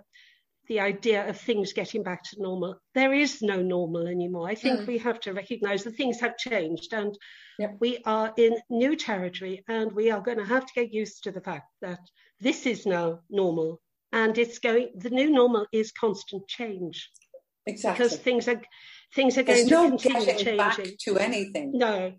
the 0.68 0.80
idea 0.80 1.28
of 1.28 1.40
things 1.40 1.74
getting 1.74 2.04
back 2.04 2.22
to 2.24 2.42
normal. 2.42 2.78
There 2.94 3.14
is 3.14 3.42
no 3.42 3.62
normal 3.62 4.06
anymore. 4.08 4.48
I 4.50 4.56
think 4.56 4.82
Mm. 4.82 4.88
we 4.88 4.98
have 5.00 5.20
to 5.22 5.34
recognize 5.34 5.84
that 5.84 5.96
things 5.96 6.20
have 6.20 6.38
changed 6.38 6.94
and 6.94 7.18
Yep. 7.58 7.78
we 7.80 7.98
are 8.06 8.34
in 8.38 8.56
new 8.70 8.96
territory 8.96 9.64
and 9.68 9.92
we 9.94 10.12
are 10.12 10.22
going 10.22 10.38
to 10.38 10.46
have 10.46 10.66
to 10.66 10.74
get 10.76 10.94
used 10.94 11.24
to 11.24 11.32
the 11.32 11.42
fact 11.42 11.68
that 11.82 12.00
this 12.40 12.66
is 12.66 12.86
now 12.86 13.22
normal 13.30 13.82
and 14.12 14.38
it's 14.38 14.60
going 14.60 14.90
the 14.98 15.10
new 15.10 15.30
normal 15.32 15.66
is 15.72 15.92
constant 15.94 16.48
change 16.48 17.10
Exactly. 17.66 18.04
because 18.06 18.18
things 18.20 18.48
are 18.50 18.62
things 19.16 19.38
are 19.38 19.44
There's 19.44 19.70
going 19.70 19.92
no 19.92 19.98
to 19.98 20.04
continue 20.10 20.26
getting 20.26 20.58
back 20.58 20.76
changing 20.76 20.98
to 21.06 21.18
anything. 21.18 21.72
no 21.72 22.14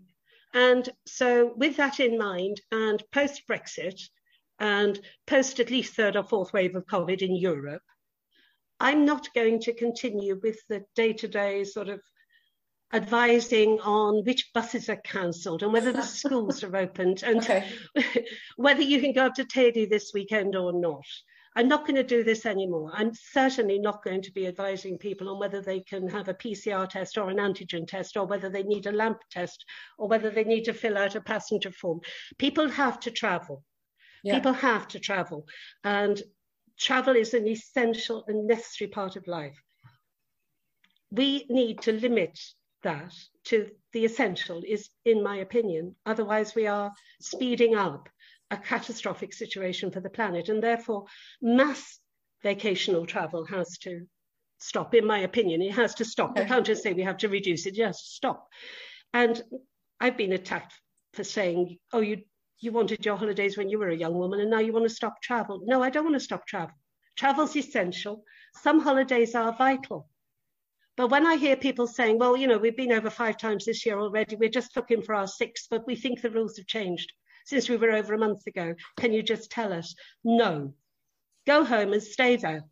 and 0.55 0.89
so 1.05 1.53
with 1.55 1.77
that 1.77 1.99
in 1.99 2.17
mind 2.17 2.59
and 2.71 3.01
post 3.13 3.43
brexit 3.47 3.99
and 4.59 4.99
post 5.27 5.59
at 5.59 5.69
least 5.69 5.93
third 5.93 6.15
or 6.15 6.23
fourth 6.23 6.53
wave 6.53 6.75
of 6.75 6.85
COVID 6.85 7.21
in 7.21 7.35
Europe, 7.35 7.83
I'm 8.79 9.05
not 9.05 9.33
going 9.33 9.59
to 9.61 9.73
continue 9.73 10.39
with 10.41 10.59
the 10.69 10.83
day 10.95 11.13
to 11.13 11.27
day 11.27 11.63
sort 11.63 11.89
of 11.89 12.01
advising 12.93 13.79
on 13.81 14.23
which 14.23 14.51
buses 14.53 14.89
are 14.89 15.01
cancelled 15.03 15.63
and 15.63 15.73
whether 15.73 15.91
the 15.91 16.01
schools 16.19 16.63
are 16.63 16.75
opened 16.75 17.23
and 17.23 17.39
okay. 17.39 17.67
whether 18.55 18.81
you 18.81 18.99
can 18.99 19.13
go 19.13 19.25
up 19.27 19.35
to 19.35 19.45
Teide 19.45 19.89
this 19.89 20.11
weekend 20.13 20.55
or 20.55 20.73
not. 20.73 21.05
I'm 21.55 21.67
not 21.67 21.85
going 21.85 21.95
to 21.95 22.03
do 22.03 22.23
this 22.23 22.45
anymore. 22.45 22.91
I'm 22.93 23.11
certainly 23.13 23.79
not 23.79 24.03
going 24.03 24.21
to 24.21 24.31
be 24.31 24.47
advising 24.47 24.97
people 24.97 25.29
on 25.29 25.39
whether 25.39 25.61
they 25.61 25.81
can 25.81 26.07
have 26.07 26.29
a 26.29 26.33
PCR 26.33 26.87
test 26.87 27.17
or 27.17 27.29
an 27.29 27.37
antigen 27.37 27.87
test 27.87 28.15
or 28.17 28.25
whether 28.25 28.49
they 28.49 28.63
need 28.63 28.85
a 28.85 28.91
LAMP 28.91 29.19
test 29.31 29.65
or 29.97 30.07
whether 30.07 30.29
they 30.29 30.43
need 30.43 30.63
to 30.65 30.73
fill 30.73 30.97
out 30.97 31.15
a 31.15 31.21
passenger 31.21 31.71
form. 31.71 31.99
People 32.37 32.69
have 32.69 32.99
to 33.01 33.11
travel. 33.11 33.63
Yeah. 34.23 34.35
People 34.35 34.53
have 34.53 34.87
to 34.89 34.99
travel. 34.99 35.47
And 35.83 36.21
travel 36.77 37.15
is 37.15 37.33
an 37.33 37.47
essential 37.47 38.23
and 38.27 38.47
necessary 38.47 38.89
part 38.89 39.15
of 39.15 39.27
life. 39.27 39.57
We 41.11 41.45
need 41.49 41.81
to 41.81 41.93
limit 41.93 42.39
that 42.83 43.13
to 43.45 43.69
the 43.93 44.05
essential 44.05 44.61
is 44.65 44.89
in 45.05 45.23
my 45.23 45.37
opinion 45.37 45.95
otherwise 46.05 46.55
we 46.55 46.67
are 46.67 46.91
speeding 47.19 47.75
up 47.75 48.07
a 48.51 48.57
catastrophic 48.57 49.33
situation 49.33 49.91
for 49.91 49.99
the 49.99 50.09
planet 50.09 50.49
and 50.49 50.63
therefore 50.63 51.05
mass 51.41 51.99
vacational 52.43 53.05
travel 53.05 53.45
has 53.45 53.77
to 53.77 54.05
stop 54.59 54.93
in 54.93 55.05
my 55.05 55.19
opinion 55.19 55.61
it 55.61 55.73
has 55.73 55.93
to 55.95 56.05
stop 56.05 56.37
i 56.37 56.43
can't 56.43 56.65
just 56.65 56.83
say 56.83 56.93
we 56.93 57.03
have 57.03 57.17
to 57.17 57.29
reduce 57.29 57.65
it 57.65 57.73
just 57.73 58.15
stop 58.15 58.47
and 59.13 59.41
i've 59.99 60.17
been 60.17 60.33
attacked 60.33 60.73
for 61.13 61.23
saying 61.23 61.77
oh 61.93 62.01
you 62.01 62.17
you 62.59 62.71
wanted 62.71 63.05
your 63.05 63.15
holidays 63.15 63.57
when 63.57 63.69
you 63.69 63.79
were 63.79 63.89
a 63.89 63.95
young 63.95 64.13
woman 64.13 64.39
and 64.39 64.49
now 64.49 64.59
you 64.59 64.73
want 64.73 64.87
to 64.87 64.93
stop 64.93 65.21
travel 65.21 65.61
no 65.65 65.81
i 65.81 65.89
don't 65.89 66.05
want 66.05 66.15
to 66.15 66.19
stop 66.19 66.45
travel 66.45 66.75
travel's 67.17 67.55
essential 67.55 68.23
some 68.53 68.79
holidays 68.79 69.35
are 69.35 69.55
vital 69.55 70.07
but 70.99 71.11
when 71.11 71.25
I 71.25 71.37
hear 71.37 71.55
people 71.55 71.87
saying, 71.87 72.17
well, 72.17 72.35
you 72.35 72.45
know, 72.45 72.57
we've 72.57 72.75
been 72.75 72.91
over 72.91 73.09
five 73.09 73.37
times 73.37 73.63
this 73.63 73.85
year 73.85 73.97
already, 73.97 74.35
we're 74.35 74.49
just 74.49 74.75
looking 74.75 75.01
for 75.01 75.15
our 75.15 75.27
sixth, 75.27 75.67
but 75.71 75.87
we 75.87 75.95
think 75.95 76.19
the 76.19 76.29
rules 76.29 76.57
have 76.57 76.67
changed 76.67 77.13
since 77.45 77.69
we 77.69 77.77
were 77.77 77.91
over 77.91 78.13
a 78.13 78.17
month 78.17 78.45
ago. 78.47 78.75
Can 78.97 79.13
you 79.13 79.23
just 79.23 79.49
tell 79.49 79.71
us? 79.71 79.95
No. 80.25 80.73
Go 81.47 81.63
home 81.63 81.93
and 81.93 82.03
stay 82.03 82.35
there. 82.35 82.65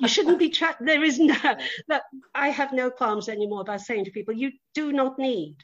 you 0.00 0.08
shouldn't 0.08 0.38
be 0.38 0.48
trapped. 0.48 0.82
there 0.82 1.04
is 1.04 1.18
no 1.18 1.36
I 2.34 2.48
have 2.48 2.72
no 2.72 2.90
qualms 2.90 3.28
anymore 3.28 3.60
about 3.60 3.82
saying 3.82 4.06
to 4.06 4.10
people, 4.10 4.32
you 4.32 4.52
do 4.74 4.90
not 4.90 5.18
need 5.18 5.56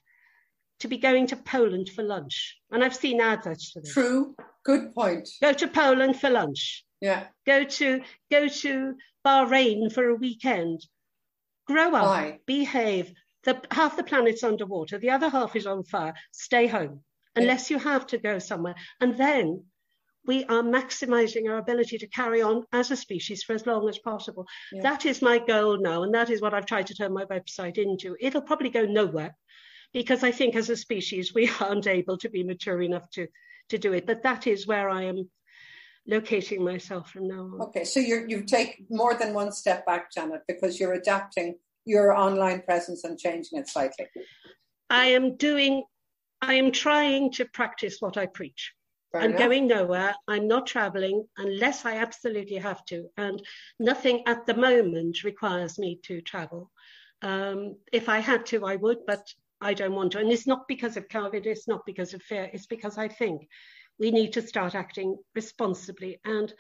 to 0.81 0.89
be 0.89 0.99
going 0.99 1.27
to 1.29 1.37
Poland 1.37 1.89
for 1.89 2.03
lunch. 2.03 2.59
And 2.71 2.85
I've 2.85 2.97
seen 2.97 3.21
adverts 3.21 3.71
for 3.73 3.81
this. 3.81 3.93
True. 3.93 4.35
Good 4.65 4.95
point. 4.95 5.29
Go 5.41 5.53
to 5.53 5.69
Poland 5.69 6.21
for 6.21 6.31
lunch. 6.31 6.85
Yeah. 7.01 7.25
Go 7.47 7.65
to 7.65 8.03
go 8.31 8.49
to 8.49 8.95
Bahrain 9.25 9.93
for 9.93 10.09
a 10.09 10.15
weekend. 10.15 10.85
Grow 11.67 11.95
up, 11.95 12.07
Why? 12.07 12.41
behave. 12.47 13.13
The, 13.45 13.63
half 13.71 13.97
the 13.97 14.03
planet's 14.03 14.43
underwater, 14.43 14.99
the 14.99 15.11
other 15.11 15.29
half 15.29 15.55
is 15.55 15.67
on 15.67 15.85
fire. 15.85 16.15
Stay 16.33 16.67
home 16.67 17.03
unless 17.37 17.71
yeah. 17.71 17.77
you 17.77 17.83
have 17.85 18.07
to 18.09 18.19
go 18.19 18.41
somewhere. 18.41 18.75
And 19.01 19.17
then 19.17 19.65
we 20.27 20.45
are 20.47 20.63
maximizing 20.63 21.49
our 21.49 21.59
ability 21.59 21.99
to 21.99 22.09
carry 22.09 22.43
on 22.43 22.65
as 22.73 22.91
a 22.91 22.97
species 22.97 23.45
for 23.45 23.55
as 23.55 23.67
long 23.67 23.89
as 23.89 23.99
possible. 23.99 24.47
Yeah. 24.73 24.83
That 24.83 25.07
is 25.07 25.23
my 25.23 25.39
goal 25.39 25.79
now, 25.79 26.03
and 26.03 26.13
that 26.15 26.31
is 26.31 26.43
what 26.43 26.55
I've 26.55 26.67
tried 26.67 26.89
to 26.89 26.95
turn 26.95 27.13
my 27.13 27.25
website 27.27 27.79
into. 27.79 28.17
It'll 28.21 28.43
probably 28.43 28.71
go 28.71 28.85
nowhere 28.85 29.37
because 29.93 30.23
I 30.23 30.31
think 30.31 30.57
as 30.57 30.71
a 30.71 30.77
species 30.77 31.35
we 31.35 31.51
aren't 31.61 31.87
able 31.87 32.19
to 32.19 32.29
be 32.29 32.43
mature 32.45 32.83
enough 32.83 33.11
to 33.11 33.27
to 33.69 33.79
do 33.79 33.93
it. 33.93 34.07
But 34.07 34.23
that 34.23 34.47
is 34.47 34.67
where 34.67 34.89
I 34.89 35.05
am 35.05 35.29
locating 36.07 36.65
myself 36.65 37.11
from 37.11 37.29
now 37.29 37.41
on. 37.41 37.63
Okay, 37.63 37.85
so 37.85 38.01
you 38.01 38.25
you 38.29 38.43
take 38.43 38.85
more 38.91 39.15
than 39.15 39.35
one 39.35 39.53
step 39.53 39.85
back, 39.87 40.13
Janet, 40.13 40.43
because 40.47 40.79
you're 40.79 40.95
adapting 40.95 41.57
your 41.85 42.13
online 42.13 42.63
presence 42.63 43.05
and 43.05 43.19
changing 43.19 43.59
it 43.59 43.69
slightly. 43.69 44.07
I 44.91 45.07
am 45.07 45.37
doing, 45.37 45.85
I 46.43 46.55
am 46.55 46.73
trying 46.73 47.33
to 47.33 47.45
practice 47.45 47.97
what 48.01 48.17
I 48.17 48.27
preach. 48.27 48.73
Fair 49.13 49.23
I'm 49.23 49.31
enough. 49.31 49.39
going 49.39 49.67
nowhere. 49.69 50.15
I'm 50.29 50.49
not 50.49 50.67
traveling 50.67 51.27
unless 51.39 51.85
I 51.85 51.97
absolutely 51.97 52.57
have 52.57 52.85
to. 52.87 53.09
And 53.17 53.41
nothing 53.79 54.25
at 54.27 54.47
the 54.47 54.55
moment 54.55 55.25
requires 55.25 55.79
me 55.79 56.01
to 56.05 56.21
travel. 56.21 56.71
Um, 57.23 57.77
if 57.93 58.09
I 58.09 58.19
had 58.19 58.47
to, 58.47 58.67
I 58.67 58.77
would, 58.77 58.99
but 59.07 59.33
I 59.61 59.75
don't 59.75 59.95
want 59.95 60.13
to. 60.13 60.19
And 60.19 60.31
it's 60.31 60.47
not 60.47 60.69
because 60.69 60.97
of 60.97 61.09
COVID, 61.09 61.47
it's 61.47 61.69
not 61.69 61.87
because 61.87 62.15
of 62.15 62.23
fear, 62.23 62.51
it's 62.53 62.67
because 62.67 62.99
I 62.99 63.09
think 63.09 63.49
we 63.99 64.11
need 64.11 64.33
to 64.35 64.43
start 64.43 64.75
acting 64.75 65.17
responsibly 65.35 66.21
and 66.25 66.53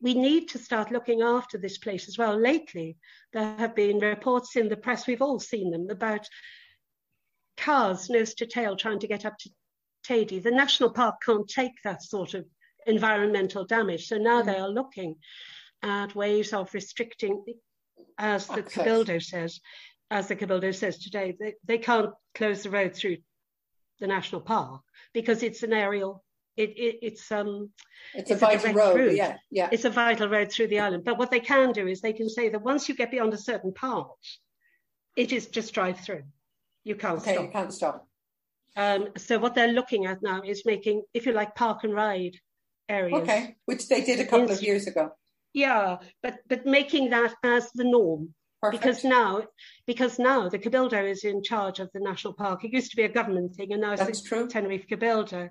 we 0.00 0.14
need 0.14 0.48
to 0.50 0.58
start 0.58 0.92
looking 0.92 1.22
after 1.22 1.58
this 1.58 1.78
place 1.78 2.06
as 2.08 2.18
well. 2.18 2.38
Lately, 2.38 2.98
there 3.32 3.56
have 3.56 3.74
been 3.74 3.98
reports 3.98 4.54
in 4.56 4.68
the 4.68 4.76
press, 4.76 5.06
we've 5.06 5.22
all 5.22 5.40
seen 5.40 5.70
them, 5.70 5.88
about 5.90 6.28
cars 7.56 8.10
nose 8.10 8.34
to 8.34 8.46
tail 8.46 8.76
trying 8.76 8.98
to 9.00 9.08
get 9.08 9.24
up 9.24 9.36
to 9.38 9.50
Teide. 10.06 10.42
The 10.42 10.50
national 10.50 10.90
park 10.90 11.16
can't 11.24 11.48
take 11.48 11.72
that 11.82 12.02
sort 12.02 12.34
of 12.34 12.44
environmental 12.86 13.64
damage. 13.64 14.06
So 14.06 14.18
now 14.18 14.42
mm. 14.42 14.46
they 14.46 14.58
are 14.58 14.68
looking 14.68 15.16
at 15.82 16.14
ways 16.14 16.52
of 16.52 16.72
restricting, 16.74 17.42
as 18.18 18.46
the. 18.46 18.62
Cabildo 18.62 19.22
says, 19.22 19.60
as 20.10 20.28
the 20.28 20.36
Cabildo 20.36 20.74
says 20.74 20.98
today, 20.98 21.36
they, 21.38 21.54
they 21.64 21.78
can't 21.78 22.10
close 22.34 22.62
the 22.62 22.70
road 22.70 22.94
through 22.94 23.16
the 24.00 24.06
national 24.06 24.40
park 24.40 24.82
because 25.12 25.42
it's 25.42 25.62
an 25.62 25.72
aerial 25.72 26.22
it, 26.56 26.70
it, 26.70 26.98
it's 27.02 27.30
um 27.30 27.70
it's, 28.14 28.30
it's 28.30 28.42
a 28.42 28.46
vital 28.46 28.70
a 28.70 28.74
road 28.74 28.96
route. 28.96 29.14
yeah 29.14 29.36
yeah. 29.50 29.68
It's 29.70 29.84
a 29.84 29.90
vital 29.90 30.28
road 30.28 30.50
through 30.50 30.68
the 30.68 30.80
island. 30.80 31.04
But 31.04 31.18
what 31.18 31.30
they 31.30 31.40
can 31.40 31.72
do 31.72 31.86
is 31.86 32.00
they 32.00 32.12
can 32.12 32.28
say 32.28 32.48
that 32.48 32.62
once 32.62 32.88
you 32.88 32.94
get 32.94 33.10
beyond 33.10 33.34
a 33.34 33.38
certain 33.38 33.72
part 33.72 34.08
it 35.16 35.32
is 35.32 35.46
just 35.46 35.72
drive 35.74 36.00
through. 36.00 36.24
You 36.84 36.94
can't 36.94 37.18
okay, 37.18 37.34
stop. 37.34 37.44
you 37.44 37.50
can't 37.50 37.72
stop. 37.72 38.08
Um, 38.76 39.08
so 39.16 39.38
what 39.38 39.54
they're 39.54 39.72
looking 39.72 40.04
at 40.06 40.22
now 40.22 40.42
is 40.42 40.64
making 40.66 41.02
if 41.14 41.26
you 41.26 41.32
like 41.32 41.54
park 41.54 41.84
and 41.84 41.94
ride 41.94 42.36
areas. 42.88 43.20
Okay 43.22 43.56
which 43.66 43.88
they 43.88 44.02
did 44.02 44.20
a 44.20 44.26
couple 44.26 44.50
of 44.50 44.62
years 44.62 44.86
ago. 44.86 45.10
Yeah 45.52 45.98
but 46.22 46.38
but 46.48 46.64
making 46.64 47.10
that 47.10 47.34
as 47.42 47.70
the 47.72 47.84
norm 47.84 48.34
Perfect. 48.62 48.82
Because 48.82 49.04
now, 49.04 49.42
because 49.86 50.18
now 50.18 50.48
the 50.48 50.58
Cabildo 50.58 51.08
is 51.08 51.24
in 51.24 51.42
charge 51.42 51.78
of 51.78 51.90
the 51.92 52.00
national 52.00 52.34
park. 52.34 52.64
It 52.64 52.72
used 52.72 52.90
to 52.90 52.96
be 52.96 53.02
a 53.02 53.08
government 53.08 53.54
thing, 53.54 53.72
and 53.72 53.82
now 53.82 53.92
it's 53.92 54.02
That's 54.02 54.22
the 54.22 54.28
true. 54.28 54.48
Tenerife 54.48 54.86
Cabildo 54.88 55.50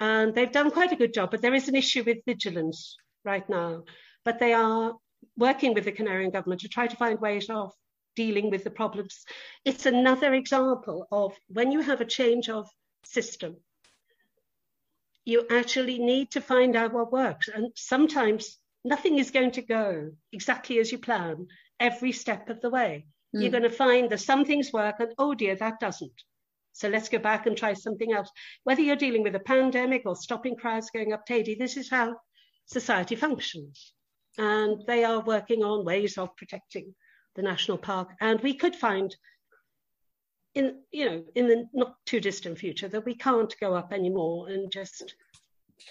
and 0.00 0.34
they've 0.34 0.50
done 0.50 0.70
quite 0.70 0.92
a 0.92 0.96
good 0.96 1.14
job. 1.14 1.30
But 1.30 1.42
there 1.42 1.54
is 1.54 1.68
an 1.68 1.76
issue 1.76 2.02
with 2.04 2.24
vigilance 2.26 2.96
right 3.24 3.48
now. 3.48 3.84
But 4.24 4.38
they 4.38 4.52
are 4.52 4.94
working 5.36 5.74
with 5.74 5.84
the 5.84 5.92
Canarian 5.92 6.32
government 6.32 6.62
to 6.62 6.68
try 6.68 6.86
to 6.86 6.96
find 6.96 7.20
ways 7.20 7.48
of 7.48 7.72
dealing 8.16 8.50
with 8.50 8.64
the 8.64 8.70
problems. 8.70 9.24
It's 9.64 9.86
another 9.86 10.34
example 10.34 11.06
of 11.10 11.34
when 11.48 11.72
you 11.72 11.80
have 11.80 12.00
a 12.00 12.06
change 12.06 12.48
of 12.48 12.68
system, 13.04 13.56
you 15.24 15.46
actually 15.50 15.98
need 15.98 16.30
to 16.32 16.40
find 16.40 16.76
out 16.76 16.92
what 16.92 17.12
works. 17.12 17.48
And 17.48 17.72
sometimes 17.74 18.58
nothing 18.84 19.18
is 19.18 19.30
going 19.30 19.52
to 19.52 19.62
go 19.62 20.10
exactly 20.32 20.78
as 20.78 20.92
you 20.92 20.98
plan 20.98 21.46
every 21.80 22.12
step 22.12 22.48
of 22.48 22.60
the 22.60 22.70
way. 22.70 23.06
Mm. 23.34 23.42
You're 23.42 23.50
going 23.50 23.62
to 23.64 23.70
find 23.70 24.10
that 24.10 24.20
some 24.20 24.44
things 24.44 24.72
work 24.72 24.96
and 25.00 25.12
oh 25.18 25.34
dear, 25.34 25.56
that 25.56 25.80
doesn't. 25.80 26.22
So 26.72 26.88
let's 26.88 27.08
go 27.08 27.18
back 27.18 27.46
and 27.46 27.56
try 27.56 27.74
something 27.74 28.12
else. 28.12 28.28
Whether 28.64 28.82
you're 28.82 28.96
dealing 28.96 29.22
with 29.22 29.36
a 29.36 29.40
pandemic 29.40 30.02
or 30.06 30.16
stopping 30.16 30.56
crowds 30.56 30.90
going 30.90 31.12
up 31.12 31.24
Teide, 31.26 31.56
this 31.56 31.76
is 31.76 31.88
how 31.88 32.16
society 32.66 33.14
functions. 33.14 33.92
And 34.38 34.82
they 34.86 35.04
are 35.04 35.20
working 35.20 35.62
on 35.62 35.84
ways 35.84 36.18
of 36.18 36.34
protecting 36.36 36.94
the 37.36 37.42
national 37.42 37.78
park. 37.78 38.10
And 38.20 38.40
we 38.40 38.54
could 38.54 38.74
find 38.74 39.14
in 40.54 40.80
you 40.92 41.04
know 41.04 41.24
in 41.34 41.48
the 41.48 41.68
not 41.72 41.96
too 42.06 42.20
distant 42.20 42.58
future 42.58 42.88
that 42.88 43.04
we 43.04 43.14
can't 43.14 43.54
go 43.60 43.74
up 43.74 43.92
anymore 43.92 44.48
and 44.48 44.70
just 44.70 45.14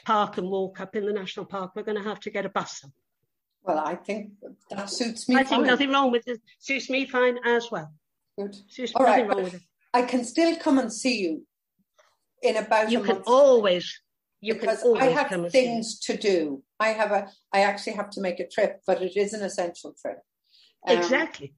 park 0.06 0.38
and 0.38 0.50
walk 0.50 0.80
up 0.80 0.96
in 0.96 1.06
the 1.06 1.14
national 1.14 1.46
park. 1.46 1.72
We're 1.76 1.84
going 1.84 1.98
to 1.98 2.10
have 2.10 2.22
to 2.22 2.30
get 2.30 2.46
a 2.46 2.50
bus. 2.50 2.84
Well, 3.64 3.80
I 3.80 3.96
think 3.96 4.32
that 4.70 4.90
suits 4.90 5.30
me. 5.30 5.36
I 5.36 5.44
fine. 5.44 5.48
think 5.48 5.68
nothing 5.68 5.90
wrong 5.90 6.12
with 6.12 6.28
it. 6.28 6.42
Suits 6.60 6.90
me 6.90 7.06
fine 7.06 7.38
as 7.46 7.72
well. 7.72 7.94
Good. 8.38 8.56
Suits 8.68 8.92
All 8.96 9.06
right. 9.06 9.28
wrong 9.28 9.44
with 9.44 9.56
it. 9.56 9.62
I 9.94 10.02
can 10.02 10.24
still 10.26 10.56
come 10.58 10.80
and 10.80 10.92
see 10.92 11.22
you 11.22 11.46
in 12.42 12.58
about 12.58 12.92
you 12.92 13.02
can 13.02 13.22
always 13.26 14.02
you 14.42 14.56
because 14.56 14.80
can 14.80 14.88
always 14.88 15.04
I 15.04 15.08
have 15.08 15.52
things 15.52 16.00
to 16.02 16.18
do. 16.18 16.64
I 16.80 16.90
have 16.90 17.12
a 17.12 17.28
I 17.54 17.62
actually 17.62 17.94
have 17.94 18.10
to 18.12 18.22
make 18.22 18.40
a 18.40 18.48
trip, 18.48 18.82
but 18.86 19.02
it 19.02 19.16
is 19.16 19.34
an 19.34 19.44
essential 19.44 19.96
trip. 20.02 20.20
Um, 20.88 20.98
exactly. 20.98 21.54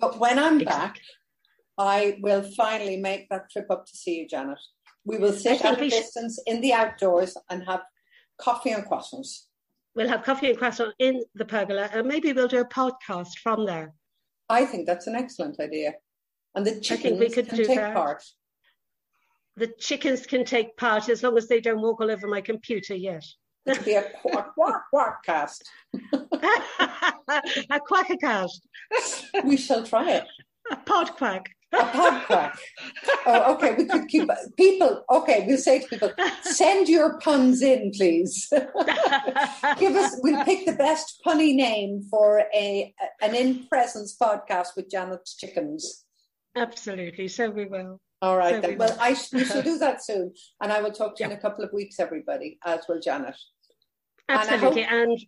But 0.00 0.18
when 0.18 0.38
I'm 0.38 0.60
exactly. 0.60 0.66
back, 0.66 1.00
I 1.78 2.18
will 2.20 2.42
finally 2.42 2.96
make 2.96 3.28
that 3.28 3.50
trip 3.50 3.70
up 3.70 3.86
to 3.86 3.96
see 3.96 4.16
you, 4.16 4.28
Janet. 4.28 4.58
We 5.04 5.18
will 5.18 5.32
sit 5.32 5.64
at 5.64 5.80
a 5.80 5.88
distance 5.88 6.40
in 6.46 6.60
the 6.60 6.72
outdoors 6.72 7.36
and 7.48 7.64
have 7.64 7.82
coffee 8.38 8.70
and 8.70 8.84
croissants. 8.84 9.44
We'll 9.98 10.08
have 10.08 10.22
coffee 10.22 10.48
and 10.48 10.56
croissants 10.56 10.92
in 11.00 11.24
the 11.34 11.44
pergola, 11.44 11.90
and 11.92 12.06
maybe 12.06 12.32
we'll 12.32 12.46
do 12.46 12.60
a 12.60 12.64
podcast 12.64 13.38
from 13.42 13.66
there. 13.66 13.92
I 14.48 14.64
think 14.64 14.86
that's 14.86 15.08
an 15.08 15.16
excellent 15.16 15.58
idea. 15.58 15.94
And 16.54 16.64
the 16.64 16.78
chickens 16.80 17.18
we 17.18 17.28
could 17.28 17.48
can 17.48 17.58
take 17.58 17.78
that. 17.78 17.94
part. 17.94 18.22
The 19.56 19.66
chickens 19.80 20.24
can 20.24 20.44
take 20.44 20.76
part 20.76 21.08
as 21.08 21.24
long 21.24 21.36
as 21.36 21.48
they 21.48 21.60
don't 21.60 21.82
walk 21.82 22.00
all 22.00 22.12
over 22.12 22.28
my 22.28 22.40
computer, 22.40 22.94
yet. 22.94 23.24
It'll 23.66 23.82
be 23.82 23.94
a 23.94 24.04
quack, 24.22 24.54
quack, 24.54 24.82
quack 24.90 25.24
cast. 25.24 25.68
a 25.92 27.80
quackacast. 27.80 28.60
We 29.44 29.56
shall 29.56 29.82
try 29.82 30.12
it. 30.12 30.28
A 30.70 30.76
pod 30.76 31.16
quack. 31.16 31.50
A 31.72 31.84
pod 31.84 32.24
quack. 32.26 32.58
Oh, 33.26 33.54
okay. 33.54 33.74
We 33.74 33.84
could 33.84 34.08
keep 34.08 34.28
people. 34.56 35.04
Okay, 35.10 35.44
we'll 35.46 35.58
say 35.58 35.80
to 35.80 35.88
people, 35.88 36.10
send 36.42 36.88
your 36.88 37.18
puns 37.20 37.60
in, 37.60 37.92
please. 37.94 38.48
Give 39.78 39.94
us. 39.96 40.16
We'll 40.22 40.44
pick 40.44 40.64
the 40.66 40.74
best 40.78 41.20
punny 41.26 41.54
name 41.54 42.06
for 42.10 42.44
a 42.54 42.94
an 43.20 43.34
in 43.34 43.66
presence 43.68 44.16
podcast 44.20 44.68
with 44.76 44.90
Janet's 44.90 45.36
chickens. 45.36 46.04
Absolutely. 46.56 47.28
So 47.28 47.50
we 47.50 47.66
will. 47.66 48.00
All 48.22 48.36
right. 48.36 48.54
So 48.56 48.60
then. 48.62 48.70
We 48.70 48.76
well, 48.76 48.96
I 49.00 49.14
sh- 49.14 49.32
we 49.32 49.44
shall 49.44 49.62
do 49.62 49.78
that 49.78 50.02
soon, 50.04 50.32
and 50.62 50.72
I 50.72 50.80
will 50.80 50.92
talk 50.92 51.16
to 51.16 51.24
you 51.24 51.30
in 51.30 51.36
a 51.36 51.40
couple 51.40 51.64
of 51.64 51.72
weeks, 51.72 52.00
everybody, 52.00 52.58
as 52.64 52.80
will 52.88 53.00
Janet. 53.00 53.36
Absolutely, 54.28 54.82
and, 54.84 54.90
hope- 54.90 55.08
and 55.10 55.26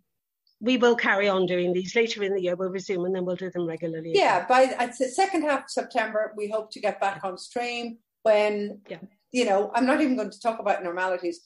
we 0.61 0.76
will 0.76 0.94
carry 0.94 1.28
on 1.28 1.46
doing 1.46 1.72
these 1.72 1.96
later 1.96 2.22
in 2.22 2.34
the 2.34 2.42
year. 2.42 2.54
We'll 2.54 2.70
resume 2.70 3.06
and 3.06 3.14
then 3.14 3.24
we'll 3.24 3.36
do 3.36 3.50
them 3.50 3.66
regularly. 3.66 4.12
Yeah, 4.14 4.46
by 4.46 4.66
the 4.66 5.08
second 5.08 5.42
half 5.42 5.64
of 5.64 5.70
September, 5.70 6.34
we 6.36 6.48
hope 6.48 6.70
to 6.72 6.80
get 6.80 7.00
back 7.00 7.24
on 7.24 7.38
stream 7.38 7.98
when, 8.22 8.80
yeah. 8.88 8.98
you 9.32 9.46
know, 9.46 9.70
I'm 9.74 9.86
not 9.86 10.02
even 10.02 10.16
going 10.16 10.30
to 10.30 10.40
talk 10.40 10.58
about 10.58 10.84
normalities, 10.84 11.40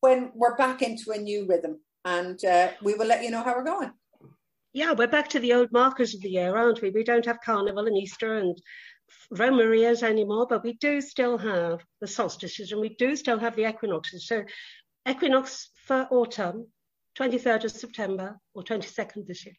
when 0.00 0.30
we're 0.34 0.56
back 0.56 0.82
into 0.82 1.12
a 1.12 1.18
new 1.18 1.46
rhythm 1.46 1.80
and 2.04 2.42
uh, 2.44 2.70
we 2.82 2.94
will 2.94 3.06
let 3.06 3.22
you 3.22 3.30
know 3.30 3.42
how 3.42 3.54
we're 3.54 3.64
going. 3.64 3.90
Yeah, 4.72 4.92
we're 4.92 5.06
back 5.06 5.28
to 5.30 5.38
the 5.38 5.52
old 5.52 5.70
markers 5.70 6.14
of 6.14 6.22
the 6.22 6.30
year, 6.30 6.56
aren't 6.56 6.82
we? 6.82 6.90
We 6.90 7.04
don't 7.04 7.24
have 7.26 7.40
Carnival 7.44 7.86
and 7.86 7.96
Easter 7.96 8.38
and 8.38 8.60
Romerías 9.32 10.02
anymore, 10.02 10.46
but 10.48 10.64
we 10.64 10.72
do 10.74 11.00
still 11.00 11.38
have 11.38 11.80
the 12.00 12.06
solstices 12.06 12.72
and 12.72 12.80
we 12.80 12.90
do 12.96 13.14
still 13.14 13.38
have 13.38 13.56
the 13.56 13.68
equinoxes. 13.68 14.26
So, 14.26 14.44
equinox 15.08 15.70
for 15.86 16.08
autumn 16.10 16.66
23rd 17.18 17.64
of 17.64 17.70
September 17.70 18.38
or 18.54 18.62
22nd 18.62 19.26
this 19.26 19.44
year. 19.46 19.54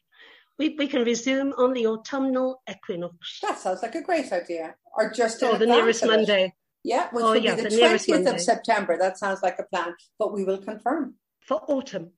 We, 0.58 0.74
we 0.78 0.88
can 0.88 1.04
resume 1.04 1.52
on 1.58 1.74
the 1.74 1.86
autumnal 1.86 2.62
equinox. 2.70 3.40
That 3.42 3.58
sounds 3.58 3.82
like 3.82 3.94
a 3.94 4.02
great 4.02 4.32
idea. 4.32 4.74
Or 4.96 5.10
just 5.10 5.42
or 5.42 5.58
the 5.58 5.66
nearest 5.66 6.04
Monday. 6.06 6.54
Yeah, 6.82 7.08
which 7.10 7.24
oh, 7.24 7.32
will 7.32 7.36
yeah, 7.36 7.56
be 7.56 7.62
the, 7.62 7.68
the 7.68 7.76
20th 7.76 8.34
of 8.34 8.40
September. 8.40 8.96
That 8.96 9.18
sounds 9.18 9.42
like 9.42 9.58
a 9.58 9.64
plan, 9.64 9.94
but 10.18 10.32
we 10.32 10.44
will 10.44 10.58
confirm. 10.58 11.16
For 11.40 11.60
autumn. 11.68 12.12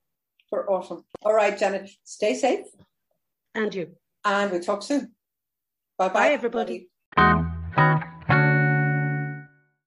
For 0.51 0.71
autumn. 0.71 1.05
All 1.23 1.35
right, 1.35 1.59
Janet, 1.59 1.91
stay 2.05 2.35
safe. 2.35 2.67
And 3.55 3.75
you. 3.75 3.97
And 4.25 4.51
we'll 4.51 4.61
talk 4.61 4.83
soon. 4.83 5.15
Bye-bye. 5.97 6.15
Bye, 6.15 6.33
everybody. 6.33 6.91